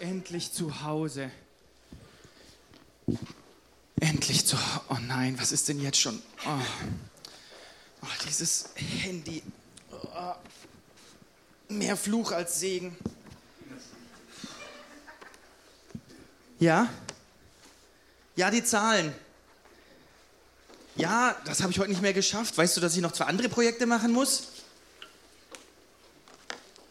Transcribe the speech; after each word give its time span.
endlich 0.00 0.52
zu 0.52 0.82
Hause. 0.82 1.30
Endlich 4.00 4.46
zu 4.46 4.56
Hause. 4.56 4.84
Oh 4.90 4.96
nein, 5.00 5.38
was 5.38 5.52
ist 5.52 5.68
denn 5.68 5.80
jetzt 5.80 6.00
schon? 6.00 6.22
Oh, 6.46 6.60
oh 8.02 8.06
dieses 8.26 8.70
Handy. 8.74 9.42
Oh. 9.90 10.34
Mehr 11.68 11.96
Fluch 11.96 12.32
als 12.32 12.60
Segen. 12.60 12.96
Ja? 16.58 16.88
Ja, 18.36 18.50
die 18.50 18.64
Zahlen. 18.64 19.14
Ja, 20.96 21.36
das 21.44 21.62
habe 21.62 21.70
ich 21.70 21.78
heute 21.78 21.90
nicht 21.90 22.02
mehr 22.02 22.12
geschafft. 22.12 22.56
Weißt 22.58 22.76
du, 22.76 22.80
dass 22.80 22.96
ich 22.96 23.02
noch 23.02 23.12
zwei 23.12 23.26
andere 23.26 23.48
Projekte 23.48 23.86
machen 23.86 24.12
muss? 24.12 24.48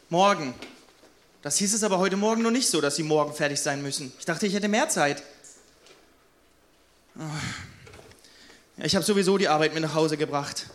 Morgen. 0.10 0.54
Das 1.48 1.56
hieß 1.60 1.76
es 1.76 1.84
aber 1.86 1.98
heute 1.98 2.18
Morgen 2.18 2.42
noch 2.42 2.52
nicht 2.52 2.68
so, 2.68 2.82
dass 2.82 2.98
sie 2.98 3.04
morgen 3.04 3.34
fertig 3.34 3.62
sein 3.62 3.82
müssen. 3.82 4.12
Ich 4.20 4.26
dachte, 4.26 4.46
ich 4.46 4.54
hätte 4.54 4.68
mehr 4.68 4.90
Zeit. 4.90 5.24
Oh. 7.18 7.22
Ich 8.84 8.94
habe 8.98 9.06
sowieso 9.06 9.38
die 9.38 9.48
Arbeit 9.48 9.74
mit 9.74 9.82
nach 9.82 9.94
Hause 9.94 10.18
gebracht. 10.18 10.66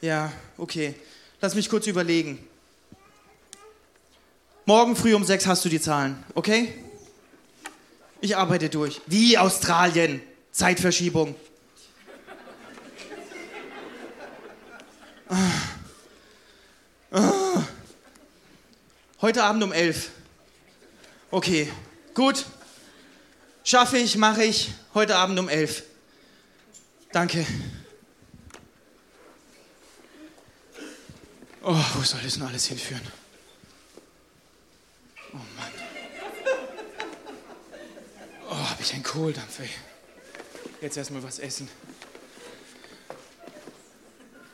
Ja, 0.00 0.32
okay. 0.58 0.96
Lass 1.40 1.54
mich 1.54 1.68
kurz 1.68 1.86
überlegen. 1.86 2.44
Morgen 4.64 4.96
früh 4.96 5.14
um 5.14 5.22
sechs 5.22 5.46
hast 5.46 5.64
du 5.64 5.68
die 5.68 5.80
Zahlen, 5.80 6.20
okay? 6.34 6.74
Ich 8.20 8.36
arbeite 8.36 8.68
durch. 8.68 9.00
Wie 9.06 9.38
Australien? 9.38 10.20
Zeitverschiebung. 10.50 11.36
Heute 19.22 19.44
Abend 19.44 19.62
um 19.62 19.72
elf. 19.72 20.10
Okay, 21.30 21.70
gut. 22.14 22.44
Schaffe 23.64 23.96
ich, 23.98 24.16
mache 24.16 24.44
ich. 24.44 24.70
Heute 24.94 25.16
Abend 25.16 25.38
um 25.38 25.48
elf. 25.48 25.84
Danke. 27.12 27.46
Oh, 31.62 31.76
wo 31.94 32.02
soll 32.02 32.20
das 32.24 32.34
denn 32.34 32.42
alles 32.42 32.66
hinführen? 32.66 33.02
Oh 35.32 35.36
Mann. 35.36 35.70
Oh, 38.50 38.70
hab 38.70 38.80
ich 38.80 38.92
einen 38.92 39.04
Kohldampf, 39.04 39.60
ey. 39.60 39.68
Jetzt 40.80 40.96
erstmal 40.96 41.22
was 41.22 41.38
essen. 41.38 41.68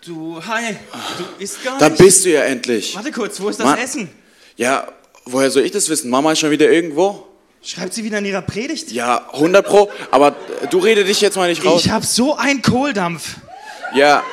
Du, 0.04 0.44
hi, 0.44 0.76
du 1.16 1.42
isst 1.42 1.64
gar 1.64 1.78
Da 1.78 1.88
nicht. 1.88 1.98
bist 1.98 2.24
du 2.24 2.30
ja 2.30 2.42
endlich. 2.44 2.94
Warte 2.94 3.10
kurz, 3.10 3.40
wo 3.40 3.48
ist 3.48 3.58
das 3.58 3.66
Mann. 3.66 3.78
Essen? 3.78 4.10
Ja, 4.58 4.88
woher 5.24 5.50
soll 5.52 5.62
ich 5.62 5.70
das 5.70 5.88
wissen? 5.88 6.10
Mama 6.10 6.32
ist 6.32 6.40
schon 6.40 6.50
wieder 6.50 6.68
irgendwo? 6.68 7.24
Schreibt 7.62 7.94
sie 7.94 8.02
wieder 8.02 8.18
in 8.18 8.24
ihrer 8.24 8.42
Predigt? 8.42 8.90
Ja, 8.90 9.28
100 9.32 9.64
pro. 9.64 9.88
Aber 10.10 10.34
du 10.70 10.78
rede 10.78 11.04
dich 11.04 11.20
jetzt 11.20 11.36
mal 11.36 11.48
nicht 11.48 11.64
raus. 11.64 11.84
Ich 11.84 11.90
hab 11.90 12.04
so 12.04 12.36
einen 12.36 12.60
Kohldampf. 12.60 13.36
Ja. 13.94 14.24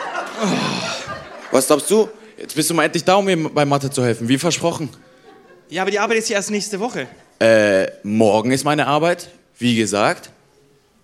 Was 1.51 1.67
glaubst 1.67 1.89
du? 1.91 2.09
Jetzt 2.37 2.55
bist 2.55 2.69
du 2.71 2.73
mal 2.73 2.85
endlich 2.85 3.03
da, 3.03 3.15
um 3.15 3.25
mir 3.25 3.37
bei 3.37 3.65
Mathe 3.65 3.91
zu 3.91 4.03
helfen. 4.03 4.27
Wie 4.27 4.39
versprochen. 4.39 4.89
Ja, 5.69 5.83
aber 5.83 5.91
die 5.91 5.99
Arbeit 5.99 6.17
ist 6.17 6.29
ja 6.29 6.37
erst 6.37 6.49
nächste 6.49 6.79
Woche. 6.79 7.07
Äh, 7.39 7.87
morgen 8.01 8.51
ist 8.51 8.63
meine 8.63 8.87
Arbeit. 8.87 9.29
Wie 9.59 9.75
gesagt. 9.75 10.31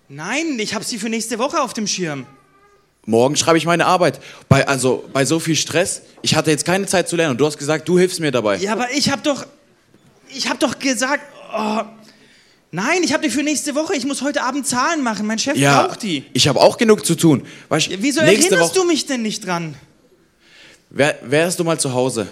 Nein, 0.08 0.58
ich 0.58 0.74
hab 0.74 0.82
sie 0.82 0.98
für 0.98 1.08
nächste 1.08 1.38
Woche 1.38 1.60
auf 1.60 1.74
dem 1.74 1.86
Schirm. 1.86 2.26
Morgen 3.04 3.34
schreibe 3.36 3.58
ich 3.58 3.66
meine 3.66 3.86
Arbeit. 3.86 4.20
Bei, 4.48 4.66
also, 4.68 5.04
bei 5.12 5.24
so 5.24 5.40
viel 5.40 5.56
Stress. 5.56 6.02
Ich 6.22 6.36
hatte 6.36 6.50
jetzt 6.50 6.64
keine 6.64 6.86
Zeit 6.86 7.08
zu 7.08 7.16
lernen 7.16 7.32
und 7.32 7.38
du 7.38 7.46
hast 7.46 7.58
gesagt, 7.58 7.88
du 7.88 7.98
hilfst 7.98 8.20
mir 8.20 8.30
dabei. 8.30 8.56
Ja, 8.58 8.72
aber 8.72 8.92
ich 8.92 9.10
hab 9.10 9.24
doch. 9.24 9.44
Ich 10.28 10.48
hab 10.48 10.60
doch 10.60 10.78
gesagt. 10.78 11.22
Oh, 11.54 11.80
nein, 12.70 13.02
ich 13.02 13.12
hab 13.12 13.20
die 13.20 13.28
für 13.30 13.42
nächste 13.42 13.74
Woche. 13.74 13.96
Ich 13.96 14.04
muss 14.06 14.22
heute 14.22 14.42
Abend 14.42 14.66
Zahlen 14.68 15.02
machen. 15.02 15.26
Mein 15.26 15.38
Chef 15.40 15.56
Ja, 15.56 15.82
braucht 15.82 16.02
die. 16.04 16.24
ich 16.32 16.46
habe 16.46 16.60
auch 16.60 16.76
genug 16.78 17.04
zu 17.04 17.16
tun. 17.16 17.44
Weißt, 17.68 17.88
Ja, 17.88 17.96
Wieso 18.00 18.20
erinnerst 18.20 18.52
Woche, 18.52 18.74
du 18.74 18.84
mich 18.84 19.04
denn 19.06 19.22
nicht 19.22 19.44
dran? 19.44 19.74
Wär, 20.90 21.18
wärst 21.22 21.58
du 21.58 21.64
mal 21.64 21.78
zu 21.80 21.92
Hause, 21.94 22.28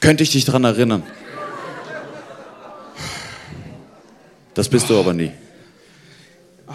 könnte 0.00 0.22
ich 0.22 0.30
dich 0.32 0.44
dran 0.46 0.64
erinnern. 0.64 1.02
Das 4.54 4.68
bist 4.68 4.88
du 4.88 4.98
aber 4.98 5.12
nie. 5.12 5.30
Oh, 6.66 6.72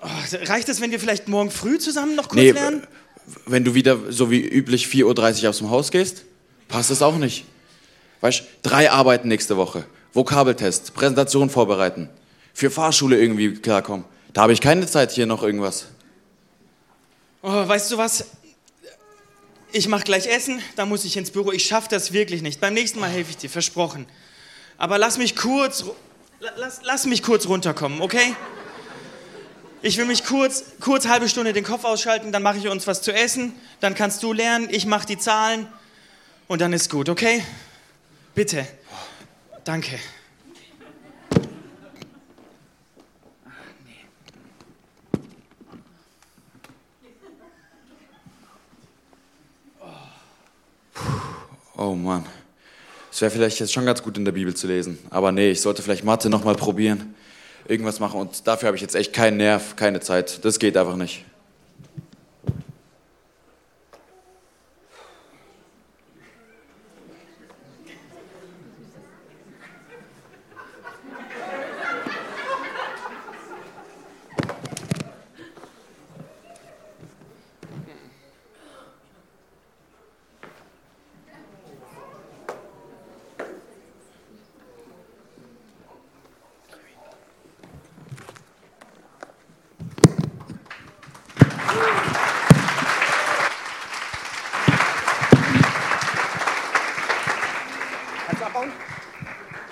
reicht 0.00 0.68
es, 0.68 0.80
wenn 0.80 0.90
wir 0.90 1.00
vielleicht 1.00 1.28
morgen 1.28 1.50
früh 1.50 1.78
zusammen 1.78 2.14
noch 2.14 2.28
kurz 2.28 2.36
Nee, 2.40 2.50
lernen? 2.52 2.86
wenn 3.46 3.64
du 3.64 3.74
wieder 3.74 3.98
so 4.10 4.30
wie 4.30 4.40
üblich 4.40 4.86
4.30 4.86 5.42
Uhr 5.44 5.50
aus 5.50 5.58
dem 5.58 5.70
Haus 5.70 5.90
gehst, 5.90 6.24
passt 6.68 6.90
das 6.90 7.02
auch 7.02 7.16
nicht. 7.16 7.44
Weißt 8.20 8.42
drei 8.62 8.90
Arbeiten 8.90 9.28
nächste 9.28 9.56
Woche. 9.56 9.84
Vokabeltest, 10.12 10.94
Präsentation 10.94 11.50
vorbereiten. 11.50 12.08
Für 12.54 12.70
Fahrschule 12.70 13.20
irgendwie 13.20 13.54
klarkommen. 13.54 14.04
Da 14.32 14.42
habe 14.42 14.52
ich 14.52 14.60
keine 14.60 14.86
Zeit 14.86 15.12
hier 15.12 15.26
noch 15.26 15.42
irgendwas. 15.42 15.86
Oh, 17.42 17.68
weißt 17.68 17.92
du 17.92 17.98
was? 17.98 18.26
Ich 19.70 19.86
mach 19.86 20.02
gleich 20.02 20.26
Essen, 20.26 20.60
da 20.76 20.86
muss 20.86 21.04
ich 21.04 21.16
ins 21.16 21.30
Büro. 21.30 21.52
Ich 21.52 21.66
schaff 21.66 21.88
das 21.88 22.12
wirklich 22.12 22.42
nicht. 22.42 22.60
Beim 22.60 22.74
nächsten 22.74 22.98
Mal 23.00 23.10
helfe 23.10 23.30
ich 23.30 23.36
dir, 23.36 23.50
versprochen. 23.50 24.06
Aber 24.78 24.96
lass 24.98 25.18
mich 25.18 25.36
kurz, 25.36 25.84
lass, 26.56 26.80
lass 26.84 27.04
mich 27.06 27.22
kurz 27.22 27.46
runterkommen, 27.46 28.00
okay? 28.00 28.34
Ich 29.80 29.96
will 29.96 30.06
mich 30.06 30.24
kurz, 30.24 30.64
kurz 30.80 31.06
halbe 31.06 31.28
Stunde 31.28 31.52
den 31.52 31.62
Kopf 31.62 31.84
ausschalten, 31.84 32.32
dann 32.32 32.42
mache 32.42 32.58
ich 32.58 32.66
uns 32.66 32.88
was 32.88 33.00
zu 33.00 33.12
essen, 33.12 33.52
dann 33.78 33.94
kannst 33.94 34.22
du 34.24 34.32
lernen, 34.32 34.68
ich 34.70 34.86
mach 34.86 35.04
die 35.04 35.18
Zahlen 35.18 35.68
und 36.48 36.60
dann 36.60 36.72
ist 36.72 36.90
gut, 36.90 37.08
okay? 37.08 37.44
Bitte. 38.34 38.66
Danke. 39.62 39.98
Oh 51.76 51.94
Mann. 51.94 52.26
Es 53.12 53.20
wäre 53.20 53.30
vielleicht 53.30 53.60
jetzt 53.60 53.72
schon 53.72 53.86
ganz 53.86 54.02
gut 54.02 54.18
in 54.18 54.24
der 54.24 54.32
Bibel 54.32 54.52
zu 54.54 54.66
lesen. 54.66 54.98
Aber 55.10 55.30
nee, 55.30 55.50
ich 55.50 55.60
sollte 55.60 55.82
vielleicht 55.82 56.02
Mathe 56.02 56.28
nochmal 56.28 56.56
probieren. 56.56 57.14
Irgendwas 57.68 58.00
machen. 58.00 58.18
Und 58.18 58.46
dafür 58.46 58.68
habe 58.68 58.76
ich 58.76 58.82
jetzt 58.82 58.96
echt 58.96 59.12
keinen 59.12 59.36
Nerv, 59.36 59.76
keine 59.76 60.00
Zeit. 60.00 60.44
Das 60.44 60.58
geht 60.58 60.76
einfach 60.76 60.96
nicht. 60.96 61.24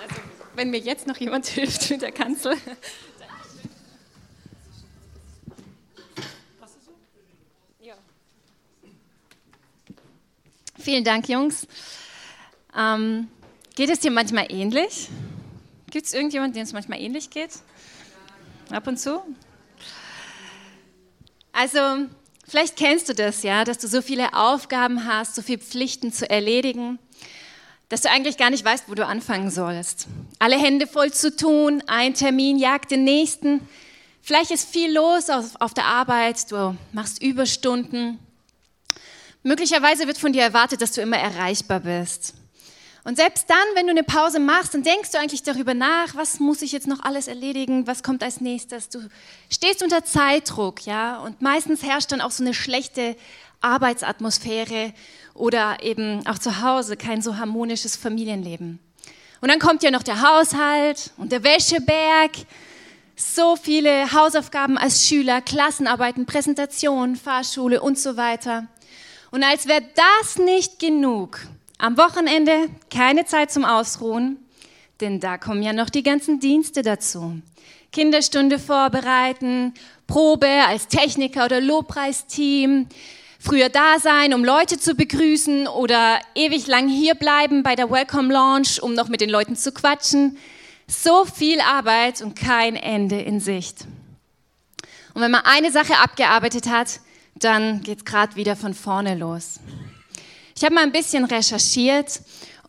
Also, 0.01 0.15
wenn 0.55 0.69
mir 0.69 0.79
jetzt 0.79 1.07
noch 1.07 1.17
jemand 1.37 1.47
hilft 1.47 1.89
mit 1.89 2.01
der 2.01 2.11
Kanzel. 2.11 2.57
Vielen 10.79 11.03
Dank, 11.03 11.27
Jungs. 11.27 11.67
Ähm, 12.73 13.27
geht 13.75 13.89
es 13.89 13.99
dir 13.99 14.11
manchmal 14.11 14.49
ähnlich? 14.49 15.09
Gibt 15.91 16.05
es 16.05 16.13
irgendjemanden, 16.13 16.53
dem 16.53 16.63
es 16.63 16.71
manchmal 16.71 17.01
ähnlich 17.01 17.29
geht? 17.29 17.51
Ab 18.69 18.87
und 18.87 18.97
zu? 18.97 19.21
Also, 21.51 21.79
vielleicht 22.47 22.77
kennst 22.77 23.09
du 23.09 23.13
das 23.13 23.43
ja, 23.43 23.65
dass 23.65 23.79
du 23.79 23.87
so 23.89 24.01
viele 24.01 24.33
Aufgaben 24.33 25.05
hast, 25.05 25.35
so 25.35 25.41
viele 25.41 25.59
Pflichten 25.59 26.13
zu 26.13 26.29
erledigen 26.29 26.99
dass 27.89 28.01
du 28.01 28.09
eigentlich 28.09 28.37
gar 28.37 28.49
nicht 28.49 28.65
weißt, 28.65 28.85
wo 28.87 28.95
du 28.95 29.05
anfangen 29.05 29.49
sollst. 29.49 30.07
Alle 30.39 30.57
Hände 30.57 30.87
voll 30.87 31.11
zu 31.11 31.35
tun, 31.35 31.81
ein 31.87 32.13
Termin 32.13 32.57
jagt 32.57 32.91
den 32.91 33.03
nächsten. 33.03 33.61
Vielleicht 34.21 34.51
ist 34.51 34.69
viel 34.69 34.93
los 34.93 35.29
auf, 35.29 35.73
der 35.73 35.85
Arbeit, 35.85 36.51
du 36.51 36.75
machst 36.91 37.21
Überstunden. 37.21 38.19
Möglicherweise 39.41 40.05
wird 40.07 40.17
von 40.17 40.33
dir 40.33 40.41
erwartet, 40.41 40.81
dass 40.81 40.91
du 40.91 41.01
immer 41.01 41.17
erreichbar 41.17 41.79
bist. 41.79 42.33
Und 43.05 43.15
selbst 43.15 43.49
dann, 43.49 43.57
wenn 43.75 43.87
du 43.87 43.91
eine 43.91 44.03
Pause 44.03 44.41
machst, 44.41 44.73
dann 44.73 44.83
denkst 44.83 45.11
du 45.11 45.17
eigentlich 45.17 45.41
darüber 45.41 45.73
nach, 45.73 46.13
was 46.15 46.41
muss 46.41 46.61
ich 46.61 46.73
jetzt 46.73 46.87
noch 46.87 46.99
alles 46.99 47.29
erledigen, 47.29 47.87
was 47.87 48.03
kommt 48.03 48.21
als 48.21 48.41
nächstes. 48.41 48.89
Du 48.89 48.99
stehst 49.49 49.81
unter 49.81 50.03
Zeitdruck, 50.03 50.85
ja, 50.85 51.19
und 51.19 51.41
meistens 51.41 51.83
herrscht 51.83 52.11
dann 52.11 52.19
auch 52.19 52.31
so 52.31 52.43
eine 52.43 52.53
schlechte 52.53 53.15
Arbeitsatmosphäre 53.61 54.93
oder 55.33 55.77
eben 55.81 56.25
auch 56.27 56.37
zu 56.37 56.61
Hause 56.61 56.97
kein 56.97 57.21
so 57.21 57.37
harmonisches 57.37 57.95
Familienleben. 57.95 58.79
Und 59.41 59.51
dann 59.51 59.59
kommt 59.59 59.83
ja 59.83 59.91
noch 59.91 60.03
der 60.03 60.21
Haushalt 60.21 61.11
und 61.17 61.31
der 61.31 61.43
Wäscheberg. 61.43 62.31
So 63.15 63.55
viele 63.55 64.11
Hausaufgaben 64.11 64.77
als 64.77 65.07
Schüler, 65.07 65.41
Klassenarbeiten, 65.41 66.25
Präsentationen, 66.25 67.15
Fahrschule 67.15 67.81
und 67.81 67.97
so 67.97 68.15
weiter. 68.15 68.67
Und 69.31 69.43
als 69.43 69.67
wäre 69.67 69.83
das 69.95 70.37
nicht 70.37 70.79
genug, 70.79 71.39
am 71.79 71.97
Wochenende 71.97 72.69
keine 72.89 73.25
Zeit 73.25 73.51
zum 73.51 73.65
Ausruhen, 73.65 74.37
denn 75.01 75.19
da 75.19 75.37
kommen 75.37 75.61
ja 75.61 75.73
noch 75.73 75.89
die 75.89 76.03
ganzen 76.03 76.39
Dienste 76.39 76.81
dazu. 76.81 77.41
Kinderstunde 77.91 78.59
vorbereiten, 78.59 79.73
Probe 80.07 80.63
als 80.67 80.87
Techniker 80.87 81.45
oder 81.45 81.61
Lobpreisteam, 81.61 82.87
früher 83.47 83.69
da 83.69 83.97
sein, 83.97 84.33
um 84.33 84.43
Leute 84.43 84.77
zu 84.77 84.93
begrüßen 84.93 85.69
oder 85.69 86.19
ewig 86.35 86.67
lang 86.67 86.89
hier 86.89 87.15
bleiben 87.15 87.63
bei 87.63 87.75
der 87.75 87.89
Welcome 87.89 88.33
Launch, 88.33 88.83
um 88.83 88.93
noch 88.93 89.07
mit 89.07 89.21
den 89.21 89.29
Leuten 89.29 89.55
zu 89.55 89.71
quatschen. 89.71 90.37
So 90.85 91.23
viel 91.23 91.61
Arbeit 91.61 92.21
und 92.21 92.37
kein 92.37 92.75
Ende 92.75 93.21
in 93.21 93.39
Sicht. 93.39 93.85
Und 95.13 95.21
wenn 95.21 95.31
man 95.31 95.45
eine 95.45 95.71
Sache 95.71 95.93
abgearbeitet 95.95 96.69
hat, 96.69 96.99
dann 97.35 97.83
geht 97.83 97.99
es 97.99 98.05
gerade 98.05 98.35
wieder 98.35 98.57
von 98.57 98.73
vorne 98.73 99.15
los. 99.15 99.61
Ich 100.53 100.65
habe 100.65 100.75
mal 100.75 100.83
ein 100.83 100.91
bisschen 100.91 101.23
recherchiert 101.23 102.19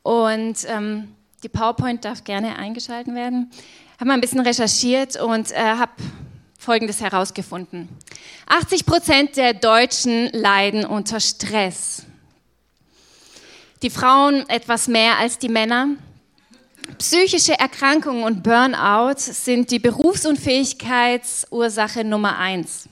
und 0.05 0.59
ähm, 0.69 1.09
die 1.43 1.49
PowerPoint 1.49 2.05
darf 2.05 2.23
gerne 2.23 2.55
eingeschalten 2.55 3.17
werden. 3.17 3.51
Habe 3.99 4.07
mal 4.07 4.15
ein 4.15 4.21
bisschen 4.21 4.41
recherchiert 4.41 5.21
und 5.21 5.51
äh, 5.51 5.57
habe 5.57 5.91
Folgendes 6.69 7.01
herausgefunden. 7.01 7.89
80 8.47 8.85
Prozent 8.85 9.39
der 9.39 9.55
Deutschen 9.55 10.29
leiden 10.35 10.85
unter 10.85 11.19
Stress. 11.19 12.03
Die 13.81 13.89
Frauen 13.89 14.47
etwas 14.51 14.87
mehr 14.87 15.17
als 15.17 15.39
die 15.39 15.49
Männer. 15.49 15.89
Psychische 16.99 17.59
Erkrankungen 17.59 18.23
und 18.23 18.43
Burnout 18.43 19.15
sind 19.17 19.71
die 19.71 19.79
Berufsunfähigkeitsursache 19.79 22.05
Nummer 22.05 22.37
eins. 22.37 22.87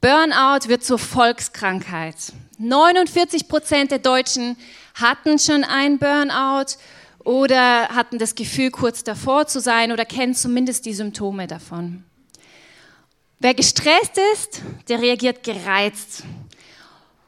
Burnout 0.00 0.68
wird 0.68 0.84
zur 0.84 1.00
Volkskrankheit. 1.00 2.14
49 2.58 3.48
Prozent 3.48 3.90
der 3.90 3.98
Deutschen 3.98 4.56
hatten 4.94 5.40
schon 5.40 5.64
einen 5.64 5.98
Burnout 5.98 6.76
oder 7.24 7.88
hatten 7.88 8.20
das 8.20 8.36
Gefühl, 8.36 8.70
kurz 8.70 9.02
davor 9.02 9.48
zu 9.48 9.60
sein 9.60 9.90
oder 9.90 10.04
kennen 10.04 10.36
zumindest 10.36 10.86
die 10.86 10.94
Symptome 10.94 11.48
davon. 11.48 12.04
Wer 13.40 13.54
gestresst 13.54 14.18
ist, 14.34 14.62
der 14.88 15.00
reagiert 15.00 15.44
gereizt. 15.44 16.24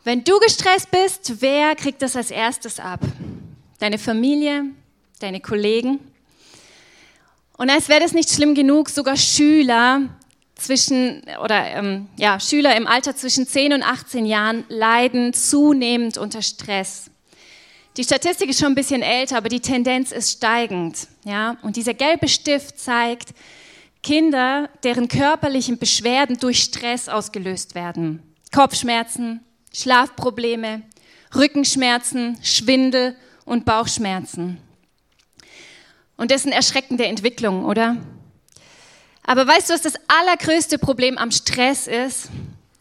Wenn 0.02 0.24
du 0.24 0.40
gestresst 0.40 0.90
bist, 0.90 1.40
wer 1.40 1.76
kriegt 1.76 2.02
das 2.02 2.16
als 2.16 2.32
erstes 2.32 2.80
ab? 2.80 2.98
Deine 3.78 3.96
Familie, 3.96 4.64
deine 5.20 5.40
Kollegen? 5.40 6.00
Und 7.56 7.70
als 7.70 7.88
wäre 7.88 8.00
das 8.00 8.12
nicht 8.12 8.28
schlimm 8.28 8.56
genug, 8.56 8.90
sogar 8.90 9.16
Schüler 9.16 10.08
zwischen 10.56 11.22
oder 11.44 11.64
ähm, 11.66 12.08
ja, 12.16 12.40
Schüler 12.40 12.76
im 12.76 12.88
Alter 12.88 13.14
zwischen 13.14 13.46
10 13.46 13.74
und 13.74 13.82
18 13.84 14.26
Jahren 14.26 14.64
leiden 14.68 15.32
zunehmend 15.32 16.18
unter 16.18 16.42
Stress. 16.42 17.08
Die 17.96 18.02
Statistik 18.04 18.50
ist 18.50 18.58
schon 18.58 18.72
ein 18.72 18.74
bisschen 18.74 19.02
älter, 19.02 19.36
aber 19.36 19.48
die 19.48 19.60
Tendenz 19.60 20.10
ist 20.10 20.32
steigend. 20.32 21.06
Ja? 21.24 21.56
Und 21.62 21.76
dieser 21.76 21.94
gelbe 21.94 22.28
Stift 22.28 22.80
zeigt, 22.80 23.28
Kinder, 24.02 24.70
deren 24.82 25.08
körperlichen 25.08 25.78
Beschwerden 25.78 26.38
durch 26.38 26.62
Stress 26.62 27.08
ausgelöst 27.08 27.74
werden. 27.74 28.22
Kopfschmerzen, 28.52 29.40
Schlafprobleme, 29.72 30.82
Rückenschmerzen, 31.34 32.38
Schwindel 32.42 33.16
und 33.44 33.64
Bauchschmerzen. 33.64 34.58
Und 36.16 36.30
das 36.30 36.42
sind 36.42 36.52
erschreckende 36.52 37.06
Entwicklungen, 37.06 37.64
oder? 37.64 37.96
Aber 39.22 39.46
weißt 39.46 39.70
du, 39.70 39.74
was 39.74 39.82
das 39.82 39.94
allergrößte 40.08 40.78
Problem 40.78 41.18
am 41.18 41.30
Stress 41.30 41.86
ist? 41.86 42.30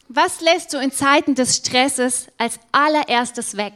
Was 0.08 0.40
lässt 0.40 0.74
du 0.74 0.78
in 0.78 0.90
Zeiten 0.90 1.34
des 1.34 1.56
Stresses 1.56 2.26
als 2.38 2.58
allererstes 2.72 3.56
weg? 3.56 3.72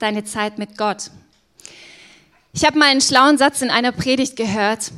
Deine 0.00 0.24
Zeit 0.24 0.58
mit 0.58 0.76
Gott. 0.76 1.10
Ich 2.52 2.64
habe 2.64 2.78
mal 2.78 2.90
einen 2.90 3.00
schlauen 3.00 3.38
Satz 3.38 3.62
in 3.62 3.70
einer 3.70 3.92
Predigt 3.92 4.36
gehört. 4.36 4.90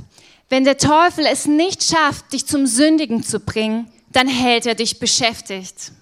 Wenn 0.49 0.65
der 0.65 0.79
Teufel 0.79 1.27
es 1.27 1.47
nicht 1.47 1.83
schafft, 1.83 2.33
dich 2.33 2.47
zum 2.47 2.67
Sündigen 2.67 3.23
zu 3.23 3.41
bringen, 3.41 3.91
dann 4.13 4.29
hält 4.29 4.67
er 4.67 4.75
dich 4.75 4.99
beschäftigt. 4.99 5.93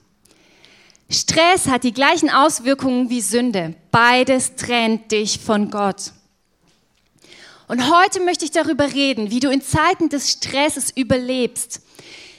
Stress 1.10 1.66
hat 1.66 1.84
die 1.84 1.92
gleichen 1.92 2.30
Auswirkungen 2.30 3.08
wie 3.10 3.20
Sünde. 3.20 3.74
Beides 3.90 4.56
trennt 4.56 5.12
dich 5.12 5.38
von 5.38 5.70
Gott. 5.70 6.12
Und 7.68 7.90
heute 7.90 8.20
möchte 8.20 8.44
ich 8.44 8.50
darüber 8.50 8.92
reden, 8.92 9.30
wie 9.30 9.40
du 9.40 9.50
in 9.50 9.62
Zeiten 9.62 10.10
des 10.10 10.30
Stresses 10.30 10.90
überlebst, 10.94 11.80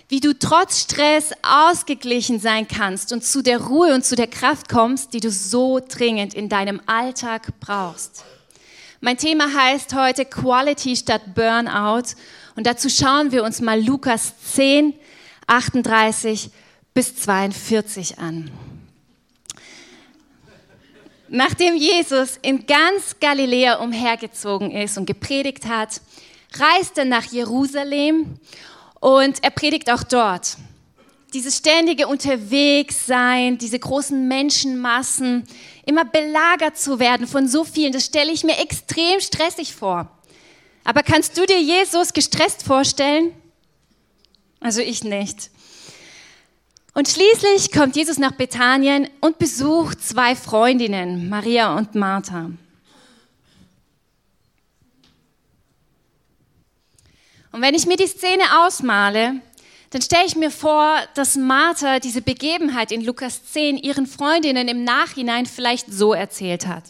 wie 0.07 0.19
du 0.19 0.37
trotz 0.37 0.81
Stress 0.81 1.31
ausgeglichen 1.41 2.39
sein 2.39 2.67
kannst 2.67 3.11
und 3.11 3.23
zu 3.23 3.41
der 3.41 3.59
Ruhe 3.59 3.95
und 3.95 4.05
zu 4.05 4.15
der 4.15 4.27
Kraft 4.27 4.69
kommst, 4.69 5.13
die 5.13 5.19
du 5.19 5.31
so 5.31 5.79
dringend 5.79 6.35
in 6.35 6.47
deinem 6.47 6.79
Alltag 6.85 7.59
brauchst. 7.59 8.23
Mein 9.01 9.17
Thema 9.17 9.53
heißt 9.53 9.93
heute 9.93 10.23
Quality 10.25 10.95
statt 10.95 11.35
Burnout. 11.35 12.15
Und 12.55 12.65
dazu 12.65 12.89
schauen 12.89 13.31
wir 13.31 13.43
uns 13.43 13.59
mal 13.59 13.81
Lukas 13.83 14.33
10, 14.53 14.93
38 15.47 16.49
bis 16.93 17.15
42 17.17 18.19
an. 18.19 18.49
Nachdem 21.27 21.75
Jesus 21.75 22.39
in 22.41 22.65
ganz 22.65 23.17
Galiläa 23.19 23.79
umhergezogen 23.79 24.71
ist 24.71 24.97
und 24.97 25.05
gepredigt 25.05 25.65
hat, 25.67 25.99
reist 26.53 26.97
er 26.97 27.05
nach 27.05 27.25
Jerusalem 27.25 28.39
und 29.01 29.43
er 29.43 29.49
predigt 29.49 29.91
auch 29.91 30.03
dort 30.03 30.57
dieses 31.33 31.57
ständige 31.57 32.07
Unterwegssein, 32.07 33.57
diese 33.57 33.79
großen 33.79 34.27
Menschenmassen, 34.27 35.43
immer 35.85 36.05
belagert 36.05 36.77
zu 36.77 36.99
werden 36.99 37.27
von 37.27 37.47
so 37.47 37.63
vielen, 37.63 37.91
das 37.91 38.05
stelle 38.05 38.31
ich 38.31 38.43
mir 38.43 38.57
extrem 38.59 39.19
stressig 39.19 39.75
vor. 39.75 40.09
Aber 40.83 41.03
kannst 41.03 41.37
du 41.37 41.45
dir 41.45 41.59
Jesus 41.59 42.13
gestresst 42.13 42.63
vorstellen? 42.63 43.33
Also 44.59 44.81
ich 44.81 45.03
nicht. 45.03 45.49
Und 46.93 47.09
schließlich 47.09 47.73
kommt 47.73 47.97
Jesus 47.97 48.17
nach 48.17 48.31
Bethanien 48.31 49.09
und 49.19 49.37
besucht 49.37 50.01
zwei 50.01 50.35
Freundinnen, 50.35 51.27
Maria 51.27 51.75
und 51.75 51.93
Martha. 51.95 52.51
Und 57.51 57.61
wenn 57.61 57.73
ich 57.73 57.85
mir 57.85 57.97
die 57.97 58.07
Szene 58.07 58.43
ausmale, 58.65 59.41
dann 59.95 60.01
stelle 60.01 60.25
ich 60.25 60.35
mir 60.35 60.51
vor, 60.51 60.97
dass 61.13 61.37
Martha 61.37 61.99
diese 61.99 62.21
Begebenheit 62.21 62.91
in 62.91 62.99
Lukas 62.99 63.45
10 63.53 63.77
ihren 63.77 64.07
Freundinnen 64.07 64.67
im 64.67 64.83
Nachhinein 64.83 65.45
vielleicht 65.45 65.85
so 65.89 66.13
erzählt 66.13 66.67
hat. 66.67 66.83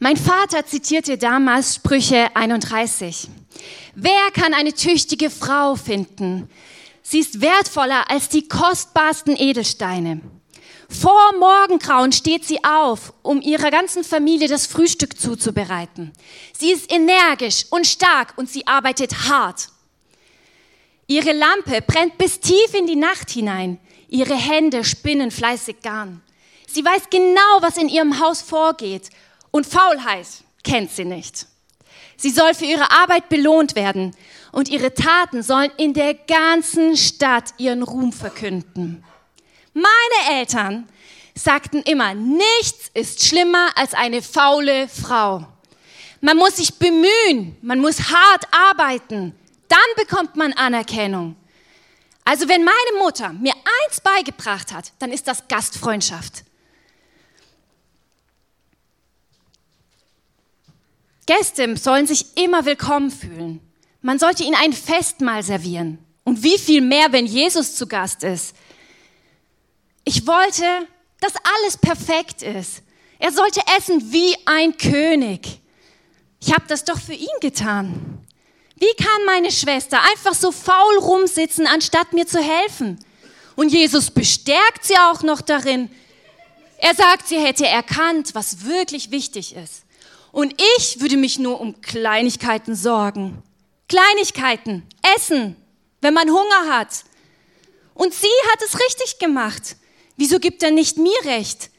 Mein 0.00 0.16
Vater 0.16 0.66
zitierte 0.66 1.16
damals 1.16 1.76
Sprüche 1.76 2.34
31. 2.34 3.28
Wer 3.94 4.32
kann 4.32 4.52
eine 4.52 4.72
tüchtige 4.72 5.30
Frau 5.30 5.76
finden? 5.76 6.50
Sie 7.02 7.20
ist 7.20 7.40
wertvoller 7.40 8.10
als 8.10 8.28
die 8.28 8.48
kostbarsten 8.48 9.36
Edelsteine. 9.36 10.22
Vor 10.88 11.32
Morgengrauen 11.38 12.12
steht 12.12 12.44
sie 12.44 12.62
auf, 12.64 13.12
um 13.22 13.40
ihrer 13.40 13.70
ganzen 13.70 14.04
Familie 14.04 14.48
das 14.48 14.66
Frühstück 14.66 15.18
zuzubereiten. 15.18 16.12
Sie 16.56 16.72
ist 16.72 16.92
energisch 16.92 17.66
und 17.70 17.86
stark 17.86 18.34
und 18.36 18.48
sie 18.48 18.66
arbeitet 18.66 19.28
hart. 19.28 19.68
Ihre 21.06 21.32
Lampe 21.32 21.82
brennt 21.82 22.18
bis 22.18 22.40
tief 22.40 22.74
in 22.74 22.86
die 22.86 22.96
Nacht 22.96 23.30
hinein. 23.30 23.78
Ihre 24.08 24.34
Hände 24.34 24.84
spinnen 24.84 25.30
fleißig 25.30 25.82
Garn. 25.82 26.22
Sie 26.66 26.84
weiß 26.84 27.10
genau, 27.10 27.60
was 27.60 27.76
in 27.76 27.88
ihrem 27.88 28.20
Haus 28.20 28.42
vorgeht. 28.42 29.10
Und 29.50 29.66
Faulheit 29.66 30.26
kennt 30.62 30.90
sie 30.90 31.04
nicht. 31.04 31.46
Sie 32.16 32.30
soll 32.30 32.54
für 32.54 32.64
ihre 32.64 32.90
Arbeit 32.90 33.28
belohnt 33.28 33.74
werden 33.74 34.16
und 34.52 34.68
ihre 34.68 34.94
Taten 34.94 35.42
sollen 35.42 35.70
in 35.76 35.94
der 35.94 36.14
ganzen 36.14 36.96
Stadt 36.96 37.54
ihren 37.58 37.82
Ruhm 37.82 38.12
verkünden. 38.12 39.04
Meine 39.74 40.38
Eltern 40.38 40.88
sagten 41.34 41.82
immer, 41.82 42.14
nichts 42.14 42.90
ist 42.94 43.26
schlimmer 43.26 43.70
als 43.76 43.92
eine 43.92 44.22
faule 44.22 44.88
Frau. 44.88 45.46
Man 46.20 46.36
muss 46.36 46.56
sich 46.56 46.78
bemühen, 46.78 47.56
man 47.60 47.80
muss 47.80 47.98
hart 48.00 48.46
arbeiten, 48.50 49.34
dann 49.68 49.78
bekommt 49.96 50.36
man 50.36 50.52
Anerkennung. 50.52 51.36
Also 52.24 52.48
wenn 52.48 52.64
meine 52.64 52.98
Mutter 53.00 53.32
mir 53.32 53.52
eins 53.52 54.00
beigebracht 54.00 54.72
hat, 54.72 54.92
dann 54.98 55.12
ist 55.12 55.28
das 55.28 55.46
Gastfreundschaft. 55.48 56.44
Gäste 61.26 61.76
sollen 61.76 62.06
sich 62.06 62.36
immer 62.36 62.64
willkommen 62.64 63.10
fühlen. 63.10 63.60
Man 64.02 64.18
sollte 64.18 64.44
ihnen 64.44 64.56
ein 64.56 64.72
Festmahl 64.72 65.42
servieren. 65.42 65.98
Und 66.22 66.42
wie 66.42 66.58
viel 66.58 66.80
mehr, 66.80 67.12
wenn 67.12 67.26
Jesus 67.26 67.74
zu 67.74 67.86
Gast 67.86 68.22
ist. 68.22 68.54
Ich 70.04 70.26
wollte, 70.26 70.86
dass 71.20 71.32
alles 71.36 71.76
perfekt 71.78 72.42
ist. 72.42 72.82
Er 73.18 73.32
sollte 73.32 73.60
essen 73.76 74.12
wie 74.12 74.36
ein 74.44 74.76
König. 74.76 75.60
Ich 76.40 76.52
habe 76.52 76.64
das 76.68 76.84
doch 76.84 77.00
für 77.00 77.14
ihn 77.14 77.40
getan. 77.40 78.18
Wie 78.76 78.92
kann 79.02 79.24
meine 79.24 79.50
Schwester 79.50 79.98
einfach 80.02 80.34
so 80.34 80.52
faul 80.52 80.98
rumsitzen, 80.98 81.66
anstatt 81.66 82.12
mir 82.12 82.26
zu 82.26 82.38
helfen? 82.38 82.98
Und 83.56 83.72
Jesus 83.72 84.10
bestärkt 84.10 84.84
sie 84.84 84.98
auch 84.98 85.22
noch 85.22 85.40
darin. 85.40 85.88
Er 86.78 86.94
sagt, 86.94 87.28
sie 87.28 87.38
hätte 87.38 87.66
erkannt, 87.66 88.34
was 88.34 88.66
wirklich 88.66 89.10
wichtig 89.10 89.54
ist. 89.54 89.84
Und 90.32 90.60
ich 90.76 91.00
würde 91.00 91.16
mich 91.16 91.38
nur 91.38 91.60
um 91.60 91.80
Kleinigkeiten 91.80 92.74
sorgen. 92.74 93.42
Kleinigkeiten, 93.88 94.86
Essen, 95.16 95.56
wenn 96.00 96.12
man 96.12 96.28
Hunger 96.28 96.68
hat. 96.68 97.04
Und 97.94 98.12
sie 98.12 98.26
hat 98.52 98.60
es 98.62 98.78
richtig 98.80 99.18
gemacht. 99.18 99.76
Wieso 100.16 100.38
gibt 100.38 100.62
er 100.62 100.70
nicht 100.70 100.96
mir 100.96 101.18
recht? 101.24 101.70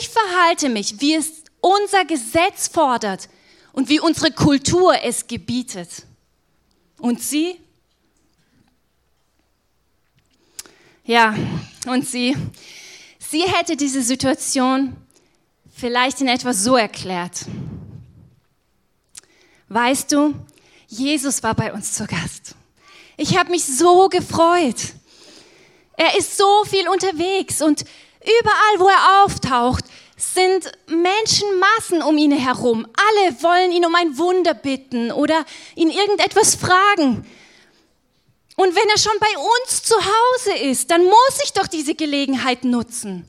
Ich 0.00 0.08
verhalte 0.08 0.68
mich, 0.68 1.00
wie 1.00 1.14
es 1.14 1.44
unser 1.60 2.04
Gesetz 2.04 2.68
fordert 2.68 3.28
und 3.72 3.88
wie 3.88 4.00
unsere 4.00 4.30
Kultur 4.30 4.94
es 5.02 5.26
gebietet. 5.26 6.06
Und 6.98 7.22
sie? 7.22 7.60
Ja, 11.04 11.36
und 11.86 12.06
sie? 12.06 12.36
Sie 13.18 13.42
hätte 13.42 13.76
diese 13.76 14.02
Situation 14.02 14.96
vielleicht 15.74 16.20
in 16.20 16.28
etwa 16.28 16.52
so 16.52 16.76
erklärt. 16.76 17.44
Weißt 19.68 20.12
du, 20.12 20.34
Jesus 20.88 21.42
war 21.42 21.54
bei 21.54 21.72
uns 21.72 21.92
zu 21.92 22.06
Gast. 22.06 22.54
Ich 23.16 23.36
habe 23.36 23.50
mich 23.50 23.64
so 23.64 24.08
gefreut. 24.08 24.94
Er 25.96 26.16
ist 26.16 26.36
so 26.36 26.64
viel 26.64 26.88
unterwegs 26.88 27.62
und 27.62 27.84
überall, 28.22 28.78
wo 28.78 28.88
er 28.88 29.24
auftaucht, 29.24 29.84
sind 30.16 30.72
Menschenmassen 30.86 32.02
um 32.02 32.16
ihn 32.16 32.32
herum. 32.32 32.86
Alle 32.96 33.42
wollen 33.42 33.72
ihn 33.72 33.84
um 33.84 33.94
ein 33.94 34.16
Wunder 34.16 34.54
bitten 34.54 35.12
oder 35.12 35.44
ihn 35.74 35.90
irgendetwas 35.90 36.54
fragen. 36.54 37.26
Und 38.56 38.74
wenn 38.74 38.88
er 38.88 38.98
schon 38.98 39.18
bei 39.20 39.38
uns 39.38 39.82
zu 39.82 39.94
Hause 39.94 40.56
ist, 40.64 40.90
dann 40.90 41.04
muss 41.04 41.40
ich 41.44 41.52
doch 41.52 41.66
diese 41.66 41.94
Gelegenheit 41.94 42.64
nutzen. 42.64 43.28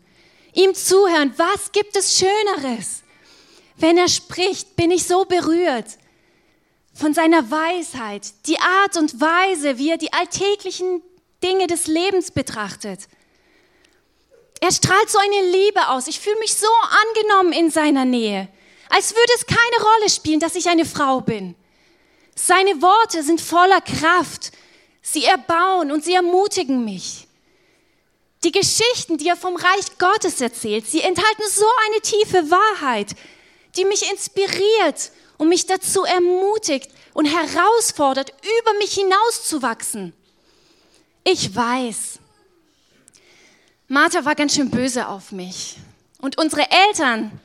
Ihm 0.54 0.74
zuhören, 0.74 1.34
was 1.36 1.72
gibt 1.74 1.96
es 1.98 2.18
Schöneres? 2.18 3.04
Wenn 3.76 3.98
er 3.98 4.08
spricht, 4.08 4.76
bin 4.76 4.90
ich 4.90 5.06
so 5.06 5.26
berührt 5.26 5.86
von 6.94 7.14
seiner 7.14 7.52
Weisheit, 7.52 8.24
die 8.48 8.58
Art 8.60 8.98
und 8.98 9.22
Weise, 9.22 9.78
wie 9.78 9.92
er 9.92 9.98
die 9.98 10.14
alltäglichen 10.14 11.04
Dinge 11.44 11.68
des 11.68 11.88
Lebens 11.88 12.32
betrachtet. 12.32 13.02
Er 14.60 14.72
strahlt 14.72 15.10
so 15.10 15.20
eine 15.20 15.52
Liebe 15.52 15.90
aus. 15.90 16.08
Ich 16.08 16.20
fühle 16.20 16.40
mich 16.40 16.56
so 16.56 16.68
angenommen 17.08 17.54
in 17.54 17.70
seiner 17.70 18.06
Nähe, 18.06 18.48
als 18.90 19.12
würde 19.12 19.32
es 19.36 19.46
keine 19.46 19.84
Rolle 19.84 20.10
spielen, 20.10 20.40
dass 20.40 20.56
ich 20.56 20.68
eine 20.70 20.86
Frau 20.86 21.22
bin. 21.22 21.56
Seine 22.36 22.82
Worte 22.82 23.24
sind 23.24 23.42
voller 23.42 23.82
Kraft. 23.82 24.52
Sie 25.02 25.26
erbauen 25.26 25.92
und 25.92 26.04
sie 26.04 26.14
ermutigen 26.14 26.84
mich. 26.86 27.28
Die 28.44 28.52
Geschichten, 28.52 29.18
die 29.18 29.28
er 29.28 29.36
vom 29.36 29.56
Reich 29.56 29.98
Gottes 29.98 30.42
erzählt, 30.42 30.88
sie 30.88 31.02
enthalten 31.02 31.44
so 31.50 31.66
eine 31.88 32.02
tiefe 32.02 32.52
Wahrheit, 32.52 33.16
die 33.76 33.86
mich 33.86 34.10
inspiriert 34.12 35.12
und 35.38 35.50
mich 35.50 35.66
dazu 35.66 36.04
ermutigt 36.04 36.92
und 37.14 37.26
herausfordert, 37.26 38.34
über 38.60 38.74
mich 38.78 38.94
hinauszuwachsen. 38.94 40.14
Ich 41.30 41.54
weiß, 41.54 42.20
Martha 43.90 44.24
war 44.24 44.34
ganz 44.34 44.56
schön 44.56 44.70
böse 44.70 45.10
auf 45.10 45.34
mich. 45.34 45.76
Und 46.20 46.38
unsere 46.38 46.62
Eltern 46.88 47.38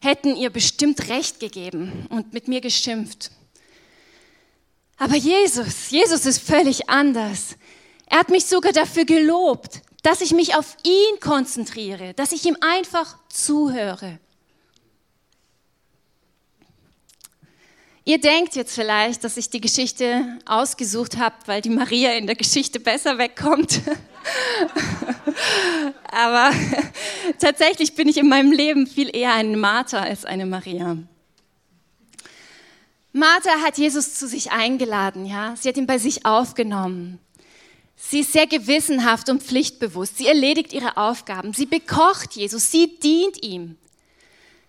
hätten 0.00 0.34
ihr 0.34 0.48
bestimmt 0.48 1.10
recht 1.10 1.38
gegeben 1.38 2.06
und 2.08 2.32
mit 2.32 2.48
mir 2.48 2.62
geschimpft. 2.62 3.30
Aber 4.96 5.14
Jesus, 5.14 5.90
Jesus 5.90 6.24
ist 6.24 6.38
völlig 6.38 6.88
anders. 6.88 7.56
Er 8.06 8.20
hat 8.20 8.30
mich 8.30 8.46
sogar 8.46 8.72
dafür 8.72 9.04
gelobt, 9.04 9.82
dass 10.02 10.22
ich 10.22 10.32
mich 10.32 10.56
auf 10.56 10.78
ihn 10.82 11.20
konzentriere, 11.20 12.14
dass 12.14 12.32
ich 12.32 12.46
ihm 12.46 12.56
einfach 12.62 13.18
zuhöre. 13.28 14.18
Ihr 18.08 18.18
denkt 18.18 18.56
jetzt 18.56 18.74
vielleicht, 18.74 19.22
dass 19.22 19.36
ich 19.36 19.50
die 19.50 19.60
Geschichte 19.60 20.38
ausgesucht 20.46 21.18
habe, 21.18 21.36
weil 21.44 21.60
die 21.60 21.68
Maria 21.68 22.12
in 22.12 22.26
der 22.26 22.36
Geschichte 22.36 22.80
besser 22.80 23.18
wegkommt. 23.18 23.82
Aber 26.10 26.50
tatsächlich 27.38 27.94
bin 27.94 28.08
ich 28.08 28.16
in 28.16 28.26
meinem 28.26 28.50
Leben 28.50 28.86
viel 28.86 29.14
eher 29.14 29.34
eine 29.34 29.58
Martha 29.58 30.00
als 30.00 30.24
eine 30.24 30.46
Maria. 30.46 30.96
Martha 33.12 33.50
hat 33.62 33.76
Jesus 33.76 34.14
zu 34.14 34.26
sich 34.26 34.52
eingeladen, 34.52 35.26
ja. 35.26 35.54
Sie 35.54 35.68
hat 35.68 35.76
ihn 35.76 35.86
bei 35.86 35.98
sich 35.98 36.24
aufgenommen. 36.24 37.18
Sie 37.94 38.20
ist 38.20 38.32
sehr 38.32 38.46
gewissenhaft 38.46 39.28
und 39.28 39.42
pflichtbewusst. 39.42 40.16
Sie 40.16 40.28
erledigt 40.28 40.72
ihre 40.72 40.96
Aufgaben. 40.96 41.52
Sie 41.52 41.66
bekocht 41.66 42.36
Jesus. 42.36 42.70
Sie 42.70 42.98
dient 43.00 43.44
ihm. 43.44 43.76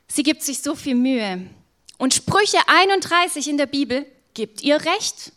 Sie 0.10 0.24
gibt 0.24 0.44
sich 0.44 0.62
so 0.62 0.76
viel 0.76 0.96
Mühe. 0.96 1.50
Und 2.00 2.14
Sprüche 2.14 2.58
31 2.66 3.48
in 3.48 3.58
der 3.58 3.68
Bibel 3.68 4.06
gibt 4.34 4.64
ihr 4.64 4.78
recht. 4.78 5.34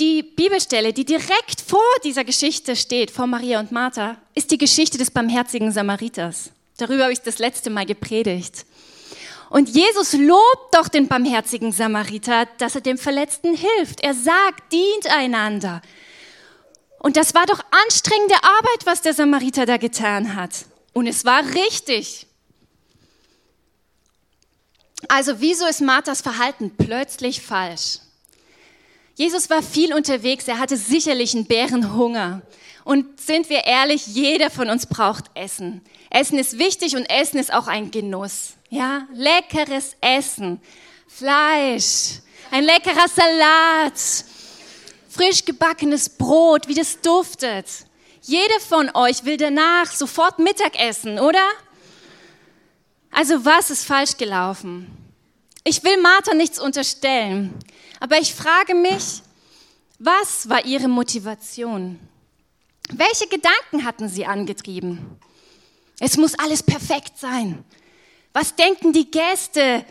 Die 0.00 0.22
Bibelstelle, 0.22 0.92
die 0.92 1.04
direkt 1.04 1.60
vor 1.64 1.80
dieser 2.04 2.24
Geschichte 2.24 2.74
steht, 2.74 3.10
vor 3.10 3.26
Maria 3.26 3.60
und 3.60 3.70
Martha, 3.70 4.16
ist 4.34 4.50
die 4.50 4.58
Geschichte 4.58 4.98
des 4.98 5.10
barmherzigen 5.10 5.70
Samariters. 5.70 6.50
Darüber 6.76 7.04
habe 7.04 7.12
ich 7.12 7.20
das 7.20 7.38
letzte 7.38 7.70
Mal 7.70 7.86
gepredigt. 7.86 8.66
Und 9.48 9.68
Jesus 9.68 10.12
lobt 10.14 10.74
doch 10.74 10.88
den 10.88 11.06
barmherzigen 11.06 11.70
Samariter, 11.70 12.46
dass 12.58 12.74
er 12.74 12.80
dem 12.80 12.98
Verletzten 12.98 13.54
hilft. 13.54 14.00
Er 14.00 14.14
sagt, 14.14 14.72
dient 14.72 15.06
einander. 15.14 15.82
Und 16.98 17.16
das 17.16 17.34
war 17.34 17.46
doch 17.46 17.60
anstrengende 17.84 18.42
Arbeit, 18.42 18.86
was 18.86 19.02
der 19.02 19.14
Samariter 19.14 19.66
da 19.66 19.76
getan 19.76 20.34
hat. 20.34 20.50
Und 20.92 21.06
es 21.06 21.24
war 21.24 21.44
richtig. 21.44 22.26
Also 25.08 25.40
wieso 25.40 25.66
ist 25.66 25.80
Marthas 25.80 26.20
Verhalten 26.20 26.72
plötzlich 26.76 27.40
falsch? 27.40 28.00
Jesus 29.14 29.50
war 29.50 29.62
viel 29.62 29.92
unterwegs, 29.92 30.48
er 30.48 30.58
hatte 30.58 30.76
sicherlich 30.76 31.34
einen 31.34 31.46
Bärenhunger. 31.46 32.42
Und 32.84 33.20
sind 33.20 33.50
wir 33.50 33.64
ehrlich, 33.64 34.06
jeder 34.06 34.50
von 34.50 34.70
uns 34.70 34.86
braucht 34.86 35.24
Essen. 35.34 35.82
Essen 36.08 36.38
ist 36.38 36.58
wichtig 36.58 36.96
und 36.96 37.04
Essen 37.04 37.38
ist 37.38 37.52
auch 37.52 37.66
ein 37.66 37.90
Genuss. 37.90 38.54
Ja, 38.70 39.06
leckeres 39.12 39.94
Essen, 40.00 40.60
Fleisch, 41.06 42.20
ein 42.50 42.64
leckerer 42.64 43.08
Salat, 43.08 43.94
frisch 45.08 45.44
gebackenes 45.44 46.08
Brot, 46.08 46.68
wie 46.68 46.74
das 46.74 47.00
duftet. 47.00 47.66
Jeder 48.22 48.60
von 48.60 48.90
euch 48.94 49.24
will 49.24 49.36
danach 49.36 49.86
sofort 49.86 50.38
Mittagessen, 50.38 51.18
oder? 51.18 51.44
Also 53.10 53.44
was 53.44 53.70
ist 53.70 53.84
falsch 53.84 54.16
gelaufen? 54.16 54.86
Ich 55.64 55.82
will 55.84 56.00
Martha 56.00 56.34
nichts 56.34 56.58
unterstellen. 56.58 57.54
Aber 57.98 58.18
ich 58.18 58.34
frage 58.34 58.74
mich, 58.74 59.22
was 59.98 60.48
war 60.48 60.64
ihre 60.64 60.88
Motivation? 60.88 62.00
Welche 62.92 63.28
Gedanken 63.28 63.84
hatten 63.84 64.08
sie 64.08 64.26
angetrieben? 64.26 65.18
Es 66.00 66.16
muss 66.16 66.38
alles 66.38 66.62
perfekt 66.62 67.18
sein. 67.18 67.62
Was 68.32 68.56
denken 68.56 68.92
die 68.92 69.10
Gäste? 69.10 69.84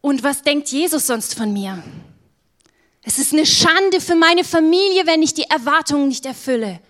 Und 0.00 0.22
was 0.22 0.42
denkt 0.42 0.68
Jesus 0.68 1.08
sonst 1.08 1.34
von 1.34 1.52
mir? 1.52 1.82
Es 3.02 3.18
ist 3.18 3.32
eine 3.32 3.46
Schande 3.46 4.00
für 4.00 4.14
meine 4.14 4.44
Familie, 4.44 5.06
wenn 5.06 5.22
ich 5.22 5.34
die 5.34 5.44
Erwartungen 5.50 6.08
nicht 6.08 6.24
erfülle. 6.24 6.80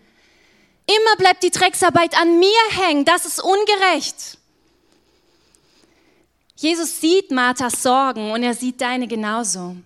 Immer 0.86 1.16
bleibt 1.18 1.42
die 1.42 1.50
Drecksarbeit 1.50 2.18
an 2.20 2.38
mir 2.38 2.60
hängen. 2.70 3.04
Das 3.04 3.25
ist 3.25 3.42
ungerecht. 3.42 4.38
Jesus 6.56 7.00
sieht 7.00 7.30
Marthas 7.30 7.82
Sorgen 7.82 8.30
und 8.32 8.42
er 8.42 8.54
sieht 8.54 8.80
deine 8.80 9.06
genauso. 9.06 9.76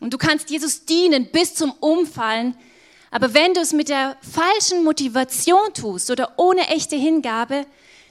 Und 0.00 0.12
du 0.12 0.18
kannst 0.18 0.50
Jesus 0.50 0.84
dienen 0.84 1.30
bis 1.30 1.54
zum 1.54 1.70
Umfallen, 1.80 2.56
aber 3.10 3.32
wenn 3.32 3.54
du 3.54 3.60
es 3.60 3.72
mit 3.72 3.88
der 3.88 4.16
falschen 4.20 4.84
Motivation 4.84 5.72
tust 5.72 6.10
oder 6.10 6.34
ohne 6.36 6.68
echte 6.68 6.96
Hingabe, 6.96 7.64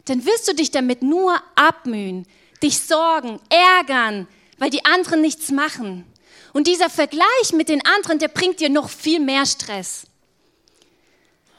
dann 0.06 0.26
wirst 0.26 0.48
du 0.48 0.56
dich 0.56 0.72
damit 0.72 1.04
nur 1.04 1.36
abmühen, 1.56 2.26
dich 2.64 2.80
sorgen, 2.80 3.40
ärgern, 3.50 4.28
weil 4.58 4.70
die 4.70 4.86
anderen 4.86 5.22
nichts 5.22 5.52
machen. 5.52 6.06
Und 6.54 6.68
dieser 6.68 6.90
Vergleich 6.90 7.52
mit 7.54 7.68
den 7.68 7.86
anderen, 7.86 8.18
der 8.18 8.30
bringt 8.30 8.62
dir 8.62 8.70
noch 8.70 8.90
viel 8.90 9.20
mehr 9.20 9.46
Stress. 9.46 10.08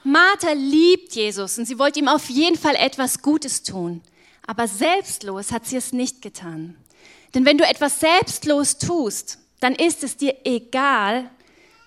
Martha 0.02 0.52
liebt 0.52 1.14
Jesus 1.14 1.58
und 1.58 1.66
sie 1.66 1.78
wollte 1.78 1.98
ihm 1.98 2.08
auf 2.08 2.30
jeden 2.30 2.56
Fall 2.56 2.76
etwas 2.76 3.20
Gutes 3.20 3.62
tun. 3.62 4.00
Aber 4.46 4.68
selbstlos 4.68 5.52
hat 5.52 5.66
sie 5.66 5.76
es 5.76 5.92
nicht 5.92 6.22
getan. 6.22 6.76
Denn 7.34 7.44
wenn 7.44 7.58
du 7.58 7.64
etwas 7.64 8.00
selbstlos 8.00 8.78
tust, 8.78 9.38
dann 9.60 9.74
ist 9.74 10.04
es 10.04 10.16
dir 10.16 10.36
egal, 10.44 11.30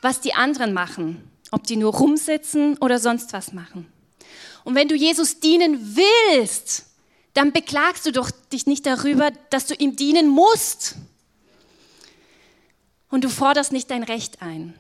was 0.02 0.22
die 0.22 0.34
anderen 0.34 0.74
machen, 0.74 1.30
ob 1.52 1.64
die 1.66 1.76
nur 1.76 1.94
rumsitzen 1.94 2.78
oder 2.78 3.00
sonst 3.00 3.34
was 3.34 3.54
machen. 3.54 3.92
Und 4.64 4.76
wenn 4.76 4.88
du 4.88 4.96
Jesus 4.96 5.40
dienen 5.40 5.96
willst, 5.96 6.86
dann 7.34 7.52
beklagst 7.52 8.06
du 8.06 8.12
doch 8.12 8.32
dich 8.52 8.66
nicht 8.66 8.86
darüber, 8.86 9.32
dass 9.50 9.66
du 9.66 9.74
ihm 9.76 9.96
dienen 9.96 10.28
musst. 10.28 10.96
Und 13.10 13.24
du 13.24 13.30
forderst 13.30 13.72
nicht 13.72 13.90
dein 13.90 14.04
Recht 14.04 14.42
ein. 14.42 14.74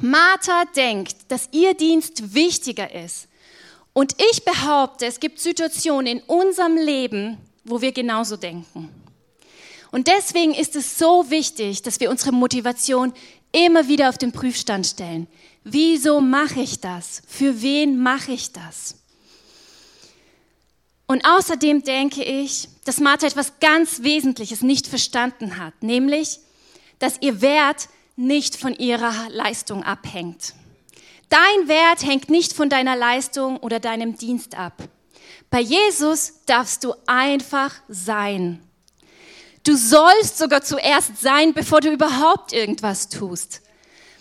Martha 0.00 0.64
denkt, 0.76 1.16
dass 1.28 1.48
ihr 1.52 1.74
Dienst 1.74 2.34
wichtiger 2.34 2.94
ist. 2.94 3.28
Und 3.92 4.16
ich 4.30 4.44
behaupte, 4.44 5.06
es 5.06 5.20
gibt 5.20 5.38
Situationen 5.38 6.06
in 6.06 6.22
unserem 6.22 6.76
Leben, 6.76 7.38
wo 7.64 7.80
wir 7.80 7.92
genauso 7.92 8.36
denken. 8.36 8.88
Und 9.90 10.08
deswegen 10.08 10.54
ist 10.54 10.74
es 10.74 10.98
so 10.98 11.30
wichtig, 11.30 11.82
dass 11.82 12.00
wir 12.00 12.10
unsere 12.10 12.32
Motivation 12.32 13.12
immer 13.52 13.88
wieder 13.88 14.08
auf 14.08 14.16
den 14.16 14.32
Prüfstand 14.32 14.86
stellen. 14.86 15.26
Wieso 15.64 16.20
mache 16.20 16.60
ich 16.60 16.80
das? 16.80 17.22
Für 17.28 17.60
wen 17.60 18.02
mache 18.02 18.32
ich 18.32 18.52
das? 18.52 18.96
Und 21.06 21.26
außerdem 21.26 21.82
denke 21.82 22.24
ich, 22.24 22.68
dass 22.86 22.98
Martha 22.98 23.26
etwas 23.26 23.60
ganz 23.60 24.02
Wesentliches 24.02 24.62
nicht 24.62 24.86
verstanden 24.86 25.58
hat, 25.58 25.82
nämlich, 25.82 26.40
dass 26.98 27.20
ihr 27.20 27.42
Wert 27.42 27.90
nicht 28.16 28.56
von 28.56 28.74
ihrer 28.74 29.28
Leistung 29.28 29.82
abhängt. 29.82 30.54
Dein 31.32 31.66
Wert 31.66 32.04
hängt 32.04 32.28
nicht 32.28 32.52
von 32.52 32.68
deiner 32.68 32.94
Leistung 32.94 33.56
oder 33.56 33.80
deinem 33.80 34.18
Dienst 34.18 34.54
ab. 34.54 34.86
Bei 35.48 35.60
Jesus 35.60 36.34
darfst 36.44 36.84
du 36.84 36.92
einfach 37.06 37.72
sein. 37.88 38.60
Du 39.64 39.74
sollst 39.74 40.36
sogar 40.36 40.60
zuerst 40.60 41.22
sein, 41.22 41.54
bevor 41.54 41.80
du 41.80 41.90
überhaupt 41.90 42.52
irgendwas 42.52 43.08
tust. 43.08 43.62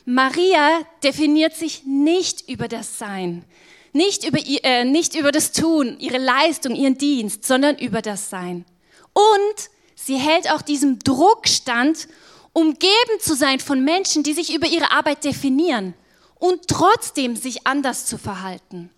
Maria 0.06 0.84
definiert 1.04 1.54
sich 1.54 1.84
nicht 1.86 2.48
über 2.48 2.70
das 2.70 2.98
Sein, 2.98 3.44
nicht 3.92 4.24
über, 4.24 4.40
äh, 4.64 4.86
nicht 4.86 5.14
über 5.14 5.34
das 5.34 5.52
Tun, 5.52 5.98
ihre 6.00 6.18
Leistung, 6.18 6.74
ihren 6.74 6.98
Dienst, 6.98 7.44
sondern 7.44 7.78
über 7.78 8.02
das 8.02 8.30
Sein. 8.30 8.64
Und 9.12 9.70
sie 9.96 10.16
hält 10.16 10.50
auch 10.50 10.62
diesem 10.62 10.98
Druck 11.00 11.50
stand, 11.50 12.08
umgeben 12.54 13.20
zu 13.20 13.36
sein 13.36 13.60
von 13.60 13.84
Menschen, 13.84 14.24
die 14.24 14.32
sich 14.32 14.56
über 14.56 14.68
ihre 14.68 14.92
Arbeit 14.92 15.26
definieren 15.26 15.94
und 16.42 16.68
trotzdem 16.68 17.36
sich 17.36 17.68
anders 17.68 18.08
zu 18.08 18.18
verhalten. 18.18 18.90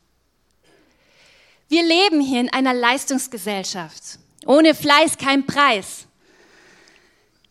Wir 1.67 1.83
leben 1.83 2.21
hier 2.21 2.39
in 2.39 2.49
einer 2.53 2.73
Leistungsgesellschaft. 2.73 4.17
Ohne 4.45 4.73
Fleiß 4.73 5.17
kein 5.17 5.45
Preis. 5.45 6.05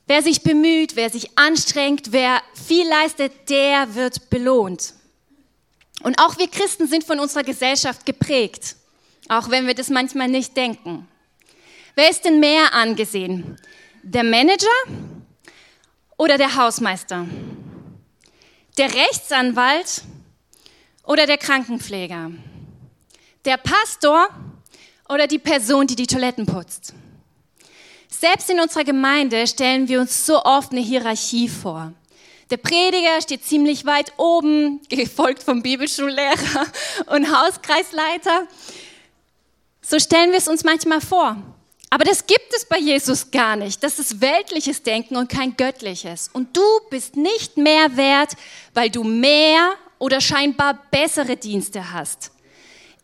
Wer 0.07 0.23
sich 0.23 0.43
bemüht, 0.43 0.97
wer 0.97 1.11
sich 1.11 1.39
anstrengt, 1.39 2.11
wer 2.11 2.43
viel 2.55 2.89
leistet, 2.89 3.51
der 3.51 3.95
wird 3.95 4.31
belohnt. 4.31 4.95
Und 6.03 6.19
auch 6.19 6.39
wir 6.39 6.49
Christen 6.49 6.89
sind 6.89 7.05
von 7.05 7.21
unserer 7.21 7.45
Gesellschaft 7.45 8.07
geprägt, 8.07 8.77
auch 9.29 9.51
wenn 9.51 9.67
wir 9.67 9.75
das 9.75 9.91
manchmal 9.91 10.29
nicht 10.29 10.57
denken. 10.57 11.07
Wer 11.95 12.09
ist 12.09 12.25
denn 12.25 12.41
mehr 12.41 12.73
angesehen? 12.73 13.59
Der 14.03 14.25
Manager 14.25 14.69
oder 16.17 16.39
der 16.39 16.57
Hausmeister? 16.57 17.27
Der 18.79 18.95
Rechtsanwalt 18.95 20.03
oder 21.05 21.27
der 21.27 21.37
Krankenpfleger? 21.37 22.31
Der 23.45 23.59
Pastor 23.59 24.29
oder 25.11 25.27
die 25.27 25.39
Person, 25.39 25.87
die 25.87 25.97
die 25.97 26.07
Toiletten 26.07 26.47
putzt? 26.47 26.95
Selbst 28.09 28.49
in 28.49 28.61
unserer 28.61 28.85
Gemeinde 28.85 29.47
stellen 29.47 29.89
wir 29.89 30.01
uns 30.01 30.25
so 30.25 30.43
oft 30.43 30.73
eine 30.73 30.81
Hierarchie 30.81 31.51
vor. 31.51 31.93
Der 32.51 32.57
Prediger 32.57 33.21
steht 33.21 33.45
ziemlich 33.45 33.85
weit 33.85 34.15
oben, 34.17 34.81
gefolgt 34.89 35.43
vom 35.43 35.63
Bibelschullehrer 35.63 36.67
und 37.09 37.31
Hauskreisleiter. 37.31 38.47
So 39.83 39.99
stellen 39.99 40.31
wir 40.31 40.39
es 40.39 40.49
uns 40.49 40.65
manchmal 40.65 41.03
vor. 41.03 41.37
Aber 41.93 42.05
das 42.05 42.27
gibt 42.27 42.55
es 42.57 42.65
bei 42.65 42.79
Jesus 42.79 43.31
gar 43.31 43.55
nicht. 43.55 43.83
Das 43.83 43.99
ist 43.99 44.23
weltliches 44.23 44.83
Denken 44.83 45.15
und 45.15 45.29
kein 45.29 45.59
göttliches. 45.59 46.31
Und 46.33 46.57
du 46.57 46.63
bist 46.89 47.17
nicht 47.17 47.59
mehr 47.59 47.99
wert, 47.99 48.33
weil 48.73 48.89
du 48.89 49.05
mehr 49.05 49.75
oder 49.99 50.23
scheinbar 50.23 50.87
bessere 50.91 51.37
Dienste 51.37 51.93
hast. 51.93 52.31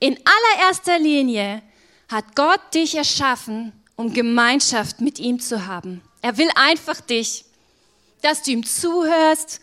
In 0.00 0.18
allererster 0.24 0.98
Linie 0.98 1.60
hat 2.08 2.34
Gott 2.34 2.62
dich 2.72 2.94
erschaffen, 2.94 3.74
um 3.94 4.14
Gemeinschaft 4.14 5.02
mit 5.02 5.18
ihm 5.18 5.38
zu 5.38 5.66
haben. 5.66 6.00
Er 6.22 6.38
will 6.38 6.48
einfach 6.54 7.02
dich, 7.02 7.44
dass 8.22 8.42
du 8.42 8.52
ihm 8.52 8.64
zuhörst, 8.64 9.60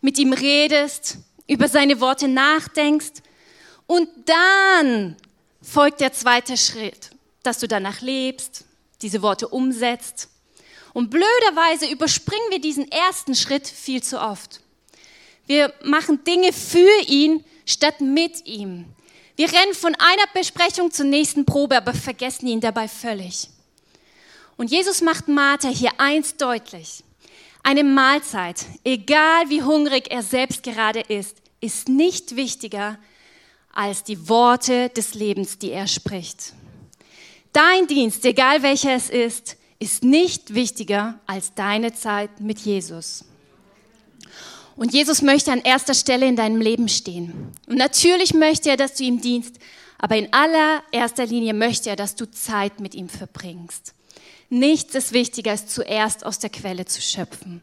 mit 0.00 0.18
ihm 0.18 0.32
redest, 0.32 1.18
über 1.46 1.68
seine 1.68 2.00
Worte 2.00 2.26
nachdenkst 2.26 3.22
und 3.86 4.08
dann 4.26 5.14
folgt 5.62 6.00
der 6.00 6.12
zweite 6.12 6.56
Schritt, 6.56 7.13
dass 7.44 7.58
du 7.58 7.68
danach 7.68 8.00
lebst, 8.00 8.64
diese 9.02 9.22
Worte 9.22 9.48
umsetzt. 9.48 10.28
Und 10.92 11.10
blöderweise 11.10 11.86
überspringen 11.90 12.50
wir 12.50 12.60
diesen 12.60 12.90
ersten 12.90 13.34
Schritt 13.34 13.68
viel 13.68 14.02
zu 14.02 14.20
oft. 14.20 14.60
Wir 15.46 15.72
machen 15.84 16.24
Dinge 16.24 16.52
für 16.52 17.02
ihn 17.06 17.44
statt 17.66 18.00
mit 18.00 18.46
ihm. 18.46 18.86
Wir 19.36 19.52
rennen 19.52 19.74
von 19.74 19.94
einer 19.96 20.26
Besprechung 20.32 20.90
zur 20.90 21.06
nächsten 21.06 21.44
Probe, 21.44 21.76
aber 21.76 21.92
vergessen 21.92 22.46
ihn 22.46 22.60
dabei 22.60 22.88
völlig. 22.88 23.48
Und 24.56 24.70
Jesus 24.70 25.00
macht 25.00 25.26
Martha 25.28 25.68
hier 25.68 25.90
eins 25.98 26.36
deutlich. 26.36 27.02
Eine 27.62 27.82
Mahlzeit, 27.82 28.64
egal 28.84 29.48
wie 29.48 29.62
hungrig 29.62 30.10
er 30.10 30.22
selbst 30.22 30.62
gerade 30.62 31.00
ist, 31.00 31.36
ist 31.60 31.88
nicht 31.88 32.36
wichtiger 32.36 32.98
als 33.72 34.04
die 34.04 34.28
Worte 34.28 34.90
des 34.90 35.14
Lebens, 35.14 35.58
die 35.58 35.72
er 35.72 35.88
spricht. 35.88 36.52
Dein 37.54 37.86
Dienst, 37.86 38.22
egal 38.24 38.62
welcher 38.64 38.96
es 38.96 39.08
ist, 39.08 39.56
ist 39.78 40.02
nicht 40.02 40.54
wichtiger 40.54 41.20
als 41.24 41.54
deine 41.54 41.94
Zeit 41.94 42.40
mit 42.40 42.58
Jesus. 42.58 43.24
Und 44.74 44.92
Jesus 44.92 45.22
möchte 45.22 45.52
an 45.52 45.60
erster 45.60 45.94
Stelle 45.94 46.26
in 46.26 46.34
deinem 46.34 46.60
Leben 46.60 46.88
stehen. 46.88 47.52
Und 47.68 47.76
natürlich 47.76 48.34
möchte 48.34 48.70
er, 48.70 48.76
dass 48.76 48.96
du 48.96 49.04
ihm 49.04 49.20
dienst, 49.20 49.60
aber 49.98 50.16
in 50.16 50.32
allererster 50.32 51.26
Linie 51.26 51.54
möchte 51.54 51.90
er, 51.90 51.96
dass 51.96 52.16
du 52.16 52.28
Zeit 52.28 52.80
mit 52.80 52.96
ihm 52.96 53.08
verbringst. 53.08 53.94
Nichts 54.48 54.96
ist 54.96 55.12
wichtiger, 55.12 55.52
als 55.52 55.68
zuerst 55.68 56.26
aus 56.26 56.40
der 56.40 56.50
Quelle 56.50 56.86
zu 56.86 57.00
schöpfen. 57.00 57.60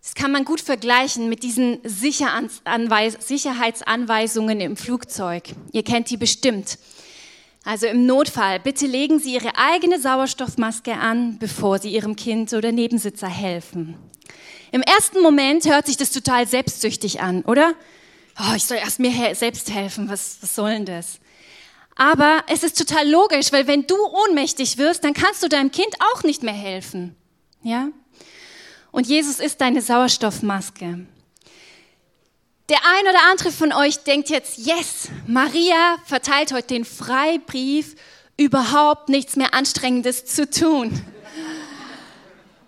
Das 0.00 0.14
kann 0.14 0.30
man 0.30 0.44
gut 0.44 0.60
vergleichen 0.60 1.28
mit 1.28 1.42
diesen 1.42 1.80
Sicherheitsanweisungen 1.82 4.60
im 4.60 4.76
Flugzeug. 4.76 5.48
Ihr 5.72 5.82
kennt 5.82 6.10
die 6.10 6.16
bestimmt. 6.16 6.78
Also 7.68 7.86
im 7.86 8.06
Notfall, 8.06 8.60
bitte 8.60 8.86
legen 8.86 9.18
Sie 9.18 9.34
Ihre 9.34 9.54
eigene 9.58 10.00
Sauerstoffmaske 10.00 10.94
an, 10.94 11.36
bevor 11.38 11.78
Sie 11.78 11.90
Ihrem 11.90 12.16
Kind 12.16 12.54
oder 12.54 12.72
Nebensitzer 12.72 13.28
helfen. 13.28 13.94
Im 14.72 14.80
ersten 14.80 15.20
Moment 15.20 15.66
hört 15.66 15.84
sich 15.84 15.98
das 15.98 16.10
total 16.10 16.48
selbstsüchtig 16.48 17.20
an, 17.20 17.42
oder? 17.42 17.74
Oh, 18.40 18.54
ich 18.56 18.64
soll 18.64 18.78
erst 18.78 19.00
mir 19.00 19.34
selbst 19.34 19.70
helfen, 19.70 20.08
was, 20.08 20.38
was 20.40 20.54
soll 20.54 20.70
denn 20.70 20.86
das? 20.86 21.20
Aber 21.94 22.42
es 22.48 22.62
ist 22.62 22.78
total 22.78 23.06
logisch, 23.06 23.52
weil 23.52 23.66
wenn 23.66 23.86
du 23.86 23.96
ohnmächtig 24.26 24.78
wirst, 24.78 25.04
dann 25.04 25.12
kannst 25.12 25.42
du 25.42 25.48
deinem 25.48 25.70
Kind 25.70 25.94
auch 26.14 26.22
nicht 26.22 26.42
mehr 26.42 26.54
helfen. 26.54 27.16
Ja? 27.62 27.88
Und 28.92 29.06
Jesus 29.06 29.40
ist 29.40 29.60
deine 29.60 29.82
Sauerstoffmaske. 29.82 31.00
Der 32.68 32.78
ein 32.84 33.08
oder 33.08 33.30
andere 33.30 33.50
von 33.50 33.72
euch 33.72 33.98
denkt 34.04 34.28
jetzt, 34.28 34.58
yes, 34.58 35.08
Maria 35.26 35.96
verteilt 36.04 36.52
heute 36.52 36.66
den 36.66 36.84
Freibrief, 36.84 37.94
überhaupt 38.36 39.08
nichts 39.08 39.36
mehr 39.36 39.54
Anstrengendes 39.54 40.26
zu 40.26 40.48
tun. 40.48 41.02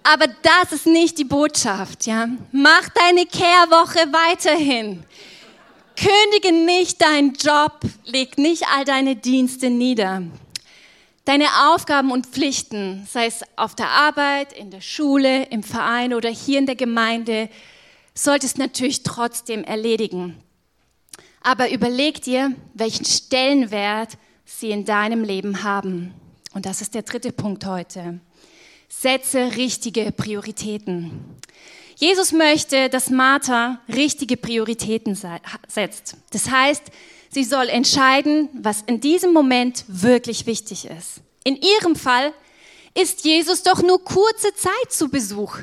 Aber 0.03 0.27
das 0.27 0.73
ist 0.73 0.87
nicht 0.87 1.19
die 1.19 1.25
Botschaft, 1.25 2.07
ja. 2.07 2.29
Mach 2.51 2.89
deine 2.89 3.27
Kehrwoche 3.27 4.11
weiterhin. 4.11 5.05
Kündige 5.97 6.65
nicht 6.65 7.03
deinen 7.03 7.35
Job, 7.35 7.81
leg 8.07 8.39
nicht 8.39 8.65
all 8.75 8.87
deine 8.87 9.17
Dienste 9.17 9.69
nieder. 9.69 10.23
Deine 11.27 11.45
Aufgaben 11.69 12.11
und 12.11 12.27
Pflichten, 12.27 13.07
sei 13.13 13.27
es 13.27 13.43
auf 13.57 13.75
der 13.75 13.91
Arbeit, 13.91 14.55
in 14.55 14.71
der 14.71 14.81
Schule, 14.81 15.45
im 15.51 15.63
Verein 15.63 16.15
oder 16.15 16.31
hier 16.31 16.59
in 16.59 16.65
der 16.65 16.77
Gemeinde, 16.77 17.51
solltest 18.23 18.59
natürlich 18.59 19.03
trotzdem 19.03 19.65
erledigen. 19.65 20.37
Aber 21.43 21.71
überleg 21.71 22.21
dir, 22.23 22.55
welchen 22.75 23.05
Stellenwert 23.05 24.19
sie 24.45 24.71
in 24.71 24.85
deinem 24.85 25.25
Leben 25.25 25.63
haben. 25.63 26.13
Und 26.53 26.67
das 26.67 26.83
ist 26.83 26.95
der 26.95 27.03
dritte 27.03 27.33
Punkt 27.33 27.65
heute. 27.65 28.21
Setze 28.89 29.57
richtige 29.57 30.13
Prioritäten. 30.13 31.39
Jesus 31.97 32.33
möchte, 32.33 32.89
dass 32.89 33.11
Martha 33.11 33.81
richtige 33.89 34.37
Prioritäten 34.37 35.17
setzt. 35.69 36.17
Das 36.31 36.51
heißt, 36.51 36.85
sie 37.31 37.45
soll 37.45 37.69
entscheiden, 37.69 38.49
was 38.55 38.83
in 38.83 39.01
diesem 39.01 39.33
Moment 39.33 39.85
wirklich 39.87 40.47
wichtig 40.47 40.87
ist. 40.87 41.21
In 41.45 41.57
ihrem 41.57 41.95
Fall 41.97 42.33
ist 42.95 43.25
Jesus 43.25 43.63
doch 43.63 43.83
nur 43.83 44.03
kurze 44.03 44.55
Zeit 44.55 44.91
zu 44.91 45.09
Besuch. 45.09 45.59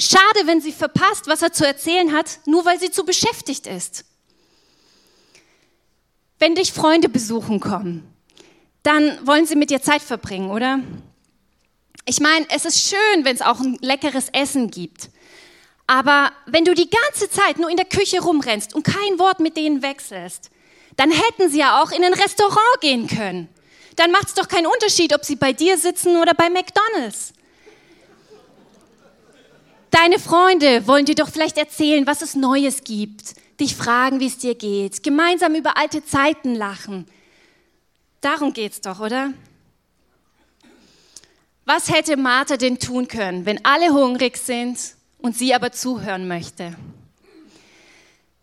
Schade, 0.00 0.46
wenn 0.46 0.62
sie 0.62 0.72
verpasst, 0.72 1.26
was 1.26 1.42
er 1.42 1.52
zu 1.52 1.66
erzählen 1.66 2.12
hat, 2.14 2.40
nur 2.46 2.64
weil 2.64 2.80
sie 2.80 2.90
zu 2.90 3.04
beschäftigt 3.04 3.66
ist. 3.66 4.06
Wenn 6.38 6.54
dich 6.54 6.72
Freunde 6.72 7.10
besuchen 7.10 7.60
kommen, 7.60 8.10
dann 8.82 9.26
wollen 9.26 9.44
sie 9.44 9.56
mit 9.56 9.68
dir 9.68 9.82
Zeit 9.82 10.00
verbringen, 10.00 10.50
oder? 10.50 10.80
Ich 12.06 12.18
meine, 12.18 12.46
es 12.48 12.64
ist 12.64 12.88
schön, 12.88 13.24
wenn 13.24 13.36
es 13.36 13.42
auch 13.42 13.60
ein 13.60 13.76
leckeres 13.82 14.30
Essen 14.30 14.70
gibt. 14.70 15.10
Aber 15.86 16.32
wenn 16.46 16.64
du 16.64 16.74
die 16.74 16.88
ganze 16.88 17.28
Zeit 17.28 17.58
nur 17.58 17.68
in 17.68 17.76
der 17.76 17.84
Küche 17.84 18.22
rumrennst 18.22 18.74
und 18.74 18.84
kein 18.84 19.18
Wort 19.18 19.40
mit 19.40 19.58
denen 19.58 19.82
wechselst, 19.82 20.50
dann 20.96 21.10
hätten 21.10 21.50
sie 21.50 21.58
ja 21.58 21.82
auch 21.82 21.90
in 21.90 22.02
ein 22.02 22.14
Restaurant 22.14 22.80
gehen 22.80 23.06
können. 23.06 23.48
Dann 23.96 24.12
macht 24.12 24.28
es 24.28 24.34
doch 24.34 24.48
keinen 24.48 24.66
Unterschied, 24.66 25.14
ob 25.14 25.26
sie 25.26 25.36
bei 25.36 25.52
dir 25.52 25.76
sitzen 25.76 26.16
oder 26.16 26.32
bei 26.32 26.48
McDonald's. 26.48 27.34
Deine 29.90 30.20
Freunde 30.20 30.86
wollen 30.86 31.04
dir 31.04 31.16
doch 31.16 31.28
vielleicht 31.28 31.58
erzählen, 31.58 32.06
was 32.06 32.22
es 32.22 32.36
Neues 32.36 32.84
gibt, 32.84 33.34
dich 33.58 33.74
fragen, 33.74 34.20
wie 34.20 34.26
es 34.26 34.38
dir 34.38 34.54
geht, 34.54 35.02
gemeinsam 35.02 35.54
über 35.54 35.76
alte 35.76 36.04
Zeiten 36.04 36.54
lachen. 36.54 37.06
Darum 38.20 38.52
geht's 38.52 38.80
doch, 38.80 39.00
oder? 39.00 39.32
Was 41.64 41.90
hätte 41.90 42.16
Martha 42.16 42.56
denn 42.56 42.78
tun 42.78 43.08
können, 43.08 43.46
wenn 43.46 43.64
alle 43.64 43.92
hungrig 43.92 44.36
sind 44.36 44.78
und 45.18 45.36
sie 45.36 45.54
aber 45.54 45.72
zuhören 45.72 46.28
möchte? 46.28 46.76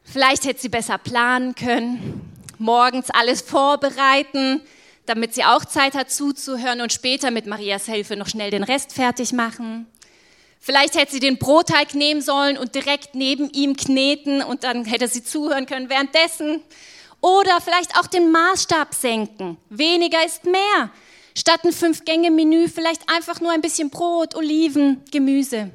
Vielleicht 0.03 0.45
hätte 0.45 0.61
sie 0.61 0.69
besser 0.69 0.97
planen 0.97 1.55
können, 1.55 2.21
morgens 2.57 3.09
alles 3.09 3.41
vorbereiten, 3.41 4.61
damit 5.05 5.33
sie 5.33 5.43
auch 5.43 5.63
Zeit 5.65 5.93
hat 5.93 6.11
zuzuhören 6.11 6.81
und 6.81 6.91
später 6.93 7.31
mit 7.31 7.45
Marias 7.45 7.85
Hilfe 7.85 8.15
noch 8.15 8.27
schnell 8.27 8.51
den 8.51 8.63
Rest 8.63 8.93
fertig 8.93 9.33
machen. 9.33 9.87
Vielleicht 10.67 10.95
hätte 10.95 11.13
sie 11.13 11.21
den 11.21 11.37
Brotteig 11.37 11.95
nehmen 11.95 12.21
sollen 12.21 12.57
und 12.57 12.75
direkt 12.75 13.15
neben 13.15 13.49
ihm 13.51 13.77
kneten 13.77 14.41
und 14.41 14.65
dann 14.65 14.83
hätte 14.83 15.07
sie 15.07 15.23
zuhören 15.23 15.65
können 15.65 15.89
währenddessen. 15.89 16.61
Oder 17.21 17.61
vielleicht 17.61 17.97
auch 17.97 18.05
den 18.05 18.33
Maßstab 18.33 18.93
senken. 18.93 19.55
Weniger 19.69 20.25
ist 20.25 20.43
mehr. 20.43 20.91
Statt 21.37 21.63
ein 21.63 21.71
Fünf-Gänge-Menü 21.71 22.67
vielleicht 22.67 23.09
einfach 23.09 23.39
nur 23.39 23.53
ein 23.53 23.61
bisschen 23.61 23.89
Brot, 23.89 24.35
Oliven, 24.35 25.05
Gemüse. 25.09 25.71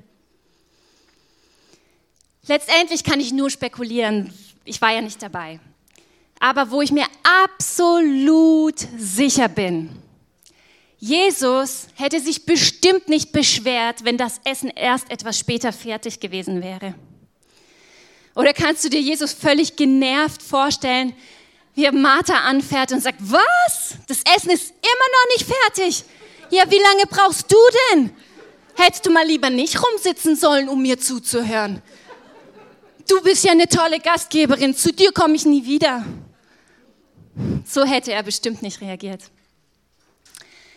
Letztendlich 2.46 3.02
kann 3.02 3.18
ich 3.18 3.32
nur 3.32 3.48
spekulieren. 3.48 4.30
Ich 4.66 4.82
war 4.82 4.92
ja 4.92 5.00
nicht 5.00 5.22
dabei. 5.22 5.58
Aber 6.38 6.70
wo 6.70 6.82
ich 6.82 6.92
mir 6.92 7.06
absolut 7.46 8.78
sicher 8.98 9.48
bin, 9.48 9.88
Jesus 11.04 11.88
hätte 11.96 12.20
sich 12.20 12.46
bestimmt 12.46 13.08
nicht 13.08 13.32
beschwert, 13.32 14.04
wenn 14.04 14.16
das 14.16 14.40
Essen 14.44 14.68
erst 14.68 15.10
etwas 15.10 15.36
später 15.36 15.72
fertig 15.72 16.20
gewesen 16.20 16.62
wäre. 16.62 16.94
Oder 18.36 18.52
kannst 18.52 18.84
du 18.84 18.88
dir 18.88 19.00
Jesus 19.00 19.32
völlig 19.32 19.74
genervt 19.74 20.40
vorstellen, 20.40 21.12
wie 21.74 21.86
er 21.86 21.92
Martha 21.92 22.34
anfährt 22.44 22.92
und 22.92 23.02
sagt, 23.02 23.18
was? 23.18 23.96
Das 24.06 24.18
Essen 24.36 24.50
ist 24.50 24.70
immer 24.70 25.08
noch 25.10 25.36
nicht 25.36 25.44
fertig. 25.44 26.04
Ja, 26.50 26.70
wie 26.70 26.78
lange 26.78 27.06
brauchst 27.10 27.50
du 27.50 27.56
denn? 27.90 28.10
Hättest 28.76 29.04
du 29.04 29.10
mal 29.10 29.26
lieber 29.26 29.50
nicht 29.50 29.82
rumsitzen 29.82 30.36
sollen, 30.36 30.68
um 30.68 30.82
mir 30.82 31.00
zuzuhören. 31.00 31.82
Du 33.08 33.20
bist 33.22 33.44
ja 33.44 33.50
eine 33.50 33.66
tolle 33.66 33.98
Gastgeberin, 33.98 34.76
zu 34.76 34.92
dir 34.92 35.10
komme 35.10 35.34
ich 35.34 35.46
nie 35.46 35.64
wieder. 35.64 36.04
So 37.66 37.84
hätte 37.84 38.12
er 38.12 38.22
bestimmt 38.22 38.62
nicht 38.62 38.80
reagiert. 38.80 39.22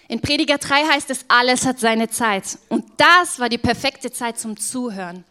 In 0.07 0.21
Prediger 0.21 0.57
3 0.57 0.85
heißt 0.87 1.09
es, 1.09 1.25
alles 1.27 1.65
hat 1.65 1.79
seine 1.79 2.09
Zeit. 2.09 2.57
Und 2.69 2.85
das 2.97 3.39
war 3.39 3.49
die 3.49 3.57
perfekte 3.57 4.11
Zeit 4.11 4.39
zum 4.39 4.57
Zuhören. 4.57 5.23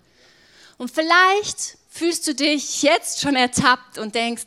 Und 0.78 0.90
vielleicht 0.90 1.78
fühlst 1.90 2.26
du 2.26 2.34
dich 2.34 2.82
jetzt 2.82 3.20
schon 3.20 3.37
ertappt 3.37 3.98
und 3.98 4.14
denkst, 4.14 4.46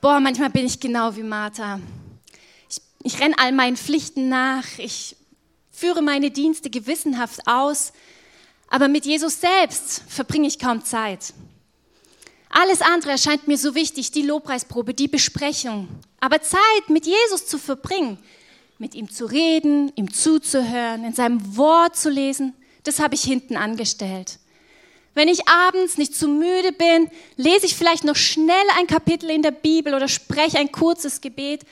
boah, 0.00 0.20
manchmal 0.20 0.50
bin 0.50 0.66
ich 0.66 0.78
genau 0.78 1.16
wie 1.16 1.24
Martha. 1.24 1.80
Ich, 2.68 2.80
ich 3.02 3.20
renne 3.20 3.34
all 3.38 3.50
meinen 3.50 3.76
Pflichten 3.76 4.28
nach, 4.28 4.64
ich 4.78 5.16
führe 5.72 6.00
meine 6.00 6.30
Dienste 6.30 6.70
gewissenhaft 6.70 7.40
aus, 7.46 7.92
aber 8.68 8.86
mit 8.86 9.04
Jesus 9.04 9.40
selbst 9.40 10.02
verbringe 10.08 10.46
ich 10.46 10.60
kaum 10.60 10.84
Zeit. 10.84 11.34
Alles 12.48 12.80
andere 12.80 13.10
erscheint 13.12 13.48
mir 13.48 13.58
so 13.58 13.74
wichtig, 13.74 14.12
die 14.12 14.22
Lobpreisprobe, 14.22 14.94
die 14.94 15.08
Besprechung. 15.08 15.88
Aber 16.20 16.40
Zeit 16.40 16.88
mit 16.88 17.04
Jesus 17.04 17.46
zu 17.46 17.58
verbringen, 17.58 18.18
mit 18.78 18.94
ihm 18.94 19.10
zu 19.10 19.26
reden, 19.26 19.92
ihm 19.96 20.12
zuzuhören, 20.12 21.04
in 21.04 21.14
seinem 21.14 21.56
Wort 21.56 21.96
zu 21.96 22.10
lesen, 22.10 22.54
das 22.84 23.00
habe 23.00 23.14
ich 23.14 23.22
hinten 23.22 23.56
angestellt. 23.56 24.38
Wenn 25.14 25.28
ich 25.28 25.48
abends 25.48 25.96
nicht 25.96 26.14
zu 26.14 26.28
müde 26.28 26.72
bin, 26.72 27.10
lese 27.36 27.64
ich 27.64 27.74
vielleicht 27.74 28.04
noch 28.04 28.16
schnell 28.16 28.66
ein 28.78 28.86
Kapitel 28.86 29.30
in 29.30 29.42
der 29.42 29.50
Bibel 29.50 29.94
oder 29.94 30.08
spreche 30.08 30.58
ein 30.58 30.70
kurzes 30.70 31.22
Gebet, 31.22 31.62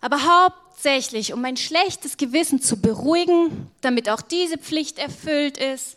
aber 0.00 0.18
hauptsächlich, 0.22 1.32
um 1.32 1.40
mein 1.40 1.56
schlechtes 1.56 2.16
Gewissen 2.16 2.62
zu 2.62 2.80
beruhigen, 2.80 3.68
damit 3.80 4.08
auch 4.08 4.20
diese 4.20 4.58
Pflicht 4.58 4.98
erfüllt 4.98 5.58
ist, 5.58 5.96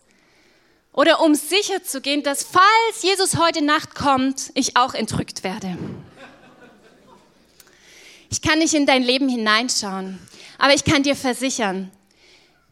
oder 0.93 1.21
um 1.21 1.35
sicher 1.35 1.83
zu 1.83 2.01
gehen, 2.01 2.23
dass 2.23 2.43
falls 2.43 3.01
Jesus 3.01 3.37
heute 3.37 3.63
Nacht 3.63 3.95
kommt, 3.95 4.51
ich 4.55 4.75
auch 4.75 4.93
entrückt 4.93 5.43
werde. 5.43 5.77
Ich 8.29 8.41
kann 8.41 8.59
nicht 8.59 8.73
in 8.73 8.85
dein 8.85 9.03
Leben 9.03 9.29
hineinschauen, 9.29 10.19
aber 10.61 10.75
ich 10.75 10.85
kann 10.85 11.01
dir 11.01 11.15
versichern, 11.15 11.89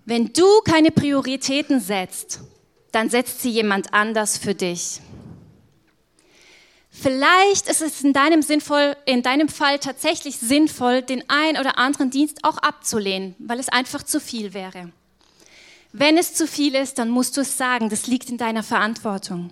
wenn 0.05 0.31
du 0.31 0.45
keine 0.63 0.91
Prioritäten 0.91 1.79
setzt, 1.79 2.39
dann 2.91 3.09
setzt 3.09 3.41
sie 3.41 3.49
jemand 3.49 3.95
anders 3.95 4.37
für 4.37 4.53
dich. 4.53 5.01
Vielleicht 6.91 7.67
ist 7.67 7.81
es 7.81 8.03
in 8.03 8.13
deinem, 8.13 8.43
sinnvoll, 8.43 8.95
in 9.07 9.23
deinem 9.23 9.49
Fall 9.49 9.79
tatsächlich 9.79 10.37
sinnvoll, 10.37 11.01
den 11.01 11.23
ein 11.29 11.57
oder 11.57 11.79
anderen 11.79 12.11
Dienst 12.11 12.43
auch 12.43 12.59
abzulehnen, 12.59 13.33
weil 13.39 13.59
es 13.59 13.69
einfach 13.69 14.03
zu 14.03 14.19
viel 14.19 14.53
wäre. 14.53 14.91
Wenn 15.91 16.15
es 16.19 16.35
zu 16.35 16.45
viel 16.45 16.75
ist, 16.75 16.99
dann 16.99 17.09
musst 17.09 17.37
du 17.37 17.41
es 17.41 17.57
sagen, 17.57 17.89
das 17.89 18.05
liegt 18.05 18.29
in 18.29 18.37
deiner 18.37 18.61
Verantwortung. 18.61 19.49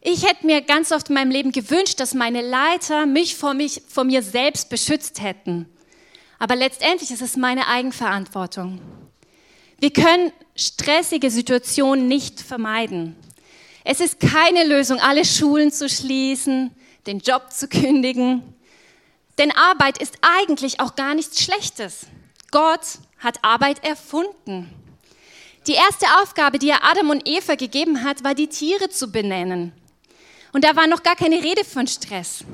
Ich 0.00 0.24
hätte 0.28 0.46
mir 0.46 0.60
ganz 0.60 0.92
oft 0.92 1.08
in 1.08 1.16
meinem 1.16 1.32
Leben 1.32 1.50
gewünscht, 1.50 1.98
dass 1.98 2.14
meine 2.14 2.40
Leiter 2.40 3.04
mich 3.06 3.34
vor, 3.34 3.54
mich 3.54 3.82
vor 3.88 4.04
mir 4.04 4.22
selbst 4.22 4.68
beschützt 4.68 5.20
hätten. 5.20 5.66
Aber 6.42 6.56
letztendlich 6.56 7.12
ist 7.12 7.22
es 7.22 7.36
meine 7.36 7.68
Eigenverantwortung. 7.68 8.80
Wir 9.78 9.92
können 9.92 10.32
stressige 10.56 11.30
Situationen 11.30 12.08
nicht 12.08 12.40
vermeiden. 12.40 13.14
Es 13.84 14.00
ist 14.00 14.18
keine 14.18 14.64
Lösung, 14.64 14.98
alle 14.98 15.24
Schulen 15.24 15.70
zu 15.70 15.88
schließen, 15.88 16.72
den 17.06 17.20
Job 17.20 17.52
zu 17.52 17.68
kündigen. 17.68 18.42
Denn 19.38 19.52
Arbeit 19.52 19.98
ist 19.98 20.18
eigentlich 20.20 20.80
auch 20.80 20.96
gar 20.96 21.14
nichts 21.14 21.40
Schlechtes. 21.40 22.06
Gott 22.50 22.98
hat 23.20 23.38
Arbeit 23.42 23.84
erfunden. 23.84 24.68
Die 25.68 25.74
erste 25.74 26.06
Aufgabe, 26.20 26.58
die 26.58 26.70
er 26.70 26.82
Adam 26.82 27.10
und 27.10 27.28
Eva 27.28 27.54
gegeben 27.54 28.02
hat, 28.02 28.24
war 28.24 28.34
die 28.34 28.48
Tiere 28.48 28.88
zu 28.88 29.12
benennen. 29.12 29.70
Und 30.52 30.64
da 30.64 30.74
war 30.74 30.88
noch 30.88 31.04
gar 31.04 31.14
keine 31.14 31.40
Rede 31.40 31.62
von 31.62 31.86
Stress. 31.86 32.44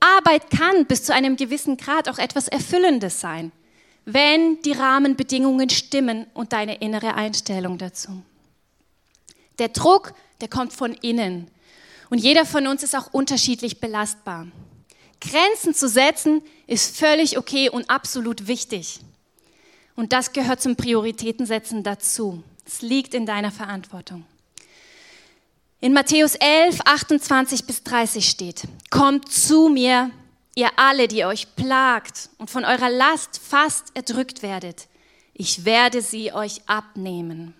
Arbeit 0.00 0.50
kann 0.50 0.86
bis 0.86 1.04
zu 1.04 1.12
einem 1.12 1.36
gewissen 1.36 1.76
Grad 1.76 2.08
auch 2.08 2.18
etwas 2.18 2.48
Erfüllendes 2.48 3.20
sein, 3.20 3.52
wenn 4.04 4.60
die 4.62 4.72
Rahmenbedingungen 4.72 5.70
stimmen 5.70 6.26
und 6.34 6.52
deine 6.52 6.76
innere 6.76 7.14
Einstellung 7.14 7.78
dazu. 7.78 8.22
Der 9.58 9.68
Druck, 9.68 10.14
der 10.40 10.48
kommt 10.48 10.72
von 10.72 10.92
innen. 10.92 11.50
Und 12.10 12.18
jeder 12.18 12.46
von 12.46 12.66
uns 12.66 12.82
ist 12.82 12.96
auch 12.96 13.12
unterschiedlich 13.12 13.80
belastbar. 13.80 14.46
Grenzen 15.20 15.74
zu 15.74 15.88
setzen 15.88 16.42
ist 16.66 16.96
völlig 16.96 17.38
okay 17.38 17.68
und 17.68 17.90
absolut 17.90 18.46
wichtig. 18.46 19.00
Und 19.96 20.12
das 20.12 20.32
gehört 20.32 20.62
zum 20.62 20.76
Prioritätensetzen 20.76 21.82
dazu. 21.82 22.42
Es 22.64 22.82
liegt 22.82 23.14
in 23.14 23.26
deiner 23.26 23.50
Verantwortung. 23.50 24.24
In 25.80 25.92
Matthäus 25.92 26.34
11, 26.34 26.80
28 26.84 27.64
bis 27.64 27.84
30 27.84 28.28
steht, 28.28 28.62
Kommt 28.90 29.30
zu 29.30 29.68
mir, 29.68 30.10
ihr 30.56 30.70
alle, 30.74 31.06
die 31.06 31.24
euch 31.24 31.54
plagt 31.54 32.30
und 32.38 32.50
von 32.50 32.64
eurer 32.64 32.90
Last 32.90 33.38
fast 33.38 33.92
erdrückt 33.94 34.42
werdet. 34.42 34.88
Ich 35.34 35.64
werde 35.64 36.02
sie 36.02 36.32
euch 36.32 36.62
abnehmen. 36.66 37.54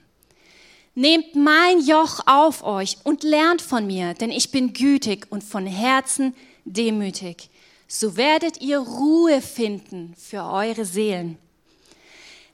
Nehmt 0.97 1.37
mein 1.37 1.79
Joch 1.79 2.27
auf 2.27 2.65
euch 2.65 2.97
und 3.05 3.23
lernt 3.23 3.63
von 3.63 3.87
mir, 3.87 4.15
denn 4.15 4.33
ich 4.33 4.51
bin 4.51 4.73
gütig 4.73 5.29
und 5.31 5.45
von 5.45 5.65
Herzen 5.65 6.35
demütig. 6.65 7.49
So 7.87 8.17
werdet 8.17 8.61
ihr 8.61 8.81
Ruhe 8.81 9.41
finden 9.41 10.17
für 10.19 10.43
eure 10.43 10.85
Seelen. 10.85 11.39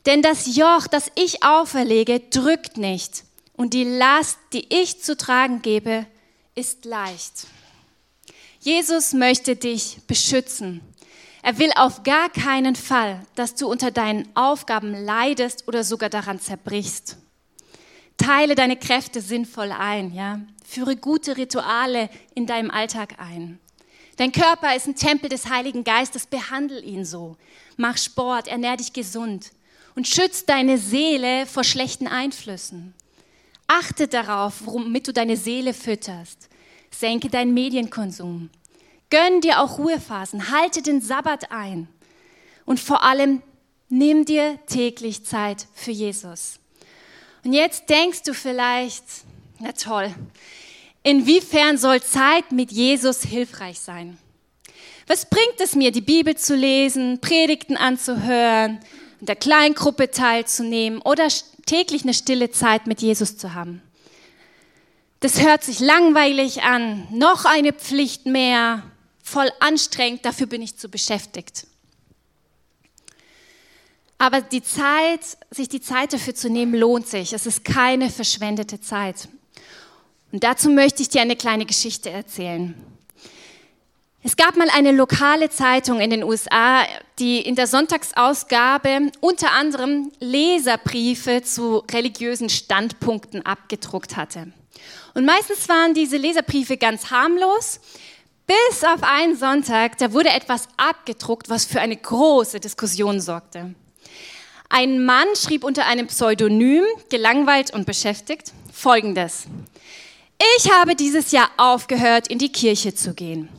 Denn 0.04 0.20
das 0.20 0.56
Joch, 0.56 0.86
das 0.88 1.10
ich 1.14 1.42
auferlege, 1.42 2.20
drückt 2.20 2.76
nicht 2.76 3.24
und 3.56 3.74
die 3.74 3.84
Last, 3.84 4.38
die 4.52 4.66
ich 4.68 5.02
zu 5.02 5.16
tragen 5.16 5.62
gebe, 5.62 6.06
ist 6.54 6.84
leicht. 6.84 7.46
Jesus 8.60 9.12
möchte 9.12 9.56
dich 9.56 9.98
beschützen. 10.06 10.80
Er 11.42 11.58
will 11.58 11.70
auf 11.76 12.02
gar 12.02 12.30
keinen 12.30 12.74
Fall, 12.74 13.20
dass 13.34 13.54
du 13.54 13.68
unter 13.68 13.90
deinen 13.90 14.26
Aufgaben 14.34 14.94
leidest 14.94 15.68
oder 15.68 15.84
sogar 15.84 16.08
daran 16.08 16.40
zerbrichst. 16.40 17.18
Teile 18.16 18.54
deine 18.54 18.76
Kräfte 18.76 19.20
sinnvoll 19.20 19.72
ein, 19.72 20.14
ja? 20.14 20.40
Führe 20.66 20.96
gute 20.96 21.36
Rituale 21.36 22.08
in 22.34 22.46
deinem 22.46 22.70
Alltag 22.70 23.16
ein. 23.18 23.58
Dein 24.16 24.32
Körper 24.32 24.74
ist 24.74 24.86
ein 24.86 24.96
Tempel 24.96 25.28
des 25.28 25.50
Heiligen 25.50 25.84
Geistes, 25.84 26.26
behandle 26.26 26.80
ihn 26.80 27.04
so. 27.04 27.36
Mach 27.76 27.98
Sport, 27.98 28.48
ernähr 28.48 28.76
dich 28.76 28.92
gesund 28.92 29.50
und 29.94 30.08
schütz 30.08 30.46
deine 30.46 30.78
Seele 30.78 31.46
vor 31.46 31.64
schlechten 31.64 32.06
Einflüssen. 32.06 32.94
Achte 33.66 34.08
darauf, 34.08 34.66
womit 34.66 35.08
du 35.08 35.12
deine 35.12 35.36
Seele 35.36 35.74
fütterst. 35.74 36.48
Senke 36.90 37.28
deinen 37.28 37.54
Medienkonsum. 37.54 38.50
Gönn 39.10 39.40
dir 39.40 39.60
auch 39.60 39.78
Ruhephasen, 39.78 40.50
halte 40.50 40.82
den 40.82 41.00
Sabbat 41.00 41.50
ein. 41.50 41.88
Und 42.64 42.80
vor 42.80 43.02
allem, 43.02 43.42
nimm 43.88 44.24
dir 44.24 44.58
täglich 44.66 45.24
Zeit 45.24 45.66
für 45.74 45.90
Jesus. 45.90 46.58
Und 47.44 47.52
jetzt 47.52 47.88
denkst 47.90 48.22
du 48.22 48.34
vielleicht, 48.34 49.04
na 49.58 49.72
toll, 49.72 50.14
inwiefern 51.02 51.78
soll 51.78 52.02
Zeit 52.02 52.52
mit 52.52 52.72
Jesus 52.72 53.22
hilfreich 53.22 53.80
sein? 53.80 54.18
Was 55.06 55.28
bringt 55.28 55.60
es 55.60 55.74
mir, 55.74 55.92
die 55.92 56.00
Bibel 56.00 56.34
zu 56.36 56.56
lesen, 56.56 57.20
Predigten 57.20 57.76
anzuhören, 57.76 58.80
in 59.24 59.26
der 59.26 59.36
Kleingruppe 59.36 60.10
teilzunehmen 60.10 61.00
oder 61.00 61.28
täglich 61.64 62.02
eine 62.02 62.12
stille 62.12 62.50
Zeit 62.50 62.86
mit 62.86 63.00
Jesus 63.00 63.38
zu 63.38 63.54
haben? 63.54 63.80
Das 65.20 65.40
hört 65.40 65.64
sich 65.64 65.80
langweilig 65.80 66.62
an, 66.62 67.08
noch 67.10 67.46
eine 67.46 67.72
Pflicht 67.72 68.26
mehr, 68.26 68.82
voll 69.22 69.50
anstrengend, 69.60 70.26
dafür 70.26 70.46
bin 70.46 70.60
ich 70.60 70.76
zu 70.76 70.90
beschäftigt. 70.90 71.66
Aber 74.18 74.42
die 74.42 74.62
Zeit, 74.62 75.22
sich 75.50 75.70
die 75.70 75.80
Zeit 75.80 76.12
dafür 76.12 76.34
zu 76.34 76.50
nehmen, 76.50 76.74
lohnt 76.74 77.08
sich. 77.08 77.32
Es 77.32 77.46
ist 77.46 77.64
keine 77.64 78.10
verschwendete 78.10 78.82
Zeit. 78.82 79.28
Und 80.32 80.44
dazu 80.44 80.68
möchte 80.68 81.00
ich 81.00 81.08
dir 81.08 81.22
eine 81.22 81.36
kleine 81.36 81.64
Geschichte 81.64 82.10
erzählen. 82.10 82.74
Es 84.26 84.36
gab 84.36 84.56
mal 84.56 84.70
eine 84.70 84.90
lokale 84.90 85.50
Zeitung 85.50 86.00
in 86.00 86.08
den 86.08 86.24
USA, 86.24 86.86
die 87.18 87.42
in 87.42 87.56
der 87.56 87.66
Sonntagsausgabe 87.66 89.12
unter 89.20 89.52
anderem 89.52 90.12
Leserbriefe 90.18 91.42
zu 91.42 91.84
religiösen 91.90 92.48
Standpunkten 92.48 93.44
abgedruckt 93.44 94.16
hatte. 94.16 94.50
Und 95.12 95.26
meistens 95.26 95.68
waren 95.68 95.92
diese 95.92 96.16
Leserbriefe 96.16 96.78
ganz 96.78 97.10
harmlos, 97.10 97.80
bis 98.46 98.82
auf 98.82 99.02
einen 99.02 99.36
Sonntag, 99.36 99.98
da 99.98 100.14
wurde 100.14 100.30
etwas 100.30 100.68
abgedruckt, 100.78 101.50
was 101.50 101.66
für 101.66 101.82
eine 101.82 101.96
große 101.96 102.60
Diskussion 102.60 103.20
sorgte. 103.20 103.74
Ein 104.70 105.04
Mann 105.04 105.28
schrieb 105.36 105.64
unter 105.64 105.84
einem 105.84 106.06
Pseudonym, 106.06 106.84
gelangweilt 107.10 107.74
und 107.74 107.84
beschäftigt, 107.84 108.54
folgendes. 108.72 109.44
Ich 110.56 110.72
habe 110.72 110.94
dieses 110.94 111.30
Jahr 111.30 111.50
aufgehört, 111.58 112.28
in 112.28 112.38
die 112.38 112.52
Kirche 112.52 112.94
zu 112.94 113.12
gehen. 113.12 113.50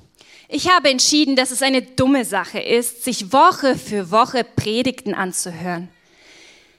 Ich 0.47 0.69
habe 0.69 0.89
entschieden, 0.89 1.35
dass 1.35 1.51
es 1.51 1.61
eine 1.61 1.81
dumme 1.81 2.23
Sache 2.23 2.59
ist, 2.59 3.03
sich 3.03 3.31
Woche 3.33 3.77
für 3.77 4.11
Woche 4.11 4.43
Predigten 4.43 5.13
anzuhören. 5.13 5.89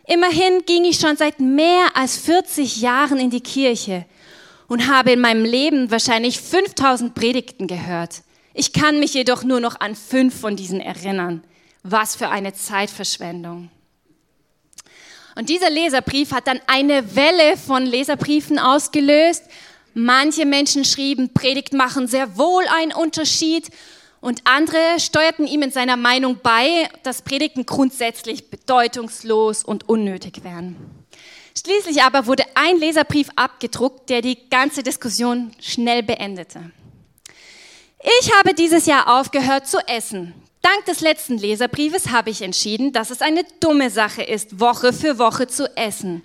Immerhin 0.06 0.64
ging 0.66 0.84
ich 0.84 1.00
schon 1.00 1.16
seit 1.16 1.40
mehr 1.40 1.88
als 1.94 2.16
40 2.18 2.80
Jahren 2.80 3.18
in 3.18 3.30
die 3.30 3.40
Kirche 3.40 4.04
und 4.68 4.88
habe 4.88 5.12
in 5.12 5.20
meinem 5.20 5.44
Leben 5.44 5.90
wahrscheinlich 5.90 6.40
5000 6.40 7.14
Predigten 7.14 7.66
gehört. 7.66 8.22
Ich 8.54 8.72
kann 8.72 9.00
mich 9.00 9.14
jedoch 9.14 9.42
nur 9.42 9.60
noch 9.60 9.80
an 9.80 9.96
fünf 9.96 10.38
von 10.40 10.56
diesen 10.56 10.80
erinnern. 10.80 11.42
Was 11.82 12.16
für 12.16 12.28
eine 12.28 12.54
Zeitverschwendung. 12.54 13.70
Und 15.34 15.50
dieser 15.50 15.70
Leserbrief 15.70 16.32
hat 16.32 16.46
dann 16.46 16.60
eine 16.66 17.14
Welle 17.14 17.56
von 17.56 17.84
Leserbriefen 17.84 18.58
ausgelöst. 18.58 19.44
Manche 19.98 20.44
Menschen 20.44 20.84
schrieben, 20.84 21.32
Predigt 21.32 21.72
machen 21.72 22.06
sehr 22.06 22.36
wohl 22.36 22.64
einen 22.68 22.92
Unterschied. 22.92 23.70
Und 24.20 24.42
andere 24.44 24.76
steuerten 24.98 25.46
ihm 25.46 25.62
in 25.62 25.70
seiner 25.70 25.96
Meinung 25.96 26.38
bei, 26.42 26.86
dass 27.02 27.22
Predigten 27.22 27.64
grundsätzlich 27.64 28.50
bedeutungslos 28.50 29.64
und 29.64 29.88
unnötig 29.88 30.44
wären. 30.44 30.76
Schließlich 31.58 32.02
aber 32.02 32.26
wurde 32.26 32.44
ein 32.54 32.76
Leserbrief 32.76 33.30
abgedruckt, 33.36 34.10
der 34.10 34.20
die 34.20 34.50
ganze 34.50 34.82
Diskussion 34.82 35.52
schnell 35.62 36.02
beendete. 36.02 36.70
Ich 38.20 38.34
habe 38.34 38.52
dieses 38.52 38.84
Jahr 38.84 39.18
aufgehört 39.18 39.66
zu 39.66 39.78
essen. 39.88 40.34
Dank 40.60 40.84
des 40.84 41.00
letzten 41.00 41.38
Leserbriefes 41.38 42.10
habe 42.10 42.28
ich 42.28 42.42
entschieden, 42.42 42.92
dass 42.92 43.08
es 43.08 43.22
eine 43.22 43.44
dumme 43.60 43.88
Sache 43.88 44.22
ist, 44.22 44.60
Woche 44.60 44.92
für 44.92 45.18
Woche 45.18 45.46
zu 45.46 45.74
essen. 45.74 46.22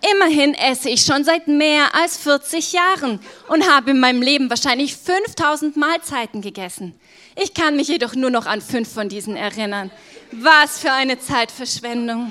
Immerhin 0.00 0.54
esse 0.54 0.90
ich 0.90 1.02
schon 1.02 1.24
seit 1.24 1.48
mehr 1.48 1.94
als 1.94 2.16
40 2.18 2.72
Jahren 2.72 3.20
und 3.48 3.68
habe 3.68 3.90
in 3.90 4.00
meinem 4.00 4.22
Leben 4.22 4.48
wahrscheinlich 4.48 4.96
5000 4.96 5.76
Mahlzeiten 5.76 6.40
gegessen. 6.40 6.98
Ich 7.34 7.52
kann 7.52 7.76
mich 7.76 7.88
jedoch 7.88 8.14
nur 8.14 8.30
noch 8.30 8.46
an 8.46 8.60
fünf 8.60 8.92
von 8.92 9.08
diesen 9.08 9.36
erinnern. 9.36 9.90
Was 10.30 10.78
für 10.78 10.92
eine 10.92 11.18
Zeitverschwendung. 11.18 12.30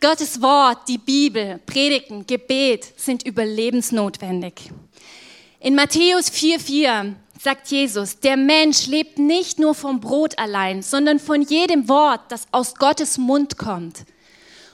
Gottes 0.00 0.42
Wort, 0.42 0.88
die 0.88 0.98
Bibel, 0.98 1.60
Predigten, 1.64 2.26
Gebet 2.26 2.84
sind 2.96 3.24
überlebensnotwendig. 3.24 4.70
In 5.60 5.74
Matthäus 5.74 6.30
4,4 6.30 7.14
sagt 7.44 7.68
Jesus, 7.68 8.18
der 8.18 8.36
Mensch 8.36 8.86
lebt 8.86 9.18
nicht 9.18 9.58
nur 9.58 9.74
vom 9.74 10.00
Brot 10.00 10.38
allein, 10.38 10.82
sondern 10.82 11.18
von 11.18 11.42
jedem 11.42 11.88
Wort, 11.88 12.20
das 12.30 12.46
aus 12.50 12.74
Gottes 12.74 13.18
Mund 13.18 13.58
kommt. 13.58 14.04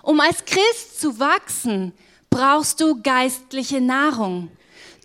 Um 0.02 0.20
als 0.20 0.44
Christ 0.44 1.00
zu 1.00 1.18
wachsen, 1.18 1.92
brauchst 2.30 2.80
du 2.80 3.02
geistliche 3.02 3.80
Nahrung. 3.80 4.48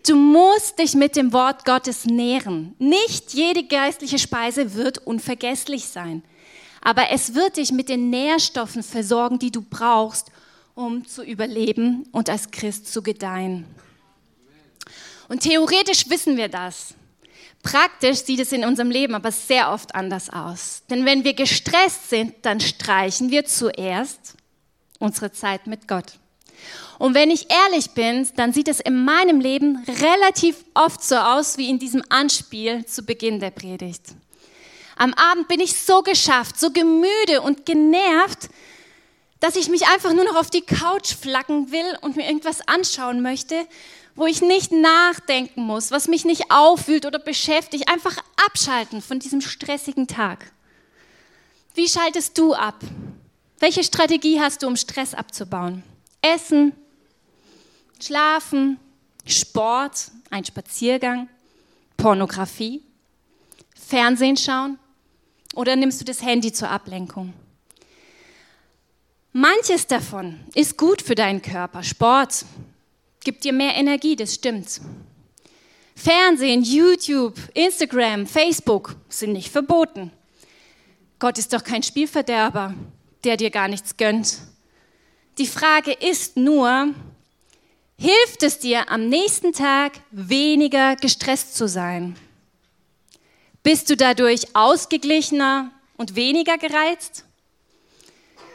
Du 0.08 0.16
musst 0.16 0.80
dich 0.80 0.94
mit 0.94 1.16
dem 1.16 1.34
Wort 1.34 1.66
Gottes 1.66 2.06
nähren. 2.06 2.76
Nicht 2.80 3.34
jede 3.34 3.64
geistliche 3.64 4.20
Speise 4.20 4.76
wird 4.76 5.00
unvergesslich 5.00 5.86
sein 5.86 6.24
aber 6.86 7.10
es 7.10 7.34
wird 7.34 7.58
dich 7.58 7.72
mit 7.72 7.90
den 7.90 8.12
Nährstoffen 8.12 8.84
versorgen, 8.84 9.40
die 9.40 9.50
du 9.50 9.64
brauchst, 9.64 10.28
um 10.76 11.06
zu 11.08 11.24
überleben 11.24 12.08
und 12.12 12.30
als 12.30 12.52
Christ 12.52 12.94
zu 12.94 13.02
gedeihen. 13.02 13.66
Und 15.28 15.42
theoretisch 15.42 16.08
wissen 16.12 16.38
wir 16.38 16.48
das. 16.48 16.94
Praktisch 17.66 18.20
sieht 18.20 18.40
es 18.40 18.52
in 18.52 18.64
unserem 18.64 18.92
Leben 18.92 19.16
aber 19.16 19.32
sehr 19.32 19.72
oft 19.72 19.96
anders 19.96 20.30
aus. 20.30 20.84
Denn 20.92 21.04
wenn 21.04 21.24
wir 21.24 21.34
gestresst 21.34 22.12
sind, 22.12 22.36
dann 22.44 22.60
streichen 22.60 23.32
wir 23.32 23.46
zuerst 23.46 24.36
unsere 25.00 25.32
Zeit 25.32 25.66
mit 25.66 25.88
Gott. 25.88 26.14
Und 27.00 27.16
wenn 27.16 27.32
ich 27.32 27.48
ehrlich 27.50 27.90
bin, 27.90 28.30
dann 28.36 28.54
sieht 28.54 28.68
es 28.68 28.80
in 28.80 29.04
meinem 29.04 29.40
Leben 29.40 29.84
relativ 29.88 30.64
oft 30.76 31.04
so 31.04 31.16
aus 31.16 31.58
wie 31.58 31.68
in 31.68 31.80
diesem 31.80 32.04
Anspiel 32.10 32.86
zu 32.86 33.02
Beginn 33.02 33.40
der 33.40 33.50
Predigt. 33.50 34.14
Am 34.96 35.16
Abend 35.16 35.48
bin 35.48 35.60
ich 35.60 35.76
so 35.76 36.04
geschafft, 36.04 36.60
so 36.60 36.70
gemüde 36.70 37.42
und 37.42 37.66
genervt, 37.66 38.48
dass 39.40 39.56
ich 39.56 39.70
mich 39.70 39.88
einfach 39.88 40.14
nur 40.14 40.24
noch 40.24 40.36
auf 40.36 40.52
die 40.52 40.62
Couch 40.62 41.16
flacken 41.16 41.72
will 41.72 41.98
und 42.02 42.16
mir 42.16 42.28
irgendwas 42.28 42.66
anschauen 42.68 43.24
möchte, 43.24 43.56
wo 44.16 44.26
ich 44.26 44.42
nicht 44.42 44.72
nachdenken 44.72 45.62
muss, 45.64 45.92
was 45.92 46.08
mich 46.08 46.26
nicht 46.26 46.50
aufwühlt 46.50 47.06
oder 47.06 47.20
beschäftigt, 47.20 47.90
einfach 47.90 48.18
abschalten 48.46 49.02
von 49.02 49.20
diesem 49.20 49.42
stressigen 49.42 50.08
Tag. 50.08 50.52
Wie 51.74 51.88
schaltest 51.88 52.38
du 52.38 52.54
ab? 52.54 52.80
Welche 53.60 53.84
Strategie 53.84 54.40
hast 54.40 54.64
du, 54.64 54.68
um 54.68 54.78
Stress 54.78 55.14
abzubauen? 55.14 55.84
Essen, 56.22 56.74
Schlafen, 58.02 58.80
Sport, 59.26 60.12
ein 60.30 60.46
Spaziergang, 60.46 61.30
Pornografie, 61.98 62.82
Fernsehen 63.88 64.38
schauen, 64.38 64.80
oder 65.56 65.76
nimmst 65.76 66.02
du 66.02 66.06
das 66.06 66.22
Handy 66.22 66.52
zur 66.52 66.70
Ablenkung? 66.70 67.34
Manches 69.32 69.88
davon 69.88 70.40
ist 70.54 70.78
gut 70.78 71.02
für 71.02 71.16
deinen 71.16 71.42
Körper. 71.42 71.84
Sport 71.84 72.46
gibt 73.26 73.44
dir 73.44 73.52
mehr 73.52 73.76
Energie, 73.76 74.16
das 74.16 74.36
stimmt. 74.36 74.80
Fernsehen, 75.96 76.64
YouTube, 76.64 77.36
Instagram, 77.54 78.26
Facebook 78.28 78.96
sind 79.10 79.34
nicht 79.34 79.52
verboten. 79.52 80.12
Gott 81.20 81.38
ist 81.38 81.52
doch 81.52 81.64
kein 81.64 81.84
Spielverderber, 81.84 82.74
der 83.24 83.36
dir 83.36 83.50
gar 83.50 83.68
nichts 83.68 83.98
gönnt. 83.98 84.38
Die 85.38 85.48
Frage 85.48 85.92
ist 85.92 86.38
nur, 86.38 86.94
hilft 87.98 88.44
es 88.44 88.60
dir 88.60 88.90
am 88.90 89.10
nächsten 89.10 89.54
Tag 89.54 89.94
weniger 90.12 90.96
gestresst 90.96 91.56
zu 91.56 91.68
sein? 91.68 92.16
Bist 93.64 93.90
du 93.90 93.98
dadurch 93.98 94.56
ausgeglichener 94.56 95.72
und 95.98 96.16
weniger 96.16 96.58
gereizt? 96.58 97.26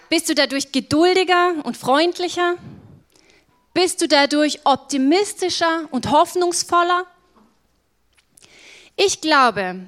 Bist 0.08 0.28
du 0.28 0.34
dadurch 0.34 0.70
geduldiger 0.72 1.54
und 1.64 1.76
freundlicher? 1.76 2.56
Bist 3.72 4.02
du 4.02 4.08
dadurch 4.08 4.60
optimistischer 4.64 5.88
und 5.92 6.10
hoffnungsvoller? 6.10 7.06
Ich 8.96 9.20
glaube, 9.20 9.86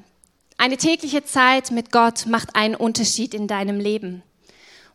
eine 0.57 0.77
tägliche 0.77 1.25
Zeit 1.25 1.73
mit 1.73 1.91
Gott 1.91 2.27
macht 2.27 2.55
einen 2.55 2.77
Unterschied 2.77 3.35
in 3.35 3.49
deinem 3.49 3.81
Leben. 3.81 4.23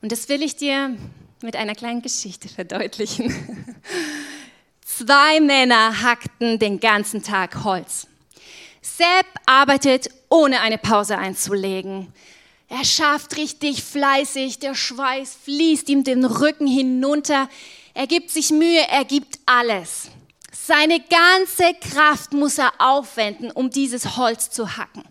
Und 0.02 0.14
das 0.14 0.30
will 0.30 0.42
ich 0.42 0.56
dir 0.56 0.96
mit 1.42 1.58
einer 1.58 1.76
kleinen 1.76 2.02
Geschichte 2.02 2.48
verdeutlichen. 2.48 3.34
Zwei 4.86 5.42
Männer 5.42 6.02
hackten 6.02 6.58
den 6.58 6.80
ganzen 6.80 7.22
Tag 7.22 7.66
Holz. 7.66 8.08
Sepp 8.82 9.28
arbeitet, 9.46 10.10
ohne 10.30 10.62
eine 10.62 10.78
Pause 10.78 11.18
einzulegen. 11.18 12.14
Er 12.70 12.86
schafft 12.86 13.36
richtig 13.38 13.84
fleißig, 13.84 14.60
der 14.60 14.76
Schweiß 14.76 15.38
fließt 15.44 15.90
ihm 15.90 16.04
den 16.04 16.24
Rücken 16.24 16.68
hinunter. 16.68 17.50
Er 17.98 18.06
gibt 18.06 18.30
sich 18.30 18.52
Mühe, 18.52 18.88
er 18.92 19.06
gibt 19.06 19.40
alles. 19.48 20.12
Seine 20.52 21.00
ganze 21.00 21.74
Kraft 21.82 22.32
muss 22.32 22.60
er 22.60 22.72
aufwenden, 22.78 23.50
um 23.50 23.72
dieses 23.72 24.18
Holz 24.18 24.52
zu 24.52 24.78
hacken. 24.78 25.04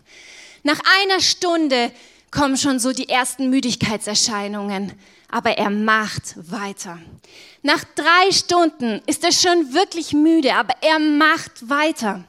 Nach 0.63 0.79
einer 1.01 1.19
Stunde 1.19 1.91
kommen 2.31 2.55
schon 2.55 2.79
so 2.79 2.93
die 2.93 3.09
ersten 3.09 3.49
Müdigkeitserscheinungen, 3.49 4.93
aber 5.29 5.57
er 5.57 5.69
macht 5.69 6.35
weiter. 6.49 6.97
Nach 7.61 7.83
drei 7.83 8.31
Stunden 8.31 9.01
ist 9.05 9.25
er 9.25 9.33
schon 9.33 9.73
wirklich 9.73 10.13
müde, 10.13 10.55
aber 10.55 10.75
er 10.79 10.99
macht 10.99 11.69
weiter. 11.69 12.23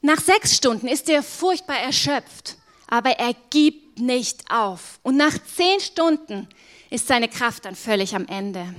Nach 0.00 0.22
sechs 0.22 0.56
Stunden 0.56 0.88
ist 0.88 1.10
er 1.10 1.22
furchtbar 1.22 1.80
erschöpft, 1.80 2.56
aber 2.86 3.10
er 3.10 3.34
gibt 3.50 3.98
nicht 4.00 4.50
auf. 4.50 5.00
Und 5.02 5.18
nach 5.18 5.36
zehn 5.54 5.80
Stunden 5.80 6.48
ist 6.88 7.08
seine 7.08 7.28
Kraft 7.28 7.66
dann 7.66 7.76
völlig 7.76 8.16
am 8.16 8.26
Ende. 8.26 8.74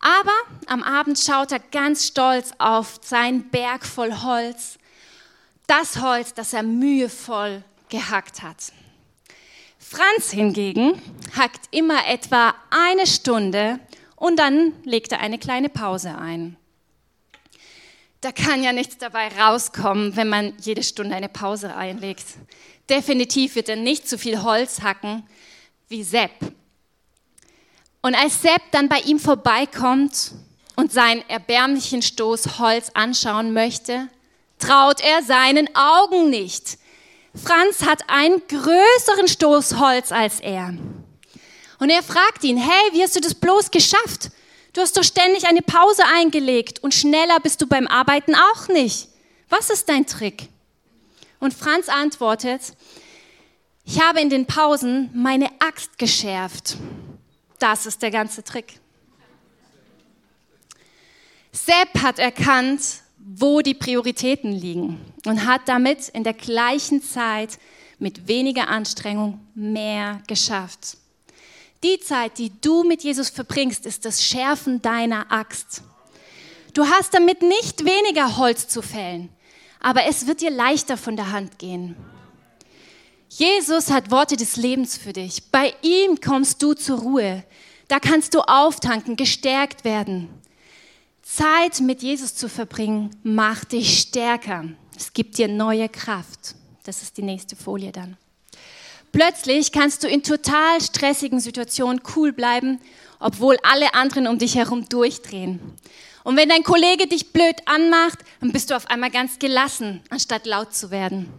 Aber 0.00 0.32
am 0.66 0.82
Abend 0.82 1.18
schaut 1.18 1.52
er 1.52 1.60
ganz 1.60 2.06
stolz 2.06 2.52
auf 2.58 2.98
seinen 3.02 3.50
Berg 3.50 3.84
voll 3.84 4.12
Holz, 4.22 4.78
das 5.66 6.00
Holz, 6.00 6.34
das 6.34 6.52
er 6.52 6.62
mühevoll 6.62 7.62
gehackt 7.90 8.42
hat. 8.42 8.72
Franz 9.78 10.30
hingegen 10.30 11.00
hackt 11.36 11.68
immer 11.70 12.06
etwa 12.06 12.54
eine 12.70 13.06
Stunde 13.06 13.78
und 14.16 14.38
dann 14.38 14.72
legt 14.84 15.12
er 15.12 15.20
eine 15.20 15.38
kleine 15.38 15.68
Pause 15.68 16.16
ein. 16.16 16.56
Da 18.20 18.32
kann 18.32 18.62
ja 18.62 18.72
nichts 18.72 18.98
dabei 18.98 19.28
rauskommen, 19.28 20.14
wenn 20.16 20.28
man 20.28 20.54
jede 20.60 20.82
Stunde 20.82 21.16
eine 21.16 21.30
Pause 21.30 21.74
einlegt. 21.74 22.26
Definitiv 22.88 23.54
wird 23.54 23.68
er 23.68 23.76
nicht 23.76 24.08
so 24.08 24.18
viel 24.18 24.42
Holz 24.42 24.82
hacken 24.82 25.24
wie 25.88 26.02
Sepp. 26.02 26.32
Und 28.02 28.14
als 28.14 28.40
Sepp 28.40 28.62
dann 28.72 28.88
bei 28.88 29.00
ihm 29.00 29.18
vorbeikommt 29.18 30.32
und 30.76 30.92
seinen 30.92 31.28
erbärmlichen 31.28 32.02
Stoß 32.02 32.58
Holz 32.58 32.90
anschauen 32.94 33.52
möchte, 33.52 34.08
traut 34.58 35.00
er 35.00 35.22
seinen 35.22 35.68
Augen 35.74 36.30
nicht. 36.30 36.78
Franz 37.34 37.82
hat 37.82 38.02
einen 38.08 38.42
größeren 38.48 39.28
Stoß 39.28 39.78
Holz 39.78 40.12
als 40.12 40.40
er. 40.40 40.74
Und 41.78 41.90
er 41.90 42.02
fragt 42.02 42.44
ihn, 42.44 42.56
hey, 42.56 42.92
wie 42.92 43.02
hast 43.02 43.16
du 43.16 43.20
das 43.20 43.34
bloß 43.34 43.70
geschafft? 43.70 44.30
Du 44.72 44.80
hast 44.80 44.96
doch 44.96 45.04
ständig 45.04 45.46
eine 45.46 45.62
Pause 45.62 46.02
eingelegt 46.14 46.82
und 46.82 46.94
schneller 46.94 47.40
bist 47.40 47.60
du 47.60 47.66
beim 47.66 47.86
Arbeiten 47.86 48.34
auch 48.34 48.68
nicht. 48.68 49.08
Was 49.48 49.70
ist 49.70 49.88
dein 49.88 50.06
Trick? 50.06 50.48
Und 51.40 51.54
Franz 51.54 51.88
antwortet, 51.88 52.60
ich 53.84 54.00
habe 54.00 54.20
in 54.20 54.30
den 54.30 54.46
Pausen 54.46 55.10
meine 55.12 55.48
Axt 55.58 55.98
geschärft. 55.98 56.76
Das 57.60 57.86
ist 57.86 58.02
der 58.02 58.10
ganze 58.10 58.42
Trick. 58.42 58.80
Sepp 61.52 62.02
hat 62.02 62.18
erkannt, 62.18 62.80
wo 63.18 63.60
die 63.60 63.74
Prioritäten 63.74 64.50
liegen 64.50 64.98
und 65.26 65.46
hat 65.46 65.62
damit 65.66 66.08
in 66.08 66.24
der 66.24 66.32
gleichen 66.32 67.02
Zeit 67.02 67.58
mit 67.98 68.26
weniger 68.26 68.68
Anstrengung 68.68 69.46
mehr 69.54 70.22
geschafft. 70.26 70.96
Die 71.82 72.00
Zeit, 72.00 72.38
die 72.38 72.50
du 72.60 72.82
mit 72.82 73.02
Jesus 73.02 73.28
verbringst, 73.28 73.84
ist 73.84 74.04
das 74.04 74.24
Schärfen 74.24 74.80
deiner 74.80 75.30
Axt. 75.30 75.82
Du 76.72 76.86
hast 76.86 77.12
damit 77.14 77.42
nicht 77.42 77.84
weniger 77.84 78.38
Holz 78.38 78.68
zu 78.68 78.80
fällen, 78.80 79.28
aber 79.80 80.04
es 80.06 80.26
wird 80.26 80.40
dir 80.40 80.50
leichter 80.50 80.96
von 80.96 81.16
der 81.16 81.30
Hand 81.30 81.58
gehen. 81.58 81.94
Jesus 83.32 83.92
hat 83.92 84.10
Worte 84.10 84.36
des 84.36 84.56
Lebens 84.56 84.98
für 84.98 85.12
dich. 85.12 85.52
Bei 85.52 85.72
ihm 85.82 86.20
kommst 86.20 86.60
du 86.64 86.74
zur 86.74 86.98
Ruhe. 86.98 87.44
Da 87.86 88.00
kannst 88.00 88.34
du 88.34 88.40
auftanken, 88.40 89.14
gestärkt 89.14 89.84
werden. 89.84 90.28
Zeit 91.22 91.80
mit 91.80 92.02
Jesus 92.02 92.34
zu 92.34 92.48
verbringen, 92.48 93.10
macht 93.22 93.70
dich 93.70 94.00
stärker. 94.00 94.64
Es 94.96 95.12
gibt 95.12 95.38
dir 95.38 95.46
neue 95.46 95.88
Kraft. 95.88 96.56
Das 96.82 97.02
ist 97.02 97.18
die 97.18 97.22
nächste 97.22 97.54
Folie 97.54 97.92
dann. 97.92 98.16
Plötzlich 99.12 99.70
kannst 99.70 100.02
du 100.02 100.08
in 100.08 100.24
total 100.24 100.80
stressigen 100.80 101.38
Situationen 101.38 102.02
cool 102.16 102.32
bleiben, 102.32 102.80
obwohl 103.20 103.58
alle 103.62 103.94
anderen 103.94 104.26
um 104.26 104.38
dich 104.38 104.56
herum 104.56 104.88
durchdrehen. 104.88 105.60
Und 106.24 106.36
wenn 106.36 106.48
dein 106.48 106.64
Kollege 106.64 107.06
dich 107.06 107.32
blöd 107.32 107.56
anmacht, 107.66 108.18
dann 108.40 108.50
bist 108.50 108.70
du 108.70 108.76
auf 108.76 108.90
einmal 108.90 109.10
ganz 109.12 109.38
gelassen, 109.38 110.02
anstatt 110.10 110.46
laut 110.46 110.74
zu 110.74 110.90
werden. 110.90 111.32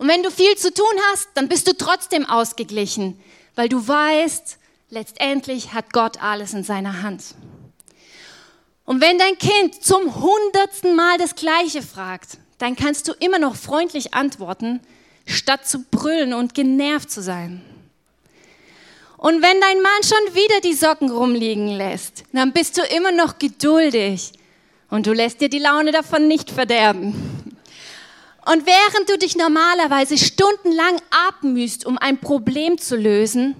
Und 0.00 0.08
wenn 0.08 0.22
du 0.22 0.30
viel 0.30 0.56
zu 0.56 0.72
tun 0.72 0.86
hast, 1.12 1.28
dann 1.34 1.46
bist 1.46 1.68
du 1.68 1.76
trotzdem 1.76 2.24
ausgeglichen, 2.24 3.20
weil 3.54 3.68
du 3.68 3.86
weißt, 3.86 4.56
letztendlich 4.88 5.74
hat 5.74 5.92
Gott 5.92 6.22
alles 6.22 6.54
in 6.54 6.64
seiner 6.64 7.02
Hand. 7.02 7.22
Und 8.86 9.02
wenn 9.02 9.18
dein 9.18 9.36
Kind 9.36 9.84
zum 9.84 10.22
hundertsten 10.22 10.96
Mal 10.96 11.18
das 11.18 11.34
Gleiche 11.34 11.82
fragt, 11.82 12.38
dann 12.56 12.76
kannst 12.76 13.08
du 13.08 13.12
immer 13.20 13.38
noch 13.38 13.56
freundlich 13.56 14.14
antworten, 14.14 14.80
statt 15.26 15.68
zu 15.68 15.84
brüllen 15.90 16.32
und 16.32 16.54
genervt 16.54 17.10
zu 17.10 17.20
sein. 17.20 17.62
Und 19.18 19.42
wenn 19.42 19.60
dein 19.60 19.82
Mann 19.82 20.02
schon 20.02 20.34
wieder 20.34 20.62
die 20.62 20.72
Socken 20.72 21.10
rumliegen 21.10 21.68
lässt, 21.68 22.24
dann 22.32 22.54
bist 22.54 22.78
du 22.78 22.82
immer 22.96 23.12
noch 23.12 23.38
geduldig 23.38 24.32
und 24.88 25.06
du 25.06 25.12
lässt 25.12 25.42
dir 25.42 25.50
die 25.50 25.58
Laune 25.58 25.92
davon 25.92 26.26
nicht 26.26 26.50
verderben. 26.50 27.50
Und 28.50 28.66
während 28.66 29.08
du 29.08 29.16
dich 29.16 29.36
normalerweise 29.36 30.18
stundenlang 30.18 31.00
abmühst, 31.28 31.86
um 31.86 31.96
ein 31.98 32.18
Problem 32.18 32.78
zu 32.78 32.96
lösen, 32.96 33.54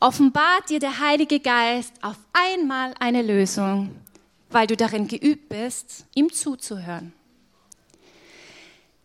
offenbart 0.00 0.68
dir 0.68 0.80
der 0.80 0.98
Heilige 0.98 1.40
Geist 1.40 1.94
auf 2.02 2.16
einmal 2.34 2.92
eine 3.00 3.22
Lösung, 3.22 3.88
weil 4.50 4.66
du 4.66 4.76
darin 4.76 5.08
geübt 5.08 5.48
bist, 5.48 6.04
ihm 6.14 6.30
zuzuhören. 6.30 7.14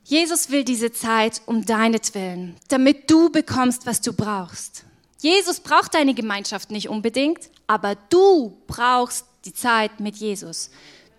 Jesus 0.03 0.49
will 0.49 0.65
diese 0.65 0.91
Zeit 0.91 1.41
um 1.45 1.65
deinetwillen, 1.65 2.57
damit 2.67 3.09
du 3.09 3.29
bekommst, 3.29 3.85
was 3.85 4.01
du 4.01 4.11
brauchst. 4.11 4.83
Jesus 5.19 5.61
braucht 5.61 5.93
deine 5.93 6.15
Gemeinschaft 6.15 6.69
nicht 6.69 6.89
unbedingt, 6.89 7.49
aber 7.65 7.95
du 8.09 8.57
brauchst 8.67 9.25
die 9.45 9.53
Zeit 9.53 10.01
mit 10.01 10.17
Jesus. 10.17 10.69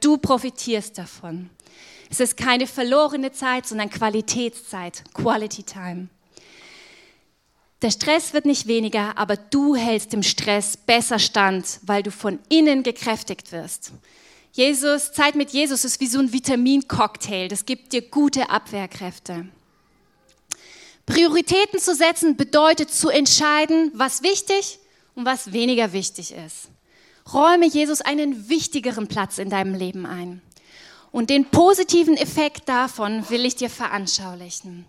Du 0.01 0.19
profitierst 0.19 0.99
davon. 0.99 1.49
Es 2.11 2.21
ist 2.21 2.37
keine 2.37 2.67
verlorene 2.67 3.33
Zeit, 3.33 3.67
sondern 3.67 3.91
Qualitätszeit, 3.91 5.05
Quality 5.15 5.63
Time. 5.63 6.09
Der 7.83 7.91
Stress 7.91 8.33
wird 8.33 8.45
nicht 8.45 8.67
weniger, 8.67 9.17
aber 9.19 9.37
du 9.37 9.77
hältst 9.77 10.13
dem 10.13 10.23
Stress 10.23 10.77
besser 10.77 11.19
stand, 11.19 11.79
weil 11.83 12.03
du 12.03 12.11
von 12.11 12.41
innen 12.49 12.83
gekräftigt 12.83 13.53
wirst. 13.53 13.93
Jesus, 14.53 15.13
Zeit 15.13 15.37
mit 15.37 15.51
Jesus 15.51 15.85
ist 15.85 16.01
wie 16.01 16.09
so 16.09 16.19
ein 16.19 16.33
Vitamincocktail. 16.33 17.47
Das 17.47 17.67
gibt 17.67 17.93
dir 17.93 18.03
gute 18.03 18.51
Abwehrkräfte. 18.51 19.47
Prioritäten 21.07 21.79
zu 21.79 21.95
setzen 21.95 22.37
bedeutet 22.37 22.91
zu 22.91 23.09
entscheiden, 23.09 23.93
was 23.95 24.23
wichtig 24.23 24.81
und 25.15 25.25
was 25.25 25.53
weniger 25.53 25.93
wichtig 25.93 26.33
ist. 26.33 26.69
Räume 27.33 27.67
Jesus 27.67 28.01
einen 28.01 28.49
wichtigeren 28.49 29.07
Platz 29.07 29.39
in 29.39 29.51
deinem 29.51 29.75
Leben 29.75 30.05
ein. 30.05 30.43
Und 31.11 31.31
den 31.31 31.47
positiven 31.47 32.17
Effekt 32.17 32.69
davon 32.69 33.29
will 33.31 33.45
ich 33.45 33.57
dir 33.57 33.71
veranschaulichen. 33.71 34.85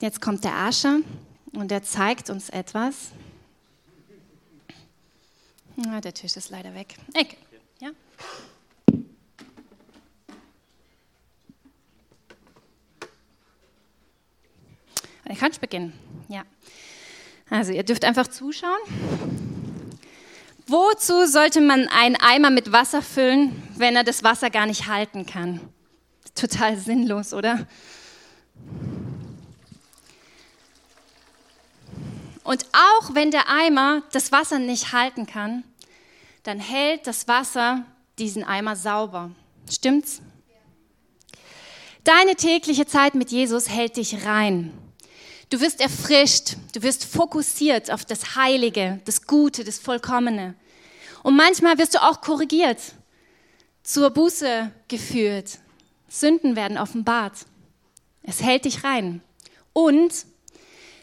Jetzt 0.00 0.20
kommt 0.20 0.44
der 0.44 0.54
Ascher 0.54 1.00
und 1.52 1.70
er 1.70 1.82
zeigt 1.82 2.30
uns 2.30 2.50
etwas. 2.50 3.10
Na, 5.76 6.00
der 6.00 6.14
Tisch 6.14 6.36
ist 6.36 6.50
leider 6.50 6.74
weg. 6.74 6.96
Okay. 7.14 7.36
Ja? 7.80 7.90
Ich 15.28 15.38
kann 15.38 15.52
beginnen. 15.60 15.92
Ja. 16.28 16.44
Also 17.50 17.72
ihr 17.72 17.82
dürft 17.82 18.04
einfach 18.04 18.28
zuschauen. 18.28 19.43
Wozu 20.66 21.26
sollte 21.26 21.60
man 21.60 21.88
einen 21.88 22.16
Eimer 22.16 22.50
mit 22.50 22.72
Wasser 22.72 23.02
füllen, 23.02 23.62
wenn 23.76 23.96
er 23.96 24.04
das 24.04 24.22
Wasser 24.24 24.48
gar 24.48 24.66
nicht 24.66 24.86
halten 24.86 25.26
kann? 25.26 25.60
Total 26.34 26.76
sinnlos, 26.76 27.34
oder? 27.34 27.66
Und 32.44 32.66
auch 32.72 33.14
wenn 33.14 33.30
der 33.30 33.48
Eimer 33.48 34.02
das 34.12 34.32
Wasser 34.32 34.58
nicht 34.58 34.92
halten 34.92 35.26
kann, 35.26 35.64
dann 36.42 36.60
hält 36.60 37.06
das 37.06 37.28
Wasser 37.28 37.84
diesen 38.18 38.44
Eimer 38.44 38.76
sauber. 38.76 39.30
Stimmt's? 39.70 40.22
Deine 42.04 42.36
tägliche 42.36 42.86
Zeit 42.86 43.14
mit 43.14 43.30
Jesus 43.30 43.68
hält 43.70 43.96
dich 43.96 44.26
rein. 44.26 44.72
Du 45.54 45.60
wirst 45.60 45.80
erfrischt, 45.80 46.56
du 46.72 46.82
wirst 46.82 47.04
fokussiert 47.04 47.88
auf 47.92 48.04
das 48.04 48.34
Heilige, 48.34 49.00
das 49.04 49.24
Gute, 49.24 49.62
das 49.62 49.78
Vollkommene. 49.78 50.56
Und 51.22 51.36
manchmal 51.36 51.78
wirst 51.78 51.94
du 51.94 52.02
auch 52.02 52.20
korrigiert, 52.20 52.80
zur 53.84 54.10
Buße 54.10 54.72
geführt. 54.88 55.60
Sünden 56.08 56.56
werden 56.56 56.76
offenbart. 56.76 57.46
Es 58.24 58.42
hält 58.42 58.64
dich 58.64 58.82
rein. 58.82 59.22
Und 59.72 60.26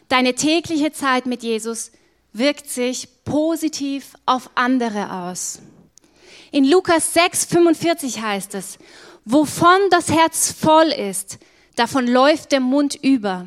deine 0.08 0.34
tägliche 0.34 0.92
Zeit 0.92 1.24
mit 1.24 1.42
Jesus 1.42 1.90
wirkt 2.34 2.68
sich 2.68 3.08
positiv 3.24 4.12
auf 4.26 4.50
andere 4.54 5.14
aus. 5.14 5.60
In 6.50 6.66
Lukas 6.66 7.14
6, 7.14 7.46
45 7.46 8.20
heißt 8.20 8.54
es, 8.54 8.76
wovon 9.24 9.78
das 9.88 10.10
Herz 10.10 10.52
voll 10.52 10.88
ist, 10.88 11.38
davon 11.74 12.06
läuft 12.06 12.52
der 12.52 12.60
Mund 12.60 12.96
über. 12.96 13.46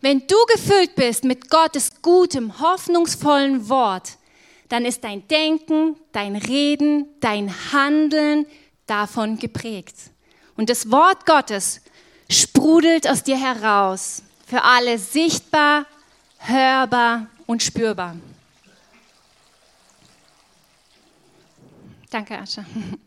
Wenn 0.00 0.26
du 0.26 0.36
gefüllt 0.52 0.94
bist 0.94 1.24
mit 1.24 1.50
Gottes 1.50 1.90
gutem, 2.02 2.60
hoffnungsvollen 2.60 3.68
Wort, 3.68 4.18
dann 4.68 4.84
ist 4.84 5.04
dein 5.04 5.26
Denken, 5.28 5.96
dein 6.12 6.36
Reden, 6.36 7.06
dein 7.20 7.52
Handeln 7.72 8.46
davon 8.86 9.38
geprägt. 9.38 9.96
Und 10.56 10.70
das 10.70 10.90
Wort 10.90 11.26
Gottes 11.26 11.80
sprudelt 12.28 13.08
aus 13.08 13.22
dir 13.22 13.38
heraus, 13.38 14.22
für 14.46 14.62
alle 14.62 14.98
sichtbar, 14.98 15.86
hörbar 16.38 17.26
und 17.46 17.62
spürbar. 17.62 18.16
Danke, 22.10 22.38
Ascha. 22.38 22.64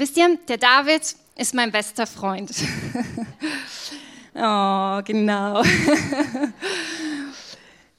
Wisst 0.00 0.16
ihr, 0.16 0.38
der 0.48 0.56
David 0.56 1.02
ist 1.36 1.52
mein 1.52 1.70
bester 1.70 2.06
Freund. 2.06 2.50
oh, 4.34 5.02
genau. 5.04 5.62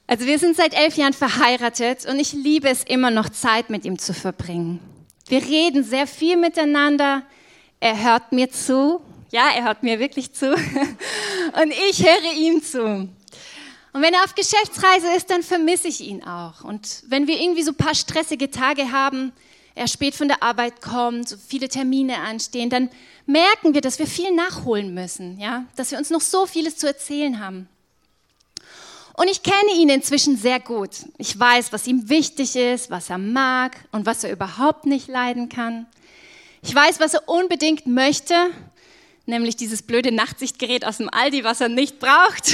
Also 0.08 0.26
wir 0.26 0.40
sind 0.40 0.58
seit 0.58 0.74
elf 0.74 0.98
Jahren 0.98 1.14
verheiratet 1.14 2.06
und 2.06 2.20
ich 2.20 2.34
liebe 2.34 2.68
es 2.68 2.84
immer 2.84 3.12
noch 3.12 3.30
Zeit 3.30 3.70
mit 3.70 3.86
ihm 3.86 3.98
zu 3.98 4.14
verbringen. 4.14 4.82
Wir 5.28 5.42
reden 5.42 5.86
sehr 5.86 6.06
viel 6.06 6.36
miteinander. 6.36 7.22
Er 7.80 8.04
hört 8.04 8.34
mir 8.34 8.52
zu. 8.52 9.00
Ja, 9.32 9.52
er 9.56 9.64
hört 9.64 9.84
mir 9.84 10.00
wirklich 10.00 10.34
zu. 10.34 10.54
Und 10.54 11.72
ich 11.90 12.06
höre 12.06 12.34
ihm 12.36 12.62
zu. 12.62 12.84
Und 12.84 14.02
wenn 14.02 14.14
er 14.14 14.26
auf 14.26 14.36
Geschäftsreise 14.36 15.08
ist, 15.16 15.30
dann 15.30 15.44
vermisse 15.44 15.88
ich 15.88 16.02
ihn 16.02 16.26
auch. 16.26 16.66
Und 16.66 17.04
wenn 17.08 17.28
wir 17.28 17.40
irgendwie 17.40 17.64
so 17.64 17.72
ein 17.72 17.78
paar 17.78 17.96
stressige 17.96 18.52
Tage 18.52 18.92
haben, 18.92 19.32
er 19.76 19.88
spät 19.88 20.16
von 20.16 20.28
der 20.28 20.44
Arbeit 20.44 20.82
kommt, 20.82 21.30
so 21.30 21.38
viele 21.38 21.70
Termine 21.70 22.18
anstehen, 22.18 22.70
dann 22.70 22.90
merken 23.26 23.74
wir, 23.74 23.82
dass 23.82 24.00
wir 24.00 24.08
viel 24.08 24.32
nachholen 24.34 24.94
müssen, 24.94 25.40
ja, 25.40 25.66
dass 25.76 25.92
wir 25.92 25.98
uns 25.98 26.10
noch 26.10 26.22
so 26.22 26.46
vieles 26.46 26.78
zu 26.78 26.88
erzählen 26.88 27.40
haben. 27.40 27.68
Und 29.14 29.30
ich 29.30 29.44
kenne 29.44 29.74
ihn 29.76 29.90
inzwischen 29.90 30.38
sehr 30.38 30.60
gut. 30.60 31.06
Ich 31.18 31.38
weiß, 31.38 31.74
was 31.74 31.86
ihm 31.86 32.10
wichtig 32.10 32.56
ist, 32.56 32.90
was 32.90 33.10
er 33.10 33.18
mag 33.18 33.78
und 33.92 34.06
was 34.06 34.24
er 34.24 34.32
überhaupt 34.32 34.86
nicht 34.86 35.08
leiden 35.08 35.50
kann. 35.50 35.86
Ich 36.64 36.74
weiß, 36.74 37.00
was 37.00 37.14
er 37.14 37.28
unbedingt 37.28 37.88
möchte, 37.88 38.36
nämlich 39.26 39.56
dieses 39.56 39.82
blöde 39.82 40.12
Nachtsichtgerät 40.12 40.86
aus 40.86 40.98
dem 40.98 41.10
Aldi, 41.10 41.44
was 41.44 41.62
er 41.62 41.70
nicht 41.70 42.00
braucht. 42.00 42.54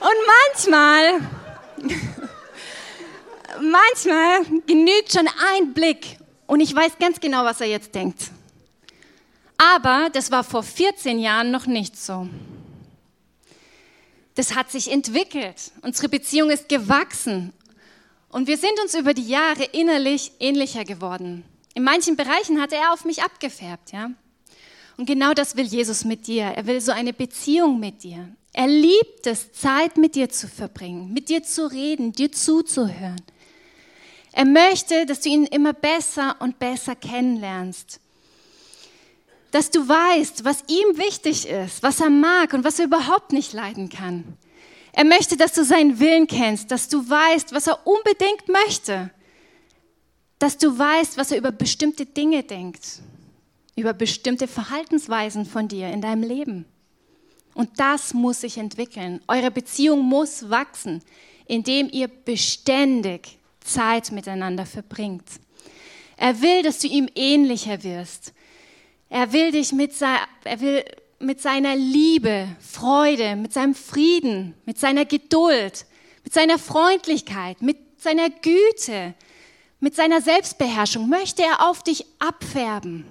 und 0.00 0.18
manchmal 0.52 1.20
manchmal 3.60 4.60
genügt 4.66 5.12
schon 5.12 5.28
ein 5.56 5.74
Blick 5.74 6.18
und 6.46 6.60
ich 6.60 6.74
weiß 6.74 6.98
ganz 6.98 7.20
genau, 7.20 7.44
was 7.44 7.60
er 7.60 7.68
jetzt 7.68 7.94
denkt. 7.94 8.30
Aber 9.56 10.10
das 10.12 10.30
war 10.30 10.44
vor 10.44 10.62
14 10.62 11.18
Jahren 11.18 11.50
noch 11.50 11.66
nicht 11.66 11.96
so. 11.96 12.28
Das 14.34 14.54
hat 14.54 14.70
sich 14.70 14.90
entwickelt. 14.90 15.70
Unsere 15.82 16.08
Beziehung 16.08 16.50
ist 16.50 16.68
gewachsen. 16.68 17.52
Und 18.28 18.48
wir 18.48 18.58
sind 18.58 18.80
uns 18.82 18.94
über 18.94 19.14
die 19.14 19.28
Jahre 19.28 19.64
innerlich 19.64 20.32
ähnlicher 20.40 20.84
geworden. 20.84 21.44
In 21.74 21.84
manchen 21.84 22.16
Bereichen 22.16 22.60
hat 22.60 22.72
er 22.72 22.92
auf 22.92 23.04
mich 23.04 23.22
abgefärbt, 23.22 23.92
ja. 23.92 24.10
Und 24.96 25.06
genau 25.06 25.32
das 25.34 25.56
will 25.56 25.66
Jesus 25.66 26.04
mit 26.04 26.26
dir. 26.26 26.44
Er 26.44 26.66
will 26.66 26.80
so 26.80 26.92
eine 26.92 27.12
Beziehung 27.12 27.80
mit 27.80 28.02
dir. 28.02 28.28
Er 28.52 28.68
liebt 28.68 29.26
es, 29.26 29.52
Zeit 29.52 29.96
mit 29.96 30.14
dir 30.14 30.28
zu 30.28 30.46
verbringen, 30.46 31.12
mit 31.12 31.28
dir 31.28 31.42
zu 31.42 31.70
reden, 31.70 32.12
dir 32.12 32.30
zuzuhören. 32.30 33.20
Er 34.36 34.46
möchte, 34.46 35.06
dass 35.06 35.20
du 35.20 35.28
ihn 35.28 35.46
immer 35.46 35.72
besser 35.72 36.34
und 36.40 36.58
besser 36.58 36.96
kennenlernst. 36.96 38.00
Dass 39.52 39.70
du 39.70 39.88
weißt, 39.88 40.44
was 40.44 40.64
ihm 40.66 40.98
wichtig 40.98 41.48
ist, 41.48 41.84
was 41.84 42.00
er 42.00 42.10
mag 42.10 42.52
und 42.52 42.64
was 42.64 42.80
er 42.80 42.86
überhaupt 42.86 43.32
nicht 43.32 43.52
leiden 43.52 43.88
kann. 43.90 44.36
Er 44.92 45.04
möchte, 45.04 45.36
dass 45.36 45.52
du 45.52 45.64
seinen 45.64 46.00
Willen 46.00 46.26
kennst, 46.26 46.72
dass 46.72 46.88
du 46.88 47.08
weißt, 47.08 47.54
was 47.54 47.68
er 47.68 47.86
unbedingt 47.86 48.48
möchte. 48.48 49.10
Dass 50.40 50.58
du 50.58 50.76
weißt, 50.76 51.16
was 51.16 51.30
er 51.30 51.38
über 51.38 51.52
bestimmte 51.52 52.04
Dinge 52.04 52.42
denkt, 52.42 53.02
über 53.76 53.92
bestimmte 53.92 54.48
Verhaltensweisen 54.48 55.46
von 55.46 55.68
dir 55.68 55.90
in 55.90 56.00
deinem 56.00 56.24
Leben. 56.24 56.64
Und 57.54 57.70
das 57.78 58.14
muss 58.14 58.40
sich 58.40 58.58
entwickeln. 58.58 59.20
Eure 59.28 59.52
Beziehung 59.52 60.00
muss 60.00 60.50
wachsen, 60.50 61.02
indem 61.46 61.88
ihr 61.88 62.08
beständig 62.08 63.38
Zeit 63.64 64.12
miteinander 64.12 64.66
verbringt. 64.66 65.28
Er 66.16 66.40
will, 66.40 66.62
dass 66.62 66.78
du 66.78 66.86
ihm 66.86 67.08
ähnlicher 67.14 67.82
wirst. 67.82 68.32
Er 69.08 69.32
will 69.32 69.50
dich 69.50 69.72
mit, 69.72 69.92
er 70.00 70.60
will 70.60 70.84
mit 71.18 71.40
seiner 71.40 71.74
Liebe, 71.74 72.48
Freude, 72.60 73.36
mit 73.36 73.52
seinem 73.52 73.74
Frieden, 73.74 74.54
mit 74.64 74.78
seiner 74.78 75.04
Geduld, 75.04 75.86
mit 76.22 76.32
seiner 76.32 76.58
Freundlichkeit, 76.58 77.62
mit 77.62 77.78
seiner 78.00 78.30
Güte, 78.30 79.14
mit 79.80 79.94
seiner 79.94 80.20
Selbstbeherrschung 80.20 81.08
möchte 81.08 81.42
er 81.42 81.68
auf 81.68 81.82
dich 81.82 82.06
abfärben. 82.18 83.06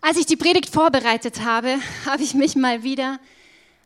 Als 0.00 0.16
ich 0.16 0.26
die 0.26 0.36
Predigt 0.36 0.70
vorbereitet 0.70 1.42
habe, 1.44 1.78
habe 2.06 2.22
ich 2.22 2.34
mich 2.34 2.56
mal 2.56 2.82
wieder 2.82 3.18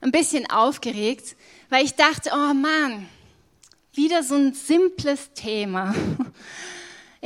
ein 0.00 0.10
bisschen 0.10 0.48
aufgeregt, 0.50 1.36
weil 1.70 1.84
ich 1.84 1.94
dachte, 1.94 2.30
oh 2.32 2.54
Mann, 2.54 3.08
wieder 3.96 4.22
so 4.22 4.34
ein 4.34 4.54
simples 4.54 5.32
Thema. 5.34 5.94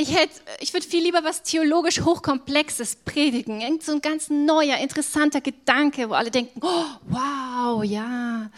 Ich, 0.00 0.14
ich 0.60 0.72
würde 0.72 0.86
viel 0.86 1.02
lieber 1.02 1.24
was 1.24 1.42
theologisch 1.42 2.02
Hochkomplexes 2.02 2.98
predigen. 3.04 3.60
Irgend 3.60 3.82
so 3.82 3.90
ein 3.90 4.00
ganz 4.00 4.30
neuer, 4.30 4.78
interessanter 4.78 5.40
Gedanke, 5.40 6.08
wo 6.08 6.14
alle 6.14 6.30
denken, 6.30 6.60
oh, 6.62 6.84
wow, 7.08 7.82
ja. 7.82 8.48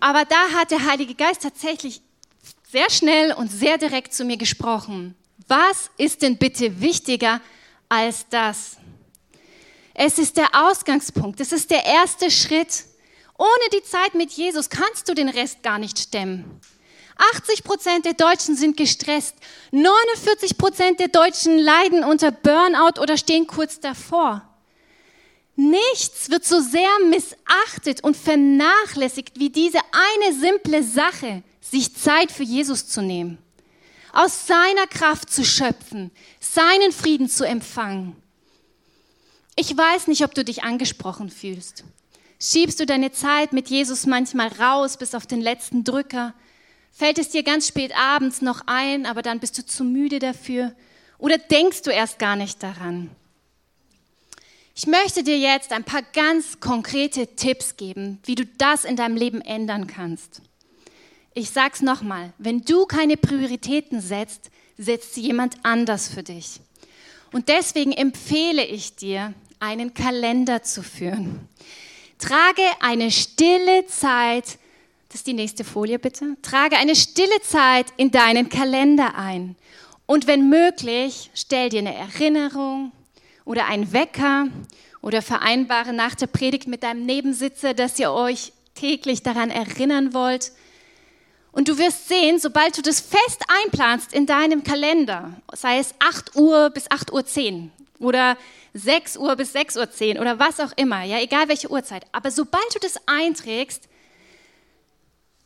Aber 0.00 0.24
da 0.24 0.48
hat 0.54 0.70
der 0.70 0.86
Heilige 0.86 1.14
Geist 1.14 1.42
tatsächlich 1.42 2.00
sehr 2.70 2.88
schnell 2.88 3.32
und 3.34 3.50
sehr 3.50 3.76
direkt 3.76 4.14
zu 4.14 4.24
mir 4.24 4.38
gesprochen. 4.38 5.14
Was 5.48 5.90
ist 5.98 6.22
denn 6.22 6.38
bitte 6.38 6.80
wichtiger 6.80 7.42
als 7.90 8.26
das? 8.30 8.78
Es 9.92 10.18
ist 10.18 10.36
der 10.36 10.48
Ausgangspunkt, 10.54 11.40
es 11.40 11.52
ist 11.52 11.70
der 11.70 11.84
erste 11.84 12.30
Schritt 12.30 12.84
ohne 13.38 13.70
die 13.72 13.82
Zeit 13.82 14.14
mit 14.14 14.32
Jesus 14.32 14.68
kannst 14.68 15.08
du 15.08 15.14
den 15.14 15.28
Rest 15.28 15.62
gar 15.62 15.78
nicht 15.78 15.98
stemmen. 15.98 16.60
80 17.34 17.64
Prozent 17.64 18.04
der 18.04 18.14
Deutschen 18.14 18.56
sind 18.56 18.76
gestresst. 18.76 19.36
49 19.72 20.58
Prozent 20.58 21.00
der 21.00 21.08
Deutschen 21.08 21.58
leiden 21.58 22.04
unter 22.04 22.30
Burnout 22.30 23.00
oder 23.00 23.16
stehen 23.16 23.46
kurz 23.46 23.80
davor. 23.80 24.42
Nichts 25.56 26.30
wird 26.30 26.44
so 26.44 26.60
sehr 26.60 26.88
missachtet 27.08 28.04
und 28.04 28.16
vernachlässigt 28.16 29.40
wie 29.40 29.50
diese 29.50 29.80
eine 29.90 30.38
simple 30.38 30.84
Sache, 30.84 31.42
sich 31.60 31.96
Zeit 31.96 32.30
für 32.30 32.44
Jesus 32.44 32.88
zu 32.88 33.02
nehmen, 33.02 33.38
aus 34.12 34.46
seiner 34.46 34.86
Kraft 34.86 35.30
zu 35.30 35.44
schöpfen, 35.44 36.12
seinen 36.38 36.92
Frieden 36.92 37.28
zu 37.28 37.44
empfangen. 37.44 38.16
Ich 39.56 39.76
weiß 39.76 40.06
nicht, 40.06 40.22
ob 40.22 40.34
du 40.34 40.44
dich 40.44 40.62
angesprochen 40.62 41.30
fühlst. 41.30 41.82
Schiebst 42.40 42.78
du 42.78 42.86
deine 42.86 43.10
Zeit 43.10 43.52
mit 43.52 43.68
Jesus 43.68 44.06
manchmal 44.06 44.48
raus 44.48 44.96
bis 44.96 45.14
auf 45.14 45.26
den 45.26 45.40
letzten 45.40 45.82
Drücker? 45.82 46.34
Fällt 46.92 47.18
es 47.18 47.30
dir 47.30 47.42
ganz 47.42 47.66
spät 47.66 47.92
abends 47.96 48.42
noch 48.42 48.62
ein, 48.66 49.06
aber 49.06 49.22
dann 49.22 49.40
bist 49.40 49.58
du 49.58 49.66
zu 49.66 49.84
müde 49.84 50.20
dafür? 50.20 50.72
Oder 51.18 51.38
denkst 51.38 51.82
du 51.82 51.90
erst 51.90 52.18
gar 52.18 52.36
nicht 52.36 52.62
daran? 52.62 53.10
Ich 54.74 54.86
möchte 54.86 55.24
dir 55.24 55.36
jetzt 55.36 55.72
ein 55.72 55.82
paar 55.82 56.02
ganz 56.12 56.60
konkrete 56.60 57.26
Tipps 57.34 57.76
geben, 57.76 58.20
wie 58.24 58.36
du 58.36 58.46
das 58.46 58.84
in 58.84 58.94
deinem 58.94 59.16
Leben 59.16 59.40
ändern 59.40 59.88
kannst. 59.88 60.40
Ich 61.34 61.50
sag's 61.50 61.82
nochmal, 61.82 62.32
wenn 62.38 62.62
du 62.62 62.86
keine 62.86 63.16
Prioritäten 63.16 64.00
setzt, 64.00 64.50
setzt 64.76 65.16
jemand 65.16 65.56
anders 65.64 66.06
für 66.06 66.22
dich. 66.22 66.60
Und 67.32 67.48
deswegen 67.48 67.90
empfehle 67.90 68.64
ich 68.64 68.94
dir, 68.94 69.34
einen 69.60 69.94
Kalender 69.94 70.62
zu 70.62 70.84
führen. 70.84 71.48
Trage 72.18 72.62
eine 72.80 73.12
stille 73.12 73.86
Zeit, 73.86 74.58
das 75.08 75.20
ist 75.20 75.26
die 75.28 75.34
nächste 75.34 75.62
Folie 75.62 76.00
bitte, 76.00 76.36
trage 76.42 76.76
eine 76.76 76.96
stille 76.96 77.40
Zeit 77.42 77.86
in 77.96 78.10
deinen 78.10 78.48
Kalender 78.48 79.14
ein. 79.14 79.54
Und 80.06 80.26
wenn 80.26 80.48
möglich, 80.48 81.30
stell 81.34 81.68
dir 81.68 81.78
eine 81.78 81.94
Erinnerung 81.94 82.90
oder 83.44 83.66
einen 83.66 83.92
Wecker 83.92 84.48
oder 85.00 85.22
vereinbare 85.22 85.92
nach 85.92 86.16
der 86.16 86.26
Predigt 86.26 86.66
mit 86.66 86.82
deinem 86.82 87.06
Nebensitzer, 87.06 87.72
dass 87.72 87.98
ihr 88.00 88.10
euch 88.10 88.52
täglich 88.74 89.22
daran 89.22 89.50
erinnern 89.50 90.12
wollt. 90.12 90.50
Und 91.52 91.68
du 91.68 91.78
wirst 91.78 92.08
sehen, 92.08 92.40
sobald 92.40 92.76
du 92.76 92.82
das 92.82 93.00
fest 93.00 93.44
einplanst 93.64 94.12
in 94.12 94.26
deinem 94.26 94.64
Kalender, 94.64 95.34
sei 95.54 95.78
es 95.78 95.94
8 96.00 96.34
Uhr 96.34 96.70
bis 96.70 96.90
8 96.90 97.12
Uhr 97.12 97.24
10 97.24 97.70
oder 97.98 98.36
6 98.74 99.16
Uhr 99.16 99.36
bis 99.36 99.52
6 99.52 99.76
Uhr 99.76 99.90
10 99.90 100.18
oder 100.18 100.38
was 100.38 100.60
auch 100.60 100.72
immer, 100.76 101.02
ja, 101.02 101.20
egal 101.20 101.48
welche 101.48 101.70
Uhrzeit, 101.70 102.04
aber 102.12 102.30
sobald 102.30 102.74
du 102.74 102.78
das 102.80 102.96
einträgst, 103.06 103.88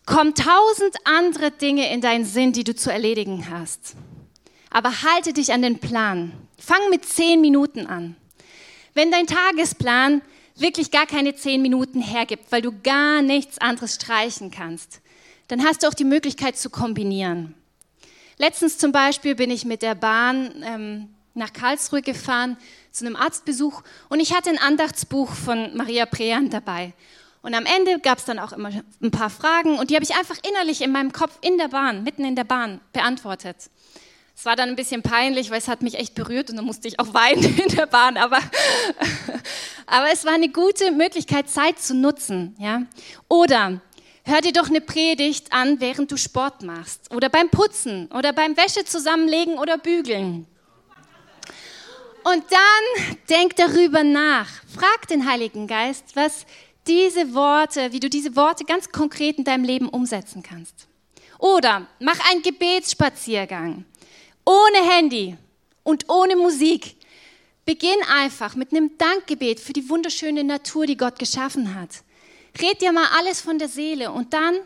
kommen 0.06 0.34
tausend 0.34 0.96
andere 1.04 1.50
Dinge 1.50 1.92
in 1.92 2.00
deinen 2.00 2.24
Sinn, 2.24 2.52
die 2.52 2.64
du 2.64 2.74
zu 2.74 2.90
erledigen 2.90 3.48
hast. 3.50 3.94
Aber 4.70 5.02
halte 5.02 5.32
dich 5.32 5.52
an 5.52 5.62
den 5.62 5.78
Plan. 5.78 6.32
Fang 6.58 6.90
mit 6.90 7.04
10 7.04 7.40
Minuten 7.40 7.86
an. 7.86 8.16
Wenn 8.94 9.10
dein 9.10 9.26
Tagesplan 9.26 10.22
wirklich 10.56 10.90
gar 10.90 11.06
keine 11.06 11.34
10 11.34 11.62
Minuten 11.62 12.00
hergibt, 12.00 12.50
weil 12.50 12.62
du 12.62 12.72
gar 12.82 13.22
nichts 13.22 13.58
anderes 13.58 13.94
streichen 13.94 14.50
kannst, 14.50 15.00
dann 15.48 15.64
hast 15.64 15.82
du 15.82 15.88
auch 15.88 15.94
die 15.94 16.04
Möglichkeit 16.04 16.56
zu 16.56 16.70
kombinieren. 16.70 17.54
Letztens 18.38 18.78
zum 18.78 18.92
Beispiel 18.92 19.34
bin 19.34 19.50
ich 19.50 19.64
mit 19.64 19.82
der 19.82 19.94
Bahn 19.94 20.64
ähm, 20.64 21.08
nach 21.34 21.52
Karlsruhe 21.52 22.02
gefahren 22.02 22.56
zu 22.90 23.06
einem 23.06 23.16
Arztbesuch 23.16 23.82
und 24.08 24.20
ich 24.20 24.34
hatte 24.34 24.50
ein 24.50 24.58
Andachtsbuch 24.58 25.30
von 25.30 25.76
Maria 25.76 26.06
Prean 26.06 26.50
dabei. 26.50 26.92
Und 27.42 27.54
am 27.54 27.66
Ende 27.66 27.98
gab 27.98 28.18
es 28.18 28.24
dann 28.24 28.38
auch 28.38 28.52
immer 28.52 28.70
ein 29.02 29.10
paar 29.10 29.30
Fragen 29.30 29.78
und 29.78 29.90
die 29.90 29.96
habe 29.96 30.04
ich 30.04 30.14
einfach 30.14 30.36
innerlich 30.48 30.80
in 30.80 30.92
meinem 30.92 31.12
Kopf 31.12 31.38
in 31.40 31.58
der 31.58 31.68
Bahn, 31.68 32.04
mitten 32.04 32.24
in 32.24 32.36
der 32.36 32.44
Bahn 32.44 32.80
beantwortet. 32.92 33.56
Es 34.36 34.46
war 34.46 34.56
dann 34.56 34.70
ein 34.70 34.76
bisschen 34.76 35.02
peinlich, 35.02 35.50
weil 35.50 35.58
es 35.58 35.68
hat 35.68 35.82
mich 35.82 35.94
echt 35.94 36.14
berührt 36.14 36.50
und 36.50 36.56
dann 36.56 36.64
musste 36.64 36.88
ich 36.88 36.98
auch 36.98 37.12
weinen 37.14 37.58
in 37.58 37.68
der 37.76 37.86
Bahn. 37.86 38.16
Aber, 38.16 38.38
aber 39.86 40.12
es 40.12 40.24
war 40.24 40.32
eine 40.32 40.48
gute 40.48 40.92
Möglichkeit, 40.92 41.50
Zeit 41.50 41.80
zu 41.80 41.94
nutzen. 41.94 42.54
Ja? 42.58 42.82
Oder 43.28 43.80
hör 44.24 44.40
dir 44.40 44.52
doch 44.52 44.68
eine 44.68 44.80
Predigt 44.80 45.52
an, 45.52 45.80
während 45.80 46.12
du 46.12 46.16
Sport 46.16 46.62
machst 46.62 47.12
oder 47.14 47.28
beim 47.28 47.50
Putzen 47.50 48.06
oder 48.12 48.32
beim 48.32 48.56
Wäsche 48.56 48.84
zusammenlegen 48.84 49.58
oder 49.58 49.78
bügeln. 49.78 50.46
Und 52.24 52.44
dann 52.50 53.16
denk 53.28 53.56
darüber 53.56 54.04
nach. 54.04 54.48
Frag 54.74 55.08
den 55.08 55.26
Heiligen 55.26 55.66
Geist, 55.66 56.14
was 56.14 56.46
diese 56.86 57.34
Worte, 57.34 57.92
wie 57.92 58.00
du 58.00 58.08
diese 58.08 58.36
Worte 58.36 58.64
ganz 58.64 58.90
konkret 58.90 59.38
in 59.38 59.44
deinem 59.44 59.64
Leben 59.64 59.88
umsetzen 59.88 60.42
kannst. 60.42 60.86
Oder 61.38 61.86
mach 61.98 62.18
einen 62.30 62.42
Gebetsspaziergang 62.42 63.84
ohne 64.44 64.90
Handy 64.90 65.36
und 65.82 66.08
ohne 66.08 66.36
Musik. 66.36 66.96
Beginn 67.64 67.98
einfach 68.12 68.56
mit 68.56 68.72
einem 68.72 68.96
Dankgebet 68.98 69.60
für 69.60 69.72
die 69.72 69.88
wunderschöne 69.88 70.42
Natur, 70.42 70.86
die 70.86 70.96
Gott 70.96 71.18
geschaffen 71.18 71.74
hat. 71.74 72.02
Red 72.60 72.82
dir 72.82 72.92
mal 72.92 73.06
alles 73.16 73.40
von 73.40 73.58
der 73.58 73.68
Seele 73.68 74.10
und 74.10 74.32
dann 74.32 74.56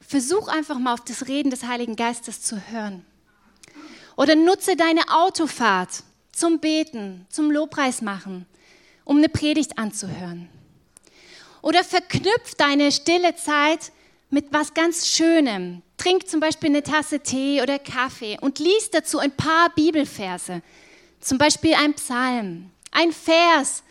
versuch 0.00 0.48
einfach 0.48 0.78
mal 0.78 0.92
auf 0.92 1.04
das 1.04 1.28
Reden 1.28 1.50
des 1.50 1.64
Heiligen 1.64 1.96
Geistes 1.96 2.42
zu 2.42 2.60
hören. 2.70 3.04
Oder 4.16 4.36
nutze 4.36 4.76
deine 4.76 5.02
Autofahrt 5.10 6.02
zum 6.36 6.60
Beten, 6.60 7.26
zum 7.30 7.50
Lobpreis 7.50 8.02
machen, 8.02 8.46
um 9.04 9.16
eine 9.16 9.28
Predigt 9.28 9.78
anzuhören. 9.78 10.48
Oder 11.62 11.82
verknüpf 11.82 12.54
deine 12.56 12.92
stille 12.92 13.34
Zeit 13.34 13.90
mit 14.30 14.52
was 14.52 14.74
ganz 14.74 15.08
Schönem. 15.08 15.82
Trink 15.96 16.28
zum 16.28 16.40
Beispiel 16.40 16.68
eine 16.68 16.82
Tasse 16.82 17.20
Tee 17.20 17.62
oder 17.62 17.78
Kaffee 17.78 18.36
und 18.40 18.58
lies 18.58 18.90
dazu 18.90 19.18
ein 19.18 19.32
paar 19.32 19.70
Bibelverse. 19.70 20.62
Zum 21.20 21.38
Beispiel 21.38 21.74
ein 21.74 21.94
Psalm, 21.94 22.70
ein 22.90 23.12
Vers. 23.12 23.82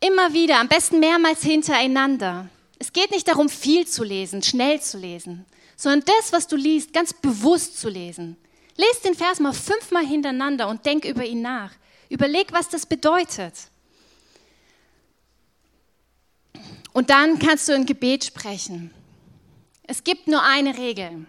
Immer 0.00 0.32
wieder, 0.32 0.58
am 0.58 0.68
besten 0.68 0.98
mehrmals 0.98 1.42
hintereinander. 1.42 2.48
Es 2.80 2.92
geht 2.92 3.12
nicht 3.12 3.28
darum, 3.28 3.48
viel 3.48 3.86
zu 3.86 4.02
lesen, 4.02 4.42
schnell 4.42 4.80
zu 4.80 4.98
lesen, 4.98 5.46
sondern 5.76 6.04
das, 6.04 6.32
was 6.32 6.48
du 6.48 6.56
liest, 6.56 6.92
ganz 6.92 7.12
bewusst 7.12 7.78
zu 7.78 7.88
lesen. 7.88 8.36
Lies 8.78 9.00
den 9.02 9.14
Vers 9.14 9.40
mal 9.40 9.52
fünfmal 9.52 10.06
hintereinander 10.06 10.68
und 10.68 10.86
denk 10.86 11.04
über 11.04 11.24
ihn 11.24 11.42
nach. 11.42 11.72
Überleg, 12.08 12.52
was 12.52 12.68
das 12.68 12.86
bedeutet. 12.86 13.54
Und 16.92 17.10
dann 17.10 17.40
kannst 17.40 17.68
du 17.68 17.74
ein 17.74 17.86
Gebet 17.86 18.24
sprechen. 18.24 18.92
Es 19.82 20.04
gibt 20.04 20.28
nur 20.28 20.42
eine 20.44 20.78
Regel. 20.78 21.26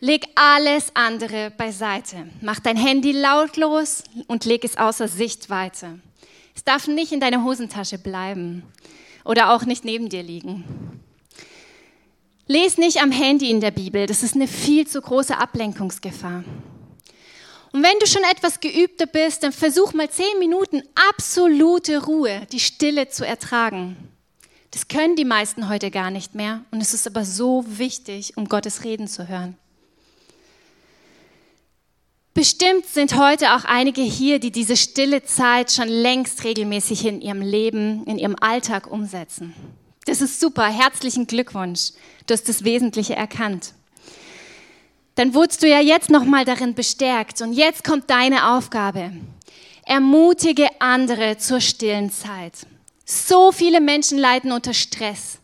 Leg 0.00 0.26
alles 0.34 0.90
andere 0.94 1.52
beiseite. 1.52 2.26
Mach 2.40 2.58
dein 2.58 2.76
Handy 2.76 3.12
lautlos 3.12 4.02
und 4.26 4.44
leg 4.44 4.64
es 4.64 4.76
außer 4.76 5.06
Sichtweite. 5.06 6.00
Es 6.56 6.64
darf 6.64 6.88
nicht 6.88 7.12
in 7.12 7.20
deiner 7.20 7.44
Hosentasche 7.44 7.98
bleiben 7.98 8.64
oder 9.24 9.54
auch 9.54 9.64
nicht 9.64 9.84
neben 9.84 10.08
dir 10.08 10.22
liegen. 10.22 11.03
Les 12.46 12.76
nicht 12.76 13.00
am 13.00 13.10
Handy 13.10 13.50
in 13.50 13.60
der 13.60 13.70
Bibel, 13.70 14.06
das 14.06 14.22
ist 14.22 14.34
eine 14.34 14.46
viel 14.46 14.86
zu 14.86 15.00
große 15.00 15.38
Ablenkungsgefahr. 15.38 16.44
Und 17.72 17.82
wenn 17.82 17.98
du 18.00 18.06
schon 18.06 18.22
etwas 18.30 18.60
geübter 18.60 19.06
bist, 19.06 19.42
dann 19.42 19.52
versuch 19.52 19.94
mal 19.94 20.10
zehn 20.10 20.38
Minuten 20.38 20.82
absolute 21.10 22.04
Ruhe, 22.04 22.46
die 22.52 22.60
Stille 22.60 23.08
zu 23.08 23.26
ertragen. 23.26 23.96
Das 24.72 24.88
können 24.88 25.16
die 25.16 25.24
meisten 25.24 25.70
heute 25.70 25.90
gar 25.90 26.10
nicht 26.10 26.34
mehr 26.34 26.64
und 26.70 26.82
es 26.82 26.92
ist 26.92 27.06
aber 27.06 27.24
so 27.24 27.64
wichtig, 27.66 28.36
um 28.36 28.48
Gottes 28.48 28.84
Reden 28.84 29.08
zu 29.08 29.26
hören. 29.26 29.56
Bestimmt 32.34 32.84
sind 32.86 33.16
heute 33.16 33.54
auch 33.54 33.64
einige 33.64 34.02
hier, 34.02 34.38
die 34.38 34.50
diese 34.50 34.76
stille 34.76 35.24
Zeit 35.24 35.72
schon 35.72 35.88
längst 35.88 36.44
regelmäßig 36.44 37.06
in 37.06 37.22
ihrem 37.22 37.40
Leben, 37.40 38.04
in 38.04 38.18
ihrem 38.18 38.36
Alltag 38.38 38.90
umsetzen. 38.90 39.54
Das 40.06 40.20
ist 40.20 40.38
super, 40.40 40.66
herzlichen 40.66 41.26
Glückwunsch. 41.26 41.92
Du 42.26 42.34
hast 42.34 42.48
das 42.48 42.64
Wesentliche 42.64 43.16
erkannt. 43.16 43.72
Dann 45.14 45.34
wurdest 45.34 45.62
du 45.62 45.68
ja 45.68 45.80
jetzt 45.80 46.10
nochmal 46.10 46.44
darin 46.44 46.74
bestärkt 46.74 47.40
und 47.40 47.52
jetzt 47.52 47.84
kommt 47.84 48.10
deine 48.10 48.50
Aufgabe. 48.50 49.12
Ermutige 49.86 50.68
andere 50.80 51.38
zur 51.38 51.60
stillen 51.60 52.10
Zeit. 52.10 52.52
So 53.04 53.52
viele 53.52 53.80
Menschen 53.80 54.18
leiden 54.18 54.50
unter 54.52 54.74
Stress. 54.74 55.38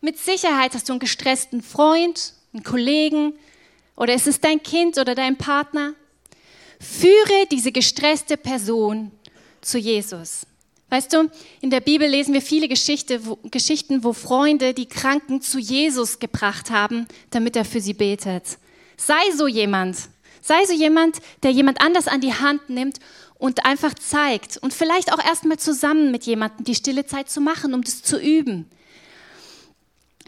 Mit 0.00 0.18
Sicherheit 0.18 0.74
hast 0.74 0.88
du 0.88 0.92
einen 0.92 1.00
gestressten 1.00 1.62
Freund, 1.62 2.34
einen 2.52 2.62
Kollegen 2.62 3.34
oder 3.96 4.12
es 4.12 4.26
ist 4.26 4.44
dein 4.44 4.62
Kind 4.62 4.98
oder 4.98 5.14
dein 5.14 5.36
Partner. 5.38 5.94
Führe 6.78 7.46
diese 7.50 7.72
gestresste 7.72 8.36
Person 8.36 9.10
zu 9.60 9.78
Jesus. 9.78 10.46
Weißt 10.94 11.12
du, 11.12 11.28
in 11.60 11.70
der 11.70 11.80
Bibel 11.80 12.06
lesen 12.06 12.34
wir 12.34 12.40
viele 12.40 12.68
Geschichte, 12.68 13.26
wo, 13.26 13.36
Geschichten, 13.50 14.04
wo 14.04 14.12
Freunde 14.12 14.74
die 14.74 14.86
Kranken 14.86 15.42
zu 15.42 15.58
Jesus 15.58 16.20
gebracht 16.20 16.70
haben, 16.70 17.08
damit 17.30 17.56
er 17.56 17.64
für 17.64 17.80
sie 17.80 17.94
betet. 17.94 18.44
Sei 18.96 19.18
so 19.36 19.48
jemand. 19.48 19.96
Sei 20.40 20.64
so 20.66 20.72
jemand, 20.72 21.16
der 21.42 21.50
jemand 21.50 21.80
anders 21.80 22.06
an 22.06 22.20
die 22.20 22.34
Hand 22.34 22.70
nimmt 22.70 23.00
und 23.38 23.66
einfach 23.66 23.92
zeigt 23.94 24.56
und 24.58 24.72
vielleicht 24.72 25.12
auch 25.12 25.18
erstmal 25.18 25.58
zusammen 25.58 26.12
mit 26.12 26.26
jemandem 26.26 26.64
die 26.64 26.76
stille 26.76 27.04
Zeit 27.04 27.28
zu 27.28 27.40
machen, 27.40 27.74
um 27.74 27.82
das 27.82 28.04
zu 28.04 28.16
üben. 28.20 28.70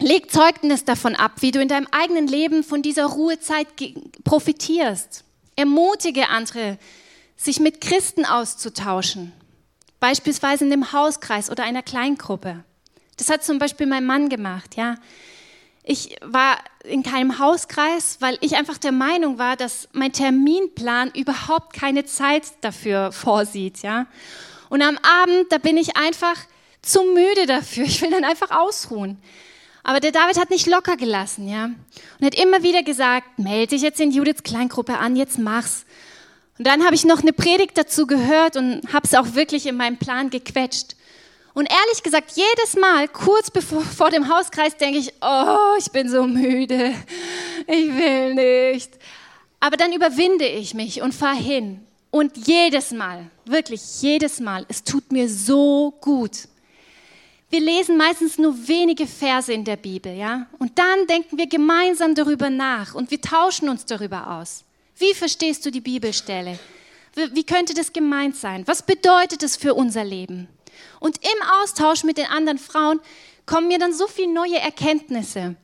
Leg 0.01 0.33
Zeugnis 0.33 0.85
davon 0.85 1.15
ab, 1.15 1.43
wie 1.43 1.53
du 1.53 1.61
in 1.61 1.69
deinem 1.69 1.87
eigenen 1.93 2.27
Leben 2.27 2.65
von 2.65 2.83
dieser 2.83 3.07
Ruhezeit 3.07 3.69
profitierst. 4.25 5.23
Ermutige 5.55 6.29
andere, 6.29 6.77
sich 7.37 7.61
mit 7.61 7.81
Christen 7.81 8.25
auszutauschen, 8.25 9.31
beispielsweise 10.01 10.65
in 10.65 10.71
dem 10.71 10.93
Hauskreis 10.93 11.51
oder 11.51 11.65
einer 11.65 11.83
Kleingruppe. 11.83 12.65
Das 13.17 13.31
hat 13.31 13.45
zum 13.45 13.59
Beispiel 13.59 13.87
mein 13.87 14.05
Mann 14.05 14.29
gemacht, 14.29 14.77
ja. 14.77 14.97
Ich 15.83 16.17
war 16.21 16.59
in 16.83 17.05
keinem 17.05 17.39
Hauskreis, 17.39 18.17
weil 18.21 18.37
ich 18.41 18.57
einfach 18.57 18.77
der 18.77 18.91
Meinung 18.93 19.39
war, 19.39 19.57
dass 19.57 19.89
mein 19.93 20.13
Terminplan 20.13 21.13
überhaupt 21.13 21.73
keine 21.73 22.05
Zeit 22.05 22.43
dafür 22.61 23.13
vorsieht, 23.13 23.83
ja. 23.83 24.07
Und 24.69 24.83
am 24.83 24.99
Abend, 24.99 25.51
da 25.51 25.59
bin 25.59 25.77
ich 25.77 25.97
einfach 25.97 26.37
zu 26.83 27.03
müde 27.03 27.47
dafür. 27.47 27.85
Ich 27.85 28.03
will 28.03 28.11
dann 28.11 28.25
einfach 28.25 28.51
ausruhen. 28.51 29.19
Aber 29.83 30.01
der 30.01 30.11
David 30.11 30.39
hat 30.39 30.51
nicht 30.51 30.67
locker 30.67 30.97
gelassen, 30.97 31.49
ja. 31.49 31.67
Und 32.19 32.27
hat 32.27 32.35
immer 32.35 32.65
wieder 32.65 32.83
gesagt, 32.83 33.39
melde 33.39 33.69
dich 33.69 33.83
jetzt 33.83 34.01
in 34.01 34.11
Judiths 34.11 34.43
Kleingruppe 34.43 34.99
an, 34.99 35.15
jetzt 35.15 35.39
mach's. 35.39 35.87
Und 36.59 36.67
dann 36.67 36.85
habe 36.85 36.95
ich 36.95 37.05
noch 37.05 37.21
eine 37.21 37.33
Predigt 37.33 37.77
dazu 37.77 38.07
gehört 38.07 38.57
und 38.57 38.93
habe 38.93 39.07
es 39.07 39.15
auch 39.15 39.35
wirklich 39.35 39.67
in 39.67 39.77
meinem 39.77 39.99
Plan 39.99 40.31
gequetscht. 40.31 40.97
Und 41.57 41.71
ehrlich 41.71 42.03
gesagt, 42.03 42.33
jedes 42.35 42.77
Mal, 42.77 43.09
kurz 43.09 43.51
bevor, 43.51 43.81
vor 43.97 44.11
dem 44.11 44.29
Hauskreis, 44.29 44.77
denke 44.77 44.99
ich, 44.99 45.13
oh, 45.23 45.75
ich 45.79 45.91
bin 45.91 46.09
so 46.09 46.25
müde, 46.25 46.95
ich 47.67 47.95
will 47.95 48.35
nicht. 48.35 48.91
Aber 49.59 49.79
dann 49.79 49.93
überwinde 49.93 50.47
ich 50.47 50.75
mich 50.75 51.01
und 51.01 51.15
fahre 51.15 51.39
hin. 51.39 51.81
Und 52.11 52.47
jedes 52.47 52.91
Mal, 52.91 53.31
wirklich 53.47 54.03
jedes 54.03 54.39
Mal, 54.39 54.67
es 54.69 54.85
tut 54.85 55.11
mir 55.13 55.29
so 55.29 55.95
gut. 56.01 56.49
Wir 57.49 57.61
lesen 57.61 57.97
meistens 57.97 58.37
nur 58.37 58.55
wenige 58.69 59.07
Verse 59.07 59.51
in 59.51 59.65
der 59.65 59.77
Bibel, 59.77 60.15
ja? 60.15 60.47
Und 60.59 60.79
dann 60.79 61.07
denken 61.07 61.39
wir 61.39 61.47
gemeinsam 61.47 62.15
darüber 62.15 62.51
nach 62.51 62.95
und 62.95 63.11
wir 63.11 63.21
tauschen 63.21 63.69
uns 63.71 63.87
darüber 63.87 64.39
aus. 64.39 64.66
Wie 64.99 65.15
verstehst 65.15 65.65
du 65.67 65.71
die 65.71 65.81
Bibelstelle? 65.81 66.59
Wie 67.15 67.45
könnte 67.45 67.75
das 67.75 67.93
gemeint 67.93 68.37
sein? 68.37 68.67
Was 68.67 68.83
bedeutet 68.83 69.43
es 69.43 69.57
für 69.57 69.75
unser 69.75 70.05
Leben? 70.05 70.49
Und 71.01 71.19
im 71.19 71.49
Austausch 71.63 72.05
mit 72.05 72.19
den 72.19 72.27
anderen 72.27 72.59
Frauen 72.59 73.01
kommen 73.47 73.69
mir 73.69 73.79
dann 73.79 73.93
so 73.93 74.07
viele 74.07 74.33
neue 74.33 74.59
Erkenntnisse. 74.59 75.57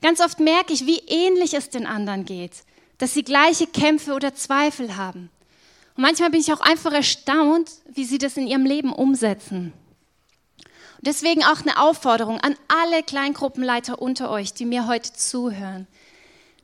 Ganz 0.00 0.20
oft 0.20 0.40
merke 0.40 0.72
ich, 0.72 0.86
wie 0.86 0.98
ähnlich 1.06 1.54
es 1.54 1.70
den 1.70 1.86
anderen 1.86 2.24
geht, 2.24 2.64
dass 2.98 3.14
sie 3.14 3.22
gleiche 3.22 3.66
Kämpfe 3.66 4.14
oder 4.14 4.34
Zweifel 4.34 4.96
haben. 4.96 5.30
Und 5.96 6.02
manchmal 6.02 6.30
bin 6.30 6.40
ich 6.40 6.52
auch 6.52 6.60
einfach 6.60 6.92
erstaunt, 6.92 7.70
wie 7.86 8.04
sie 8.04 8.18
das 8.18 8.36
in 8.36 8.46
ihrem 8.46 8.64
Leben 8.64 8.92
umsetzen. 8.92 9.72
Und 10.58 11.06
deswegen 11.06 11.44
auch 11.44 11.60
eine 11.60 11.80
Aufforderung 11.80 12.40
an 12.40 12.56
alle 12.68 13.02
Kleingruppenleiter 13.02 14.00
unter 14.00 14.30
euch, 14.30 14.54
die 14.54 14.64
mir 14.64 14.86
heute 14.86 15.12
zuhören. 15.12 15.86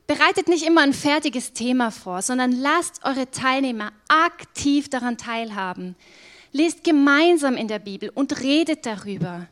Bereitet 0.09 0.47
nicht 0.47 0.65
immer 0.65 0.81
ein 0.81 0.93
fertiges 0.93 1.53
Thema 1.53 1.91
vor, 1.91 2.21
sondern 2.21 2.51
lasst 2.51 3.05
eure 3.05 3.29
Teilnehmer 3.31 3.93
aktiv 4.07 4.89
daran 4.89 5.17
teilhaben. 5.17 5.95
Lest 6.51 6.83
gemeinsam 6.83 7.55
in 7.55 7.67
der 7.67 7.79
Bibel 7.79 8.09
und 8.09 8.41
redet 8.41 8.85
darüber. 8.85 9.47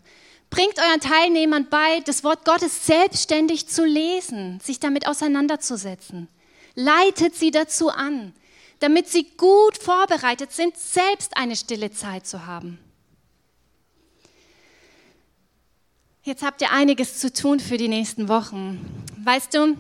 Bringt 0.50 0.80
euren 0.80 1.00
Teilnehmern 1.00 1.68
bei, 1.70 2.02
das 2.06 2.24
Wort 2.24 2.44
Gottes 2.44 2.88
selbstständig 2.88 3.68
zu 3.68 3.86
lesen, 3.86 4.60
sich 4.62 4.80
damit 4.80 5.08
auseinanderzusetzen. 5.08 6.28
Leitet 6.76 7.36
sie 7.36 7.52
dazu 7.52 7.90
an 7.90 8.34
damit 8.80 9.08
sie 9.08 9.26
gut 9.38 9.78
vorbereitet 9.78 10.52
sind, 10.52 10.78
selbst 10.78 11.36
eine 11.36 11.56
stille 11.56 11.92
Zeit 11.92 12.28
zu 12.28 12.46
haben. 12.46 12.80
Jetzt 16.24 16.44
habt 16.44 16.62
ihr 16.62 16.72
einiges 16.72 17.20
zu 17.20 17.32
tun 17.32 17.60
für 17.60 17.78
die 17.78 17.88
nächsten 17.88 18.28
Wochen. 18.28 18.86
Weißt 19.24 19.54
du, 19.54 19.78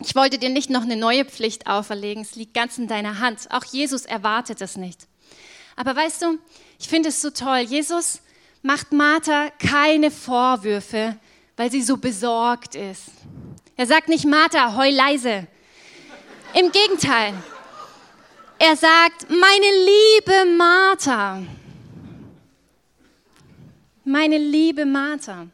ich 0.00 0.14
wollte 0.14 0.38
dir 0.38 0.48
nicht 0.48 0.70
noch 0.70 0.82
eine 0.82 0.96
neue 0.96 1.24
Pflicht 1.24 1.66
auferlegen, 1.66 2.22
es 2.22 2.34
liegt 2.34 2.54
ganz 2.54 2.78
in 2.78 2.88
deiner 2.88 3.18
Hand. 3.18 3.50
Auch 3.50 3.64
Jesus 3.64 4.06
erwartet 4.06 4.60
es 4.60 4.76
nicht. 4.76 5.06
Aber 5.76 5.94
weißt 5.94 6.22
du, 6.22 6.38
ich 6.78 6.88
finde 6.88 7.10
es 7.10 7.20
so 7.20 7.30
toll. 7.30 7.58
Jesus 7.58 8.20
macht 8.62 8.92
Martha 8.92 9.50
keine 9.58 10.10
Vorwürfe, 10.10 11.16
weil 11.56 11.70
sie 11.70 11.82
so 11.82 11.96
besorgt 11.96 12.74
ist. 12.74 13.10
Er 13.76 13.86
sagt 13.86 14.08
nicht, 14.08 14.24
Martha, 14.24 14.76
heul 14.76 14.90
leise. 14.90 15.46
Im 16.54 16.72
Gegenteil, 16.72 17.34
er 18.58 18.76
sagt, 18.76 19.30
meine 19.30 19.70
liebe 19.84 20.56
Martha, 20.56 21.42
meine 24.04 24.38
liebe 24.38 24.84
Martha. 24.84 25.46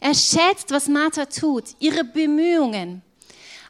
Er 0.00 0.14
schätzt, 0.14 0.70
was 0.70 0.88
Martha 0.88 1.26
tut, 1.26 1.64
ihre 1.78 2.04
Bemühungen. 2.04 3.02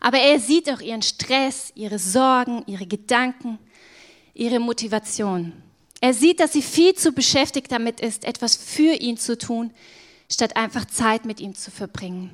Aber 0.05 0.19
er 0.19 0.41
sieht 0.41 0.69
auch 0.69 0.81
ihren 0.81 1.01
Stress, 1.01 1.71
ihre 1.77 2.01
Sorgen, 2.01 2.65
ihre 2.67 2.87
Gedanken, 2.87 3.61
ihre 4.35 4.59
Motivation. 4.59 5.53
Er 6.01 6.13
sieht, 6.13 6.41
dass 6.41 6.53
sie 6.53 6.63
viel 6.63 6.95
zu 6.95 7.13
beschäftigt 7.13 7.71
damit 7.71 8.01
ist, 8.01 8.25
etwas 8.25 8.57
für 8.57 8.95
ihn 8.95 9.17
zu 9.17 9.39
tun, 9.39 9.71
statt 10.29 10.57
einfach 10.57 10.87
Zeit 10.87 11.25
mit 11.25 11.39
ihm 11.39 11.55
zu 11.55 11.71
verbringen. 11.71 12.33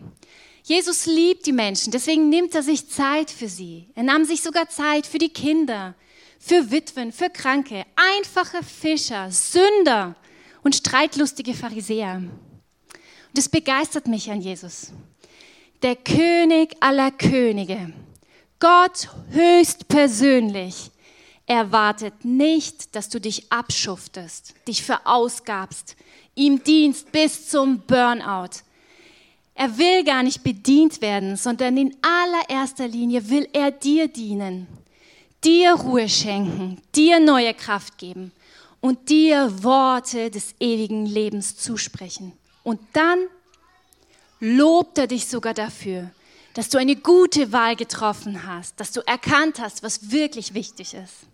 Jesus 0.63 1.05
liebt 1.05 1.45
die 1.45 1.53
Menschen, 1.53 1.91
deswegen 1.91 2.31
nimmt 2.31 2.55
er 2.55 2.63
sich 2.63 2.89
Zeit 2.89 3.31
für 3.31 3.49
sie. 3.49 3.91
Er 3.95 4.03
nahm 4.03 4.25
sich 4.25 4.41
sogar 4.41 4.71
Zeit 4.71 5.07
für 5.07 5.19
die 5.19 5.29
Kinder, 5.29 5.95
für 6.39 6.71
Witwen, 6.71 7.13
für 7.13 7.29
Kranke, 7.29 7.85
einfache 8.17 8.63
Fischer, 8.63 9.31
Sünder 9.31 10.17
und 10.63 10.75
streitlustige 10.75 11.53
Pharisäer. 11.53 12.17
Und 12.17 13.39
es 13.39 13.51
begeistert 13.51 14.09
mich 14.09 14.31
an 14.31 14.41
Jesus. 14.41 14.93
Der 15.83 15.97
König 15.97 16.77
aller 16.81 17.11
Könige, 17.11 17.93
Gott 18.59 19.09
höchst 19.31 19.89
persönlich, 19.89 20.91
erwartet 21.47 22.25
nicht, 22.25 22.95
dass 22.95 23.09
du 23.09 23.21
dich 23.21 23.51
abschuftest, 23.53 24.55
dich 24.67 24.83
verausgabst, 24.83 25.97
ihm 26.35 26.63
dienst 26.63 27.13
bis 27.13 27.49
zum 27.49 27.81
Burnout. 27.81 28.63
Er 29.55 29.79
will 29.79 30.05
gar 30.05 30.23
nicht 30.23 30.43
bedient 30.43 31.01
werden, 31.01 31.37
sondern 31.37 31.77
in 31.77 31.97
allererster 32.03 32.89
Linie 32.89 33.29
will 33.31 33.49
er 33.53 33.71
dir 33.71 34.09
dienen 34.09 34.67
dir 35.45 35.73
Ruhe 35.73 36.09
schenken, 36.09 36.79
dir 36.95 37.21
neue 37.21 37.55
Kraft 37.55 37.99
geben 37.99 38.33
und 38.81 39.09
dir 39.09 39.63
Worte 39.63 40.31
des 40.31 40.55
ewigen 40.61 41.07
Lebens 41.07 41.57
zusprechen. 41.57 42.33
Und 42.63 42.81
dann 42.93 43.19
lobt 44.41 44.99
er 44.99 45.07
dich 45.07 45.27
sogar 45.27 45.55
dafür, 45.55 46.11
dass 46.55 46.69
du 46.69 46.79
eine 46.79 46.97
gute 46.97 47.53
Wahl 47.53 47.77
getroffen 47.77 48.47
hast, 48.47 48.81
dass 48.81 48.93
du 48.93 49.01
erkannt 49.07 49.61
hast, 49.61 49.83
was 49.83 50.11
wirklich 50.11 50.55
wichtig 50.55 50.95
ist. 50.95 51.27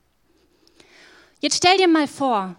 Jetzt 1.41 1.57
stell 1.57 1.77
dir 1.77 1.89
mal 1.89 2.09
vor, 2.09 2.57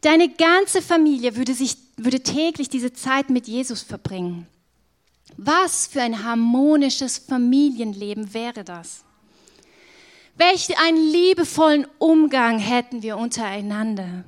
deine 0.00 0.28
ganze 0.28 0.82
Familie 0.82 1.36
würde, 1.36 1.54
sich, 1.54 1.76
würde 1.96 2.20
täglich 2.20 2.68
diese 2.68 2.92
Zeit 2.92 3.30
mit 3.30 3.46
Jesus 3.46 3.82
verbringen. 3.82 4.46
Was 5.36 5.86
für 5.86 6.02
ein 6.02 6.24
harmonisches 6.24 7.18
Familienleben 7.18 8.34
wäre 8.34 8.64
das? 8.64 9.04
Welch 10.36 10.76
einen 10.78 11.10
liebevollen 11.10 11.86
Umgang 11.98 12.58
hätten 12.58 13.02
wir 13.02 13.16
untereinander. 13.16 14.24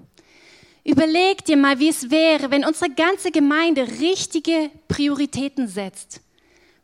Überleg 0.87 1.45
dir 1.45 1.57
mal, 1.57 1.81
wie 1.81 1.89
es 1.89 2.11
wäre, 2.11 2.51
wenn 2.51 2.65
unsere 2.65 2.91
ganze 2.91 3.33
Gemeinde 3.33 3.89
richtige 4.01 4.71
Prioritäten 4.87 5.67
setzt. 5.67 6.21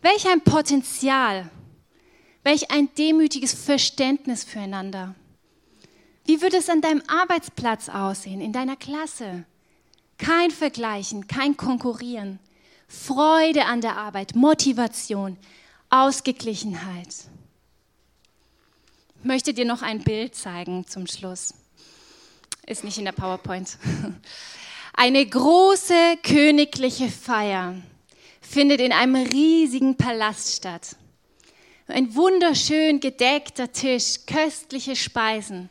Welch 0.01 0.29
ein 0.29 0.41
Potenzial, 0.41 1.49
welch 2.43 2.71
ein 2.73 2.89
demütiges 2.99 3.55
Verständnis 3.55 4.43
füreinander. 4.43 5.15
Wie 6.25 6.43
würde 6.43 6.57
es 6.57 6.69
an 6.69 6.81
deinem 6.81 7.03
Arbeitsplatz 7.07 7.89
aussehen, 7.89 8.41
in 8.41 8.53
deiner 8.53 8.77
Klasse? 8.77 9.45
Kein 10.19 10.51
Vergleichen, 10.51 11.29
kein 11.29 11.57
Konkurrieren, 11.57 12.41
Freude 12.89 13.67
an 13.67 13.81
der 13.81 13.97
Arbeit, 13.97 14.35
Motivation, 14.35 15.37
Ausgeglichenheit 15.91 17.29
möchte 19.25 19.55
dir 19.55 19.65
noch 19.65 19.83
ein 19.83 20.03
Bild 20.03 20.35
zeigen 20.35 20.87
zum 20.87 21.07
Schluss. 21.07 21.55
Ist 22.67 22.85
nicht 22.85 22.99
in 22.99 23.05
der 23.05 23.13
PowerPoint. 23.13 23.77
Eine 24.95 25.27
große 25.27 26.19
königliche 26.23 27.09
Feier 27.09 27.75
findet 28.41 28.81
in 28.81 28.93
einem 28.93 29.17
riesigen 29.17 29.97
Palast 29.97 30.55
statt. 30.57 30.97
Ein 31.89 32.15
wunderschön 32.15 33.01
gedeckter 33.01 33.73
Tisch, 33.73 34.21
köstliche 34.27 34.95
Speisen. 34.95 35.71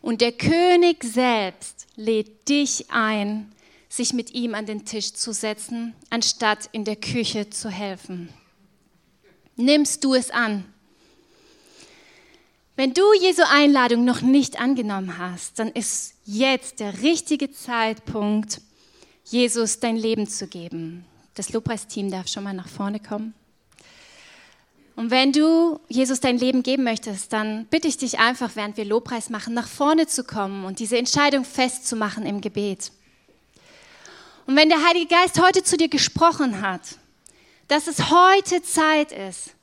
Und 0.00 0.20
der 0.20 0.32
König 0.32 1.04
selbst 1.04 1.86
lädt 1.94 2.48
dich 2.48 2.90
ein, 2.90 3.52
sich 3.88 4.12
mit 4.12 4.34
ihm 4.34 4.56
an 4.56 4.66
den 4.66 4.84
Tisch 4.84 5.12
zu 5.12 5.32
setzen, 5.32 5.94
anstatt 6.10 6.68
in 6.72 6.84
der 6.84 6.96
Küche 6.96 7.48
zu 7.50 7.70
helfen. 7.70 8.28
Nimmst 9.54 10.02
du 10.02 10.14
es 10.14 10.30
an? 10.30 10.64
Wenn 12.74 12.92
du 12.92 13.02
Jesu 13.20 13.42
Einladung 13.48 14.04
noch 14.04 14.20
nicht 14.20 14.58
angenommen 14.58 15.16
hast, 15.16 15.60
dann 15.60 15.68
ist 15.68 16.13
jetzt 16.24 16.80
der 16.80 17.02
richtige 17.02 17.50
Zeitpunkt, 17.50 18.60
Jesus 19.24 19.80
dein 19.80 19.96
Leben 19.96 20.28
zu 20.28 20.46
geben. 20.46 21.04
Das 21.34 21.52
Lobpreisteam 21.52 22.10
darf 22.10 22.28
schon 22.28 22.44
mal 22.44 22.54
nach 22.54 22.68
vorne 22.68 23.00
kommen. 23.00 23.34
Und 24.96 25.10
wenn 25.10 25.32
du 25.32 25.80
Jesus 25.88 26.20
dein 26.20 26.38
Leben 26.38 26.62
geben 26.62 26.84
möchtest, 26.84 27.32
dann 27.32 27.66
bitte 27.66 27.88
ich 27.88 27.96
dich 27.96 28.20
einfach, 28.20 28.54
während 28.54 28.76
wir 28.76 28.84
Lobpreis 28.84 29.28
machen, 29.28 29.52
nach 29.52 29.66
vorne 29.66 30.06
zu 30.06 30.22
kommen 30.22 30.64
und 30.64 30.78
diese 30.78 30.96
Entscheidung 30.96 31.44
festzumachen 31.44 32.24
im 32.26 32.40
Gebet. 32.40 32.92
Und 34.46 34.56
wenn 34.56 34.68
der 34.68 34.86
Heilige 34.86 35.06
Geist 35.06 35.40
heute 35.40 35.64
zu 35.64 35.76
dir 35.76 35.88
gesprochen 35.88 36.60
hat, 36.60 36.82
dass 37.66 37.88
es 37.88 38.10
heute 38.10 38.62
Zeit 38.62 39.10
ist, 39.10 39.54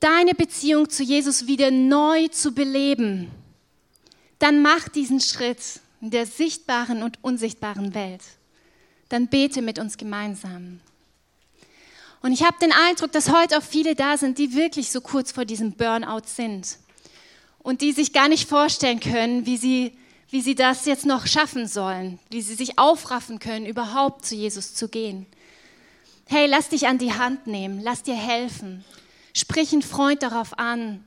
deine 0.00 0.34
Beziehung 0.34 0.90
zu 0.90 1.02
Jesus 1.02 1.46
wieder 1.46 1.70
neu 1.70 2.28
zu 2.28 2.52
beleben, 2.52 3.30
dann 4.40 4.62
mach 4.62 4.88
diesen 4.88 5.20
Schritt 5.20 5.60
in 6.00 6.10
der 6.10 6.26
sichtbaren 6.26 7.02
und 7.02 7.22
unsichtbaren 7.22 7.94
Welt. 7.94 8.22
Dann 9.08 9.28
bete 9.28 9.62
mit 9.62 9.78
uns 9.78 9.96
gemeinsam. 9.96 10.80
Und 12.22 12.32
ich 12.32 12.42
habe 12.42 12.56
den 12.60 12.72
Eindruck, 12.72 13.12
dass 13.12 13.30
heute 13.30 13.58
auch 13.58 13.62
viele 13.62 13.94
da 13.94 14.16
sind, 14.16 14.38
die 14.38 14.54
wirklich 14.54 14.90
so 14.90 15.00
kurz 15.00 15.30
vor 15.32 15.44
diesem 15.44 15.72
Burnout 15.72 16.26
sind 16.26 16.78
und 17.58 17.82
die 17.82 17.92
sich 17.92 18.12
gar 18.12 18.28
nicht 18.28 18.48
vorstellen 18.48 19.00
können, 19.00 19.46
wie 19.46 19.56
sie, 19.56 19.92
wie 20.30 20.40
sie 20.40 20.54
das 20.54 20.86
jetzt 20.86 21.06
noch 21.06 21.26
schaffen 21.26 21.66
sollen, 21.66 22.18
wie 22.30 22.42
sie 22.42 22.54
sich 22.54 22.78
aufraffen 22.78 23.38
können, 23.38 23.66
überhaupt 23.66 24.24
zu 24.24 24.34
Jesus 24.34 24.74
zu 24.74 24.88
gehen. 24.88 25.26
Hey, 26.26 26.46
lass 26.46 26.68
dich 26.68 26.86
an 26.86 26.98
die 26.98 27.12
Hand 27.12 27.46
nehmen, 27.46 27.80
lass 27.82 28.02
dir 28.02 28.14
helfen. 28.14 28.84
Sprich 29.34 29.72
einen 29.72 29.82
Freund 29.82 30.22
darauf 30.22 30.58
an, 30.58 31.04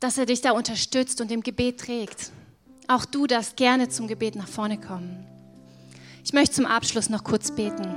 dass 0.00 0.18
er 0.18 0.26
dich 0.26 0.40
da 0.40 0.52
unterstützt 0.52 1.20
und 1.20 1.30
im 1.32 1.42
Gebet 1.42 1.80
trägt. 1.80 2.30
Auch 2.88 3.04
du 3.04 3.26
darfst 3.26 3.56
gerne 3.56 3.88
zum 3.88 4.06
Gebet 4.06 4.36
nach 4.36 4.48
vorne 4.48 4.78
kommen. 4.78 5.26
Ich 6.24 6.32
möchte 6.32 6.56
zum 6.56 6.66
Abschluss 6.66 7.08
noch 7.08 7.24
kurz 7.24 7.50
beten. 7.50 7.94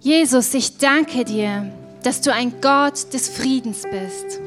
Jesus, 0.00 0.52
ich 0.54 0.78
danke 0.78 1.24
dir, 1.24 1.72
dass 2.02 2.20
du 2.20 2.32
ein 2.32 2.60
Gott 2.60 3.12
des 3.12 3.28
Friedens 3.28 3.82
bist. 3.82 4.40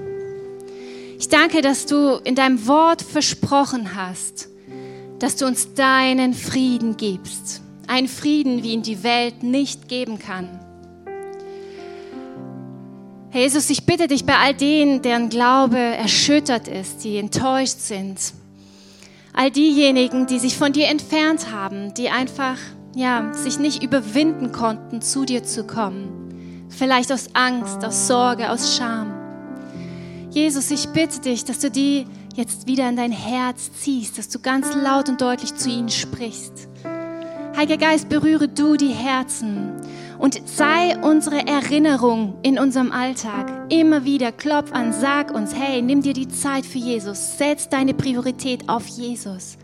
Ich 1.17 1.29
danke, 1.29 1.61
dass 1.61 1.85
du 1.85 2.19
in 2.23 2.35
deinem 2.35 2.67
Wort 2.67 3.01
versprochen 3.01 3.95
hast, 3.95 4.49
dass 5.19 5.37
du 5.37 5.45
uns 5.45 5.73
deinen 5.73 6.33
Frieden 6.33 6.97
gibst. 6.97 7.61
Einen 7.87 8.09
Frieden, 8.09 8.63
wie 8.63 8.73
ihn 8.73 8.81
die 8.81 9.03
Welt 9.03 9.43
nicht 9.43 9.87
geben 9.87 10.19
kann. 10.19 10.59
Herr 13.35 13.41
Jesus, 13.41 13.69
ich 13.69 13.85
bitte 13.85 14.07
dich 14.07 14.25
bei 14.25 14.37
all 14.37 14.53
denen, 14.53 15.01
deren 15.01 15.27
Glaube 15.27 15.77
erschüttert 15.77 16.69
ist, 16.69 17.03
die 17.03 17.17
enttäuscht 17.17 17.79
sind, 17.79 18.17
all 19.33 19.51
diejenigen, 19.51 20.25
die 20.25 20.39
sich 20.39 20.55
von 20.57 20.71
dir 20.71 20.87
entfernt 20.87 21.51
haben, 21.51 21.93
die 21.95 22.09
einfach 22.09 22.57
ja, 22.95 23.33
sich 23.33 23.59
nicht 23.59 23.83
überwinden 23.83 24.53
konnten, 24.53 25.01
zu 25.01 25.25
dir 25.25 25.43
zu 25.43 25.67
kommen. 25.67 26.69
Vielleicht 26.69 27.11
aus 27.11 27.27
Angst, 27.33 27.83
aus 27.83 28.07
Sorge, 28.07 28.49
aus 28.49 28.77
Scham. 28.77 29.13
Jesus, 30.29 30.71
ich 30.71 30.87
bitte 30.87 31.19
dich, 31.19 31.43
dass 31.43 31.59
du 31.59 31.69
die 31.69 32.07
jetzt 32.37 32.67
wieder 32.67 32.87
in 32.87 32.95
dein 32.95 33.11
Herz 33.11 33.69
ziehst, 33.73 34.17
dass 34.17 34.29
du 34.29 34.39
ganz 34.39 34.73
laut 34.75 35.09
und 35.09 35.19
deutlich 35.19 35.53
zu 35.55 35.67
ihnen 35.67 35.89
sprichst. 35.89 36.69
Heiliger 37.57 37.85
Geist, 37.85 38.07
berühre 38.07 38.47
du 38.47 38.77
die 38.77 38.93
Herzen 38.93 39.74
und 40.19 40.41
sei 40.47 40.97
unsere 41.01 41.45
Erinnerung 41.47 42.35
in 42.41 42.59
unserem 42.59 42.91
Alltag. 42.91 43.51
Immer 43.69 44.05
wieder 44.05 44.31
klopf 44.31 44.71
an, 44.71 44.93
sag 44.93 45.33
uns, 45.33 45.53
hey, 45.55 45.81
nimm 45.81 46.01
dir 46.01 46.13
die 46.13 46.27
Zeit 46.27 46.65
für 46.65 46.77
Jesus, 46.77 47.37
setz 47.37 47.69
deine 47.69 47.93
Priorität 47.93 48.69
auf 48.69 48.87
Jesus. 48.87 49.57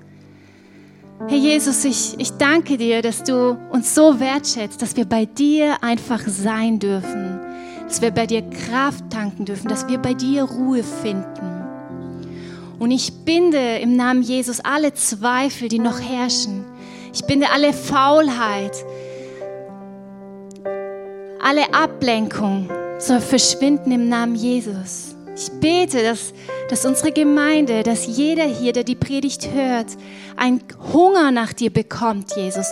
Herr 1.28 1.38
Jesus, 1.38 1.86
ich, 1.86 2.20
ich 2.20 2.32
danke 2.32 2.78
dir, 2.78 3.02
dass 3.02 3.24
du 3.24 3.58
uns 3.72 3.94
so 3.94 4.20
wertschätzt, 4.20 4.82
dass 4.82 4.96
wir 4.96 5.06
bei 5.06 5.26
dir 5.26 5.84
einfach 5.84 6.22
sein 6.28 6.80
dürfen, 6.80 7.40
dass 7.88 8.02
wir 8.02 8.12
bei 8.12 8.26
dir 8.26 8.42
Kraft 8.42 9.10
tanken 9.12 9.46
dürfen, 9.46 9.68
dass 9.68 9.88
wir 9.88 10.00
bei 10.00 10.16
dir 10.16 10.44
Ruhe 10.44 10.84
finden. 10.84 11.62
Und 12.80 12.90
ich 12.90 13.14
binde 13.24 13.78
im 13.78 13.96
Namen 13.96 14.24
Jesus 14.24 14.60
alle 14.60 14.96
Zweifel, 14.96 15.68
die 15.68 15.78
noch 15.78 16.00
herrschen. 16.00 16.66
Ich 17.14 17.26
binde 17.26 17.52
alle 17.54 17.74
Faulheit, 17.74 18.72
alle 21.44 21.74
Ablenkung 21.74 22.70
soll 23.00 23.20
verschwinden 23.20 23.92
im 23.92 24.10
Namen 24.10 24.36
Jesus. 24.36 25.16
Ich 25.36 25.50
bete, 25.60 26.04
dass, 26.04 26.34
dass 26.70 26.86
unsere 26.86 27.12
Gemeinde, 27.12 27.84
dass 27.84 28.06
jeder 28.06 28.44
hier, 28.44 28.74
der 28.74 28.84
die 28.84 28.96
Predigt 28.96 29.52
hört, 29.52 29.88
einen 30.36 30.62
Hunger 30.94 31.32
nach 31.32 31.54
dir 31.54 31.72
bekommt, 31.72 32.36
Jesus. 32.36 32.68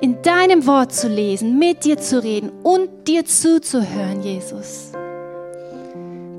In 0.00 0.20
deinem 0.22 0.66
Wort 0.66 0.92
zu 0.92 1.08
lesen, 1.08 1.58
mit 1.58 1.84
dir 1.84 1.98
zu 1.98 2.22
reden 2.22 2.50
und 2.62 3.06
dir 3.06 3.24
zuzuhören, 3.24 4.22
Jesus. 4.22 4.92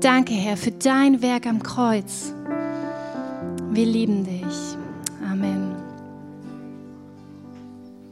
Danke, 0.00 0.32
Herr, 0.32 0.56
für 0.56 0.72
dein 0.72 1.22
Werk 1.22 1.46
am 1.46 1.62
Kreuz. 1.62 2.34
Wir 3.70 3.86
lieben 3.86 4.24
dich. 4.24 4.79